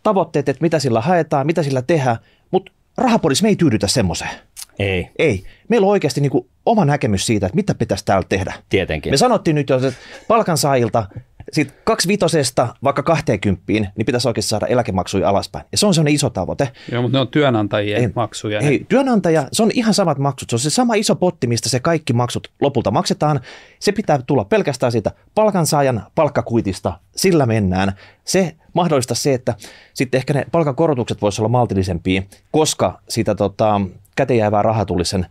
tavoitteet, 0.03 0.49
että 0.49 0.63
mitä 0.63 0.79
sillä 0.79 1.01
haetaan, 1.01 1.47
mitä 1.47 1.63
sillä 1.63 1.83
tehdään. 1.83 2.17
Mutta 2.51 2.73
rahapodissa 2.97 3.43
me 3.43 3.49
ei 3.49 3.57
tyydytä 3.57 3.87
semmoiseen. 3.87 4.31
Ei. 4.79 5.09
Ei. 5.19 5.45
Meillä 5.69 5.85
on 5.85 5.91
oikeasti 5.91 6.21
niin 6.21 6.31
kuin 6.31 6.49
oma 6.67 6.85
näkemys 6.85 7.27
siitä, 7.27 7.47
että 7.47 7.57
mitä 7.57 7.75
pitäisi 7.75 8.05
täällä 8.05 8.27
tehdä. 8.29 8.55
Tietenkin. 8.69 9.13
Me 9.13 9.17
sanottiin 9.17 9.55
nyt 9.55 9.69
jo, 9.69 9.77
että 9.77 9.93
palkansaajilta 10.29 11.07
siitä 11.53 11.73
kaksi 11.85 12.09
vitosesta 12.09 12.69
vaikka 12.85 13.03
20, 13.03 13.63
niin 13.67 14.07
pitäisi 14.07 14.29
oikeasti 14.29 14.49
saada 14.49 14.67
eläkemaksuja 14.67 15.29
alaspäin. 15.29 15.65
Ja 15.73 15.79
se 15.79 15.87
on 15.87 15.95
sellainen 15.95 16.15
iso 16.15 16.31
tavoite. 16.31 16.69
Joo, 16.93 17.03
mutta 17.03 17.19
ne 17.19 17.21
on 17.21 17.29
työnantajien 17.29 18.01
ei, 18.01 18.09
maksuja. 18.15 18.61
Ei, 18.61 18.87
työnantaja, 18.89 19.49
se 19.53 19.63
on 19.63 19.71
ihan 19.75 19.95
samat 19.95 20.19
maksut. 20.19 20.51
Se 20.51 20.57
on 20.57 20.61
se 20.61 20.71
sama 20.71 20.95
iso 20.95 21.17
potti, 21.17 21.47
mistä 21.47 21.69
se 21.69 21.81
kaikki 21.81 22.13
maksut 22.13 22.51
lopulta 22.61 22.91
maksetaan. 22.91 23.41
Se 23.79 23.93
pitää 23.93 24.19
tulla 24.27 24.45
pelkästään 24.45 24.93
siitä 24.93 25.13
palkansaajan 25.35 26.03
palkkakuitista. 26.15 26.93
Sillä 27.17 27.47
mennään. 27.47 27.93
Se 28.25 28.57
mahdollistaa 28.73 29.15
se, 29.15 29.35
että 29.35 29.55
sitten 29.95 30.19
ehkä 30.19 30.35
ne 30.35 30.47
palkankorotukset 30.53 31.23
voisivat 31.23 31.41
olla 31.41 31.49
maltillisempia, 31.49 32.23
koska 32.51 33.01
sitä 33.09 33.35
tota, 33.35 33.81
käteenjäävää 34.17 34.63
rahaa 34.63 34.85
tulisi 34.85 35.11
sen 35.11 35.27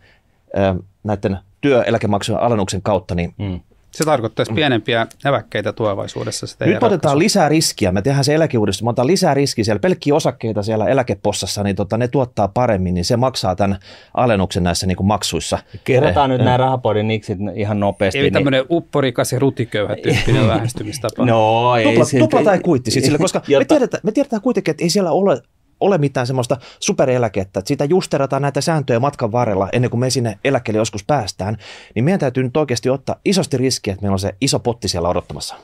näiden 1.04 1.38
työeläkemaksujen 1.60 2.42
alennuksen 2.42 2.82
kautta, 2.82 3.14
niin 3.14 3.34
mm. 3.38 3.60
Se 3.96 4.04
tarkoittaisi 4.04 4.52
pienempiä 4.52 5.06
eväkkeitä 5.24 5.72
tulevaisuudessa. 5.72 6.46
Nyt 6.46 6.60
ratkaisu. 6.60 6.86
otetaan 6.86 7.18
lisää 7.18 7.48
riskiä. 7.48 7.92
Me 7.92 8.02
tehdään 8.02 8.24
se 8.24 8.34
eläkeuudistus. 8.34 8.82
Me 8.82 8.90
otetaan 8.90 9.06
lisää 9.06 9.34
riskiä 9.34 9.64
siellä. 9.64 9.80
Pelkkiä 9.80 10.14
osakkeita 10.14 10.62
siellä 10.62 10.86
eläkepossassa, 10.86 11.62
niin 11.62 11.76
tota, 11.76 11.98
ne 11.98 12.08
tuottaa 12.08 12.48
paremmin, 12.48 12.94
niin 12.94 13.04
se 13.04 13.16
maksaa 13.16 13.56
tämän 13.56 13.78
alennuksen 14.14 14.62
näissä 14.62 14.86
niin 14.86 14.96
kuin 14.96 15.06
maksuissa. 15.06 15.58
Kerrotaan 15.84 16.30
eh, 16.30 16.34
nyt 16.34 16.40
eh. 16.40 16.44
nämä 16.44 16.56
rahapodin 16.56 17.08
niksit 17.08 17.38
ihan 17.54 17.80
nopeasti. 17.80 18.18
Ei 18.18 18.22
niin... 18.22 18.32
tämmöinen 18.32 18.64
upporikas 18.70 19.32
ja 19.32 19.38
rutiköyhä 19.38 19.96
tyyppinen 20.02 20.48
lähestymistapa. 20.54 21.26
No, 21.26 21.76
ei. 21.76 21.84
Tupla, 21.84 22.04
se... 22.04 22.18
tupla 22.18 22.42
tai 22.42 22.58
kuitti 22.58 22.90
sille, 22.90 23.18
koska 23.18 23.42
me 23.58 23.64
tiedetään, 23.64 24.00
me 24.02 24.12
tiedetään 24.12 24.42
kuitenkin, 24.42 24.70
että 24.70 24.84
ei 24.84 24.90
siellä 24.90 25.10
ole 25.10 25.42
ole 25.80 25.98
mitään 25.98 26.26
semmoista 26.26 26.56
supereläkettä, 26.80 27.58
että 27.58 27.68
sitä 27.68 27.84
justerataan 27.84 28.42
näitä 28.42 28.60
sääntöjä 28.60 29.00
matkan 29.00 29.32
varrella 29.32 29.68
ennen 29.72 29.90
kuin 29.90 30.00
me 30.00 30.10
sinne 30.10 30.38
eläkkeelle 30.44 30.78
joskus 30.78 31.04
päästään, 31.04 31.56
niin 31.94 32.04
meidän 32.04 32.20
täytyy 32.20 32.42
nyt 32.42 32.56
oikeasti 32.56 32.90
ottaa 32.90 33.16
isosti 33.24 33.56
riskiä, 33.56 33.92
että 33.92 34.02
meillä 34.02 34.14
on 34.14 34.18
se 34.18 34.34
iso 34.40 34.58
potti 34.58 34.88
siellä 34.88 35.08
odottamassa. 35.08 35.56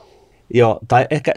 Joo, 0.53 0.79
tai 0.87 1.07
ehkä 1.09 1.31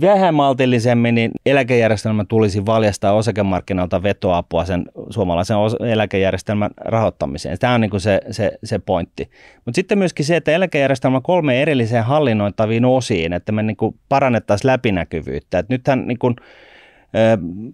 vähän 0.00 0.34
maltillisemmin, 0.34 1.14
niin 1.14 1.30
eläkejärjestelmä 1.46 2.24
tulisi 2.28 2.66
valjastaa 2.66 3.12
osakemarkkinoilta 3.12 4.02
vetoapua 4.02 4.64
sen 4.64 4.84
suomalaisen 5.10 5.56
eläkejärjestelmän 5.90 6.70
rahoittamiseen. 6.78 7.58
Tämä 7.58 7.74
on 7.74 7.80
niin 7.80 8.00
se, 8.00 8.20
se, 8.30 8.52
se 8.64 8.78
pointti. 8.78 9.30
Mutta 9.64 9.76
sitten 9.76 9.98
myöskin 9.98 10.24
se, 10.24 10.36
että 10.36 10.52
eläkejärjestelmä 10.52 11.20
kolme 11.20 11.62
erilliseen 11.62 12.04
hallinnointaviin 12.04 12.84
osiin, 12.84 13.32
että 13.32 13.52
me 13.52 13.62
niin 13.62 13.76
parannettaisiin 14.08 14.70
läpinäkyvyyttä. 14.70 15.58
Et 15.58 15.68
nythän 15.68 16.06
niin 16.06 16.18
kuin, 16.18 16.36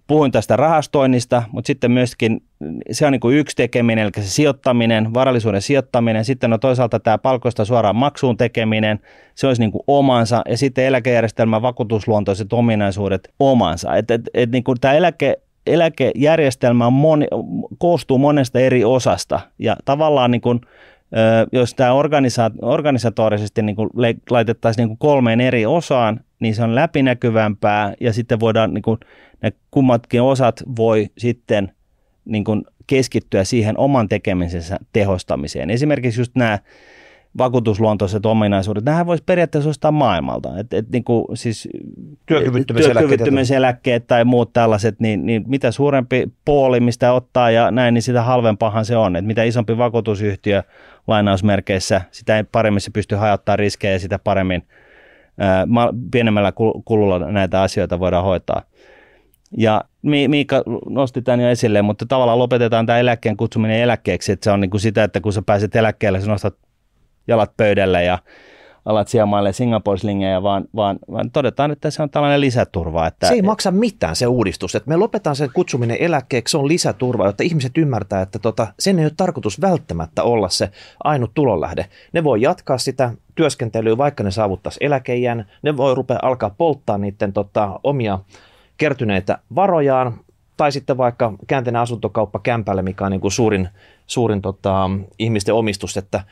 Puhuin 0.07 0.33
tästä 0.33 0.57
rahastoinnista, 0.57 1.43
mutta 1.53 1.67
sitten 1.67 1.91
myöskin 1.91 2.43
se 2.91 3.07
on 3.07 3.13
niin 3.13 3.21
kuin 3.21 3.37
yksi 3.37 3.57
tekeminen, 3.57 4.03
eli 4.03 4.25
se 4.25 4.31
sijoittaminen, 4.31 5.15
varallisuuden 5.15 5.63
sijoittaminen. 5.63 6.25
Sitten 6.25 6.53
on 6.53 6.61
toisaalta 6.61 7.01
tämä 7.01 7.19
palkoista 7.19 7.65
suoraan 7.65 7.97
maksuun 7.97 8.37
tekeminen, 8.37 9.01
se 9.35 9.47
olisi 9.47 9.63
niin 9.63 9.73
kuin 9.73 9.83
omansa, 9.87 10.43
ja 10.49 10.57
sitten 10.57 10.85
eläkejärjestelmän 10.85 11.63
vakuutusluontoiset 11.63 12.53
ominaisuudet 12.53 13.35
omansa. 13.39 13.97
Et, 13.97 14.11
et, 14.11 14.21
et 14.35 14.51
niin 14.51 14.65
kuin 14.65 14.81
tämä 14.81 14.95
eläke, 14.95 15.37
eläkejärjestelmä 15.67 16.87
on 16.87 16.93
moni, 16.93 17.27
koostuu 17.79 18.19
monesta 18.19 18.61
eri 18.61 18.85
osasta, 18.85 19.41
ja 19.59 19.77
tavallaan 19.85 20.31
niin 20.31 20.41
kuin, 20.41 20.61
jos 21.53 21.75
tämä 21.75 21.93
organisa- 21.93 22.51
organisatorisesti 22.63 23.63
niin 23.63 23.77
kuin 23.77 23.91
laitettaisiin 24.31 24.83
niin 24.83 24.89
kuin 24.89 25.11
kolmeen 25.11 25.41
eri 25.41 25.67
osaan, 25.67 26.21
niin 26.43 26.55
se 26.55 26.63
on 26.63 26.75
läpinäkyvämpää 26.75 27.95
ja 28.01 28.13
sitten 28.13 28.41
voidaan, 28.41 28.75
niin 28.75 28.83
kuin, 28.83 28.99
ne 29.43 29.53
kummatkin 29.71 30.23
osat 30.23 30.63
voi 30.77 31.11
sitten 31.19 31.73
niin 32.25 32.45
kuin 32.45 32.65
keskittyä 32.87 33.45
siihen 33.45 33.79
oman 33.79 34.09
tekemisensä 34.09 34.79
tehostamiseen. 34.93 35.71
Esimerkiksi 35.71 36.21
just 36.21 36.33
nämä 36.35 36.59
vakuutusluontoiset 37.39 38.27
ominaisuudet, 38.27 38.85
nämähän 38.85 39.07
voisi 39.07 39.23
periaatteessa 39.27 39.71
ostaa 39.71 39.93
maailmalta. 39.93 40.59
Et, 40.59 40.73
et, 40.73 40.91
niin 40.91 41.05
kuin, 41.05 41.25
siis 41.35 41.69
työkyvyttömyyseläkkeet 42.27 44.07
tai 44.07 44.25
muut 44.25 44.53
tällaiset, 44.53 45.01
niin, 45.01 45.27
niin 45.27 45.45
mitä 45.47 45.71
suurempi 45.71 46.33
pooli, 46.45 46.81
mistä 46.81 47.13
ottaa 47.13 47.51
ja 47.51 47.71
näin, 47.71 47.95
niin 47.95 48.03
sitä 48.03 48.23
halvempahan 48.23 48.85
se 48.85 48.97
on. 48.97 49.17
Et 49.17 49.25
mitä 49.25 49.43
isompi 49.43 49.79
vakuutusyhtiö 49.79 50.63
lainausmerkeissä, 51.07 52.01
sitä 52.11 52.45
paremmin 52.53 52.81
se 52.81 52.91
pystyy 52.91 53.19
hajottamaan 53.19 53.59
riskejä 53.59 53.93
ja 53.93 53.99
sitä 53.99 54.19
paremmin 54.19 54.63
pienemmällä 56.11 56.53
kululla 56.85 57.19
näitä 57.19 57.63
asioita 57.63 58.01
voidaan 58.01 58.25
hoitaa. 58.25 58.63
Ja 59.59 59.85
Miikka 60.03 60.63
nosti 60.89 61.23
tämän 61.23 61.41
jo 61.41 61.49
esille, 61.49 61.83
mutta 61.83 62.07
tavallaan 62.07 62.39
lopetetaan 62.39 62.87
tämä 62.87 62.99
eläkkeen 62.99 63.37
kutsuminen 63.37 63.81
eläkkeeksi, 63.81 64.33
että 64.33 64.45
se 64.45 64.51
on 64.51 64.61
niin 64.61 64.71
kuin 64.71 64.81
sitä, 64.81 65.05
että 65.05 65.21
kun 65.21 65.33
sä 65.33 65.43
pääset 65.43 65.77
eläkkeelle, 65.77 66.21
sä 66.21 66.27
nostat 66.27 66.55
jalat 67.29 67.57
pöydälle 67.57 68.05
ja 68.05 68.19
alat 68.85 69.09
sijamaille 69.09 69.53
Singapore-slingejä, 69.53 70.43
vaan, 70.43 70.65
vaan, 70.77 70.99
vaan, 71.13 71.31
todetaan, 71.31 71.71
että 71.71 71.91
se 71.91 72.03
on 72.03 72.11
tällainen 72.11 72.41
lisäturva. 72.41 73.07
Että, 73.07 73.27
se 73.27 73.35
ei 73.35 73.43
maksa 73.43 73.71
mitään 73.71 74.17
se 74.17 74.27
uudistus. 74.27 74.75
Että 74.75 74.89
me 74.89 74.97
lopetaan 74.97 75.37
sen 75.37 75.51
kutsuminen 75.55 75.97
eläkkeeksi, 76.01 76.53
se 76.53 76.59
on 76.59 76.69
lisäturva, 76.69 77.27
jotta 77.27 77.43
ihmiset 77.43 77.79
ymmärtää, 77.79 78.23
että 78.23 78.39
tota, 78.39 78.67
sen 78.79 78.99
ei 78.99 79.05
ole 79.05 79.13
tarkoitus 79.17 79.61
välttämättä 79.61 80.23
olla 80.23 80.49
se 80.49 80.71
ainut 81.05 81.31
tulonlähde. 81.35 81.87
Ne 82.13 82.25
voi 82.25 82.41
jatkaa 82.41 82.79
sitä 82.79 83.11
työskentelyä, 83.35 83.99
vaikka 83.99 84.25
ne 84.25 84.31
saavuttaisi 84.31 84.79
eläkeijän, 84.83 85.47
ne 85.63 85.77
voi 85.77 85.95
rupea 85.95 86.19
alkaa 86.23 86.51
polttaa 86.51 86.99
niiden 86.99 87.33
tota, 87.33 87.81
omia 87.85 88.19
kertyneitä 88.77 89.39
varojaan, 89.55 90.21
tai 90.57 90.73
sitten 90.73 90.97
vaikka 90.97 91.33
käänteinen 91.47 91.83
asuntokauppa 91.83 92.39
kämpälle, 92.39 92.83
mikä 92.83 93.05
on 93.05 93.11
niin 93.11 93.21
kuin 93.21 93.33
suurin, 93.33 93.69
suurin 94.07 94.43
tota, 94.43 94.91
ihmisten 95.19 95.55
omistus, 95.55 95.97
että, 95.97 96.25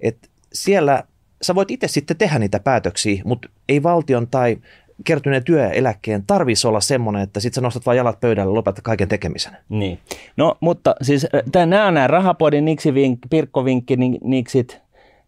että 0.00 0.28
siellä 0.52 1.04
sä 1.42 1.54
voit 1.54 1.70
itse 1.70 1.88
sitten 1.88 2.16
tehdä 2.16 2.38
niitä 2.38 2.60
päätöksiä, 2.60 3.22
mutta 3.24 3.48
ei 3.68 3.82
valtion 3.82 4.28
tai 4.28 4.58
kertyneen 5.04 5.44
työeläkkeen 5.44 6.24
tarvitsisi 6.26 6.66
olla 6.68 6.80
semmoinen, 6.80 7.22
että 7.22 7.40
sitten 7.40 7.54
sä 7.54 7.60
nostat 7.60 7.86
vain 7.86 7.96
jalat 7.96 8.20
pöydälle 8.20 8.50
ja 8.50 8.54
lopetat 8.54 8.84
kaiken 8.84 9.08
tekemisen. 9.08 9.56
Niin. 9.68 9.98
No, 10.36 10.56
mutta 10.60 10.94
siis 11.02 11.26
nämä 11.54 11.86
on 11.86 11.94
nämä 11.94 12.06
rahapodin 12.06 12.64
niksivink, 12.64 13.18
pirkkovinkki 13.30 13.96
niksit, 14.24 14.80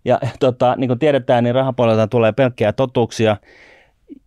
ja 0.05 0.19
tota, 0.41 0.75
niin 0.79 0.89
kuin 0.89 0.99
tiedetään, 0.99 1.45
niin 1.45 1.55
rahapuolelta 1.55 2.07
tulee 2.07 2.33
pelkkiä 2.33 2.73
totuuksia. 2.73 3.37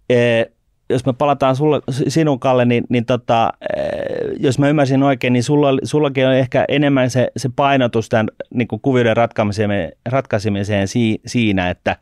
E, 0.10 0.44
jos 0.90 1.06
me 1.06 1.14
palataan 1.14 1.56
sulle, 1.56 1.82
sinun 1.90 2.40
Kalle, 2.40 2.66
niin, 2.66 2.84
niin 2.90 3.06
tota, 3.06 3.54
eh, 3.78 4.36
jos 4.40 4.60
mä 4.60 4.70
ymmärsin 4.70 5.04
oikein, 5.04 5.34
niin 5.34 5.44
sulla, 5.44 5.70
sullakin 5.84 6.28
on 6.28 6.34
ehkä 6.34 6.66
enemmän 6.68 7.10
se, 7.10 7.32
se 7.38 7.50
painotus 7.56 8.10
tämän 8.10 8.28
niin 8.54 8.68
kuin 8.68 8.82
kuvioiden 8.82 9.18
ratkaisemiseen, 9.18 9.92
ratkaisemiseen 10.06 10.88
si, 10.88 11.22
siinä, 11.26 11.70
että 11.70 11.96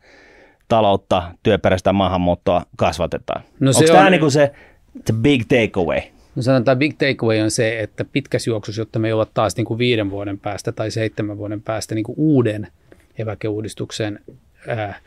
taloutta, 0.68 1.22
työperäistä 1.42 1.92
maahanmuuttoa 1.92 2.62
kasvatetaan. 2.76 3.42
No 3.60 3.68
Onko 3.68 3.80
on... 3.80 3.96
tämä 3.96 4.10
niin 4.10 4.20
kuin 4.20 4.32
se, 4.32 4.52
se 5.06 5.12
big 5.12 5.42
takeaway? 5.42 6.00
No 6.36 6.42
sanotaan 6.42 6.78
big 6.78 6.92
takeaway 6.92 7.40
on 7.40 7.50
se, 7.50 7.80
että 7.80 8.04
pitkässä 8.04 8.50
juoksussa, 8.50 8.80
jotta 8.80 8.98
me 8.98 9.14
ovat 9.14 9.30
taas 9.34 9.56
niin 9.56 9.64
kuin 9.64 9.78
viiden 9.78 10.10
vuoden 10.10 10.38
päästä 10.38 10.72
tai 10.72 10.90
seitsemän 10.90 11.38
vuoden 11.38 11.62
päästä 11.62 11.94
niin 11.94 12.04
kuin 12.04 12.16
uuden 12.18 12.68
eväkeuudistuksen 13.18 14.20
ää, 14.68 15.00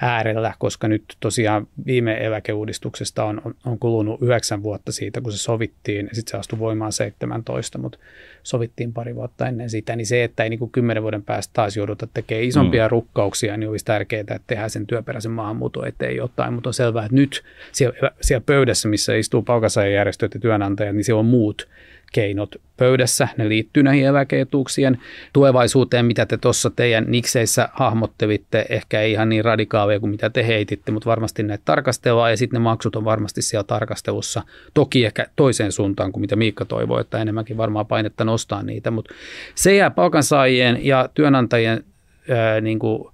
äärellä, 0.00 0.54
koska 0.58 0.88
nyt 0.88 1.16
tosiaan 1.20 1.66
viime 1.86 2.24
eläkeuudistuksesta 2.24 3.24
on, 3.24 3.42
on, 3.44 3.54
on 3.66 3.78
kulunut 3.78 4.22
yhdeksän 4.22 4.62
vuotta 4.62 4.92
siitä, 4.92 5.20
kun 5.20 5.32
se 5.32 5.38
sovittiin, 5.38 6.06
ja 6.06 6.14
sitten 6.14 6.30
se 6.30 6.36
astui 6.36 6.58
voimaan 6.58 6.92
17, 6.92 7.78
mutta 7.78 7.98
sovittiin 8.42 8.92
pari 8.92 9.14
vuotta 9.14 9.46
ennen 9.46 9.70
sitä, 9.70 9.96
niin 9.96 10.06
se, 10.06 10.24
että 10.24 10.42
ei 10.42 10.50
niin 10.50 10.58
kuin 10.58 10.70
kymmenen 10.70 11.02
vuoden 11.02 11.22
päästä 11.22 11.52
taas 11.52 11.76
jouduta 11.76 12.08
tekemään 12.14 12.44
isompia 12.44 12.86
mm. 12.86 12.90
rukkauksia, 12.90 13.56
niin 13.56 13.70
olisi 13.70 13.84
tärkeää, 13.84 14.20
että 14.20 14.40
tehdään 14.46 14.70
sen 14.70 14.86
työperäisen 14.86 15.32
maahanmuuton 15.32 15.88
eteen 15.88 16.16
jotain, 16.16 16.54
mutta 16.54 16.70
on 16.70 16.74
selvää, 16.74 17.04
että 17.04 17.16
nyt 17.16 17.44
siellä, 17.72 18.10
siellä 18.20 18.44
pöydässä, 18.46 18.88
missä 18.88 19.16
istuu 19.16 19.42
palkansaajajärjestöt 19.42 20.34
ja 20.34 20.40
työnantajat, 20.40 20.96
niin 20.96 21.04
siellä 21.04 21.20
on 21.20 21.26
muut 21.26 21.68
keinot 22.12 22.56
pöydässä. 22.76 23.28
Ne 23.36 23.48
liittyy 23.48 23.82
näihin 23.82 24.06
eläkeetuuksien 24.06 24.98
tulevaisuuteen, 25.32 26.06
mitä 26.06 26.26
te 26.26 26.36
tuossa 26.36 26.70
teidän 26.70 27.04
nikseissä 27.08 27.68
hahmottelitte. 27.72 28.66
Ehkä 28.68 29.00
ei 29.00 29.12
ihan 29.12 29.28
niin 29.28 29.44
radikaaleja 29.44 30.00
kuin 30.00 30.10
mitä 30.10 30.30
te 30.30 30.46
heititte, 30.46 30.92
mutta 30.92 31.10
varmasti 31.10 31.42
näitä 31.42 31.62
tarkastellaan 31.64 32.30
ja 32.30 32.36
sitten 32.36 32.60
ne 32.60 32.62
maksut 32.62 32.96
on 32.96 33.04
varmasti 33.04 33.42
siellä 33.42 33.64
tarkastelussa. 33.64 34.42
Toki 34.74 35.04
ehkä 35.04 35.26
toiseen 35.36 35.72
suuntaan 35.72 36.12
kuin 36.12 36.20
mitä 36.20 36.36
Miikka 36.36 36.64
toivoo, 36.64 37.00
että 37.00 37.18
enemmänkin 37.18 37.56
varmaan 37.56 37.86
painetta 37.86 38.24
nostaa 38.24 38.62
niitä, 38.62 38.90
mutta 38.90 39.14
se 39.54 39.76
jää 39.76 39.90
palkansaajien 39.90 40.86
ja 40.86 41.08
työnantajien 41.14 41.84
ää, 42.30 42.60
niin 42.60 42.78
kuin 42.78 43.08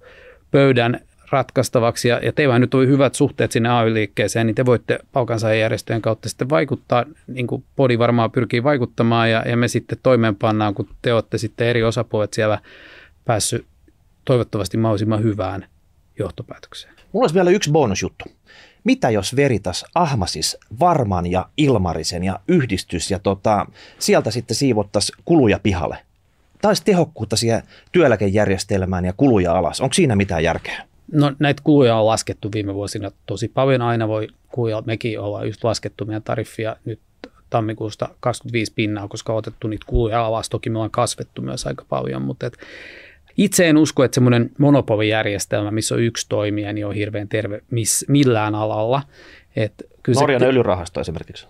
pöydän 0.51 1.06
ratkaistavaksi, 1.31 2.07
ja, 2.07 2.19
ja 2.23 2.33
teillä 2.33 2.59
nyt 2.59 2.73
on 2.73 2.87
hyvät 2.87 3.15
suhteet 3.15 3.51
sinne 3.51 3.69
AY-liikkeeseen, 3.69 4.47
niin 4.47 4.55
te 4.55 4.65
voitte 4.65 4.99
palkansaajajärjestöjen 5.11 6.01
kautta 6.01 6.29
sitten 6.29 6.49
vaikuttaa, 6.49 7.05
niin 7.27 7.47
kuin 7.47 7.63
Podi 7.75 7.99
varmaan 7.99 8.31
pyrkii 8.31 8.63
vaikuttamaan, 8.63 9.31
ja, 9.31 9.43
ja 9.49 9.57
me 9.57 9.67
sitten 9.67 9.97
toimeenpannaan, 10.03 10.73
kun 10.73 10.89
te 11.01 11.13
olette 11.13 11.37
sitten 11.37 11.67
eri 11.67 11.83
osapuolet 11.83 12.33
siellä 12.33 12.59
päässyt 13.25 13.65
toivottavasti 14.25 14.77
mahdollisimman 14.77 15.23
hyvään 15.23 15.65
johtopäätökseen. 16.19 16.93
Mulla 17.11 17.23
olisi 17.23 17.35
vielä 17.35 17.49
yksi 17.49 17.71
bonusjuttu. 17.71 18.25
Mitä 18.83 19.09
jos 19.09 19.35
Veritas 19.35 19.85
ahmasis 19.95 20.57
Varman 20.79 21.31
ja 21.31 21.49
Ilmarisen 21.57 22.23
ja 22.23 22.39
yhdistys 22.47 23.11
ja 23.11 23.19
tota, 23.19 23.65
sieltä 23.99 24.31
sitten 24.31 24.55
siivottaisiin 24.55 25.21
kuluja 25.25 25.59
pihalle? 25.63 25.97
Olisi 26.63 26.83
tehokkuutta 26.83 27.35
siihen 27.35 27.63
työeläkejärjestelmään 27.91 29.05
ja 29.05 29.13
kuluja 29.17 29.57
alas. 29.57 29.81
Onko 29.81 29.93
siinä 29.93 30.15
mitään 30.15 30.43
järkeä? 30.43 30.87
No 31.11 31.31
näitä 31.39 31.61
kuluja 31.63 31.95
on 31.95 32.05
laskettu 32.05 32.51
viime 32.53 32.73
vuosina 32.73 33.11
tosi 33.25 33.47
paljon. 33.47 33.81
Aina 33.81 34.07
voi 34.07 34.27
kuluja, 34.51 34.83
mekin 34.85 35.19
olla 35.19 35.45
just 35.45 35.63
laskettu 35.63 36.05
meidän 36.05 36.23
tariffia 36.23 36.75
nyt 36.85 36.99
tammikuusta 37.49 38.09
25 38.19 38.73
pinnaa, 38.75 39.07
koska 39.07 39.33
on 39.33 39.39
otettu 39.39 39.67
niitä 39.67 39.85
kuluja 39.87 40.25
alas. 40.25 40.49
Toki 40.49 40.69
me 40.69 40.77
ollaan 40.77 40.91
kasvettu 40.91 41.41
myös 41.41 41.67
aika 41.67 41.85
paljon, 41.89 42.21
mutta 42.21 42.47
et 42.47 42.57
itse 43.37 43.69
en 43.69 43.77
usko, 43.77 44.03
että 44.03 44.15
semmoinen 44.15 44.51
monopolijärjestelmä, 44.57 45.71
missä 45.71 45.95
on 45.95 46.01
yksi 46.01 46.25
toimija, 46.29 46.73
niin 46.73 46.85
on 46.85 46.95
hirveän 46.95 47.27
terve 47.27 47.61
miss, 47.71 48.05
millään 48.07 48.55
alalla. 48.55 49.01
Et 49.55 49.73
kyllä 50.03 50.19
Norjan 50.19 50.41
se, 50.41 50.47
öljyrahasto 50.47 51.01
esimerkiksi. 51.01 51.47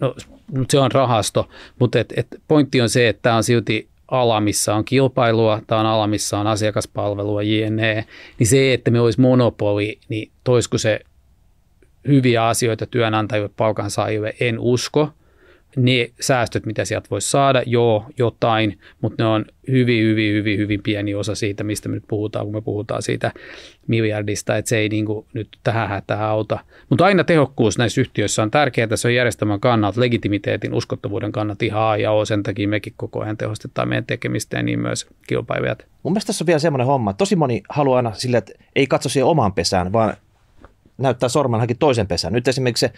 No, 0.00 0.14
se 0.70 0.78
on 0.78 0.92
rahasto, 0.92 1.48
mutta 1.78 1.98
et, 1.98 2.12
et 2.16 2.26
pointti 2.48 2.80
on 2.80 2.88
se, 2.88 3.08
että 3.08 3.22
tämä 3.22 3.36
on 3.36 3.44
silti 3.44 3.88
ala, 4.08 4.40
missä 4.40 4.74
on 4.74 4.84
kilpailua, 4.84 5.60
tämä 5.66 5.80
on 5.80 5.86
ala, 5.86 6.06
missä 6.06 6.38
on 6.38 6.46
asiakaspalvelua, 6.46 7.42
jne, 7.42 8.04
niin 8.38 8.46
se, 8.46 8.72
että 8.72 8.90
me 8.90 9.00
olisi 9.00 9.20
monopoli, 9.20 9.98
niin 10.08 10.30
toisiko 10.44 10.78
se 10.78 11.00
hyviä 12.08 12.46
asioita 12.46 12.86
työnantajille, 12.86 13.50
palkansaajille, 13.56 14.34
en 14.40 14.58
usko– 14.58 15.08
ne 15.76 16.10
säästöt, 16.20 16.66
mitä 16.66 16.84
sieltä 16.84 17.08
voisi 17.10 17.30
saada, 17.30 17.62
joo, 17.66 18.04
jotain, 18.18 18.78
mutta 19.00 19.22
ne 19.22 19.28
on 19.28 19.44
hyvin, 19.70 20.04
hyvin, 20.04 20.34
hyvin, 20.34 20.58
hyvin 20.58 20.82
pieni 20.82 21.14
osa 21.14 21.34
siitä, 21.34 21.64
mistä 21.64 21.88
me 21.88 21.94
nyt 21.94 22.04
puhutaan, 22.08 22.46
kun 22.46 22.54
me 22.54 22.60
puhutaan 22.60 23.02
siitä 23.02 23.32
miljardista, 23.86 24.56
että 24.56 24.68
se 24.68 24.78
ei 24.78 24.88
niin 24.88 25.06
kuin 25.06 25.26
nyt 25.32 25.48
tähän 25.64 25.88
hätään 25.88 26.20
auta. 26.20 26.58
Mutta 26.90 27.04
aina 27.04 27.24
tehokkuus 27.24 27.78
näissä 27.78 28.00
yhtiöissä 28.00 28.42
on 28.42 28.50
tärkeää, 28.50 28.88
se 28.94 29.08
on 29.08 29.14
järjestelmän 29.14 29.60
kannalta, 29.60 30.00
legitimiteetin, 30.00 30.74
uskottavuuden 30.74 31.32
kannalta 31.32 31.64
ihan 31.64 31.82
A 31.82 31.96
ja 31.96 32.12
O, 32.12 32.24
sen 32.24 32.42
takia 32.42 32.68
mekin 32.68 32.94
koko 32.96 33.20
ajan 33.20 33.36
tehostetaan 33.36 33.88
meidän 33.88 34.06
tekemistä 34.06 34.56
ja 34.56 34.62
niin 34.62 34.80
myös 34.80 35.06
kilpailijat. 35.26 35.86
Mun 36.02 36.12
mielestä 36.12 36.26
tässä 36.26 36.42
on 36.42 36.46
vielä 36.46 36.58
semmoinen 36.58 36.86
homma, 36.86 37.10
että 37.10 37.18
tosi 37.18 37.36
moni 37.36 37.62
haluaa 37.68 37.96
aina 37.96 38.12
sille, 38.14 38.36
että 38.36 38.52
ei 38.76 38.86
katso 38.86 39.08
siihen 39.08 39.26
omaan 39.26 39.52
pesään, 39.52 39.92
vaan 39.92 40.14
näyttää 40.98 41.28
sormellakin 41.28 41.78
toisen 41.78 42.06
pesään. 42.06 42.32
Nyt 42.32 42.48
esimerkiksi 42.48 42.86
se 42.86 42.92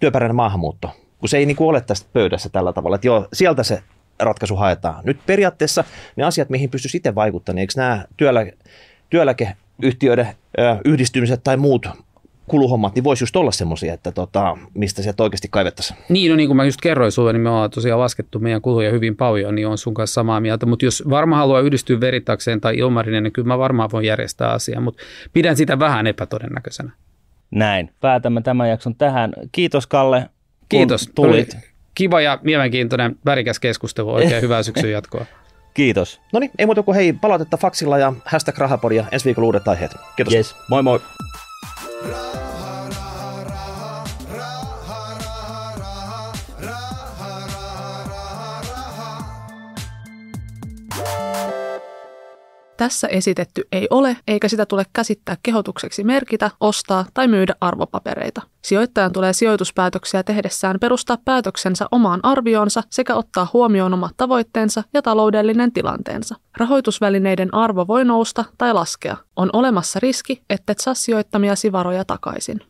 työperäinen 0.00 0.36
maahanmuutto 0.36 1.05
kun 1.18 1.28
se 1.28 1.38
ei 1.38 1.46
niin 1.46 1.56
kuin 1.56 1.68
ole 1.68 1.80
tästä 1.80 2.08
pöydässä 2.12 2.48
tällä 2.48 2.72
tavalla, 2.72 2.94
että 2.94 3.06
joo, 3.06 3.28
sieltä 3.32 3.62
se 3.62 3.82
ratkaisu 4.18 4.56
haetaan. 4.56 5.04
Nyt 5.04 5.18
periaatteessa 5.26 5.84
ne 6.16 6.24
asiat, 6.24 6.50
mihin 6.50 6.70
pystyisi 6.70 6.96
itse 6.96 7.14
vaikuttamaan, 7.14 7.56
niin 7.56 7.60
eikö 7.60 7.72
nämä 7.76 8.04
työeläke, 8.16 8.56
työeläkeyhtiöiden 9.10 10.28
yhdistymiset 10.84 11.40
tai 11.44 11.56
muut 11.56 11.86
kuluhommat, 12.46 12.94
niin 12.94 13.04
voisi 13.04 13.22
just 13.22 13.36
olla 13.36 13.52
semmoisia, 13.52 13.94
että 13.94 14.12
tota, 14.12 14.58
mistä 14.74 15.02
sieltä 15.02 15.22
oikeasti 15.22 15.48
kaivettaisiin. 15.50 15.98
Niin, 16.08 16.30
no 16.30 16.36
niin 16.36 16.48
kuin 16.48 16.56
mä 16.56 16.64
just 16.64 16.80
kerroin 16.80 17.12
sulle, 17.12 17.32
niin 17.32 17.40
me 17.40 17.50
ollaan 17.50 17.70
tosiaan 17.70 18.00
laskettu 18.00 18.38
meidän 18.38 18.62
kuluja 18.62 18.90
hyvin 18.90 19.16
paljon, 19.16 19.54
niin 19.54 19.66
on 19.66 19.78
sun 19.78 19.94
kanssa 19.94 20.14
samaa 20.14 20.40
mieltä. 20.40 20.66
Mutta 20.66 20.84
jos 20.84 21.02
varmaan 21.10 21.38
haluaa 21.38 21.60
yhdistyä 21.60 22.00
veritakseen 22.00 22.60
tai 22.60 22.78
ilmarinen, 22.78 23.22
niin 23.22 23.32
kyllä 23.32 23.48
mä 23.48 23.58
varmaan 23.58 23.90
voin 23.92 24.06
järjestää 24.06 24.50
asiaa, 24.50 24.80
mutta 24.80 25.02
pidän 25.32 25.56
sitä 25.56 25.78
vähän 25.78 26.06
epätodennäköisenä. 26.06 26.90
Näin. 27.50 27.90
Päätämme 28.00 28.42
tämän 28.42 28.70
jakson 28.70 28.94
tähän. 28.94 29.32
Kiitos 29.52 29.86
Kalle 29.86 30.30
Kiitos. 30.68 31.10
Tulit. 31.14 31.56
Kiva 31.94 32.20
ja 32.20 32.38
mielenkiintoinen 32.42 33.16
värikäs 33.24 33.60
keskustelu. 33.60 34.14
Oikein 34.14 34.42
hyvää 34.42 34.62
syksyn 34.62 34.90
jatkoa. 34.92 35.26
Kiitos. 35.74 36.20
No 36.32 36.40
niin, 36.40 36.50
ei 36.58 36.66
muuta 36.66 36.82
kuin 36.82 36.94
hei, 36.94 37.12
palautetta 37.12 37.56
faksilla 37.56 37.98
ja 37.98 38.12
hashtag 38.24 38.58
rahapodia. 38.58 39.04
Ensi 39.12 39.24
viikolla 39.24 39.46
uudet 39.46 39.68
aiheet. 39.68 39.92
Kiitos. 40.16 40.34
Yes. 40.34 40.56
Moi 40.68 40.82
moi. 40.82 41.00
Tässä 52.76 53.08
esitetty 53.08 53.62
ei 53.72 53.86
ole, 53.90 54.16
eikä 54.28 54.48
sitä 54.48 54.66
tule 54.66 54.84
käsittää 54.92 55.36
kehotukseksi 55.42 56.04
merkitä, 56.04 56.50
ostaa 56.60 57.04
tai 57.14 57.28
myydä 57.28 57.54
arvopapereita. 57.60 58.42
Sijoittajan 58.62 59.12
tulee 59.12 59.32
sijoituspäätöksiä 59.32 60.22
tehdessään 60.22 60.80
perustaa 60.80 61.18
päätöksensä 61.24 61.86
omaan 61.90 62.20
arvioonsa 62.22 62.82
sekä 62.90 63.14
ottaa 63.14 63.48
huomioon 63.52 63.94
omat 63.94 64.12
tavoitteensa 64.16 64.82
ja 64.94 65.02
taloudellinen 65.02 65.72
tilanteensa. 65.72 66.34
Rahoitusvälineiden 66.56 67.54
arvo 67.54 67.86
voi 67.86 68.04
nousta 68.04 68.44
tai 68.58 68.74
laskea. 68.74 69.16
On 69.36 69.50
olemassa 69.52 70.00
riski, 70.00 70.42
ettet 70.50 70.78
saa 70.78 70.94
sijoittamia 70.94 71.54
varoja 71.72 72.04
takaisin. 72.04 72.60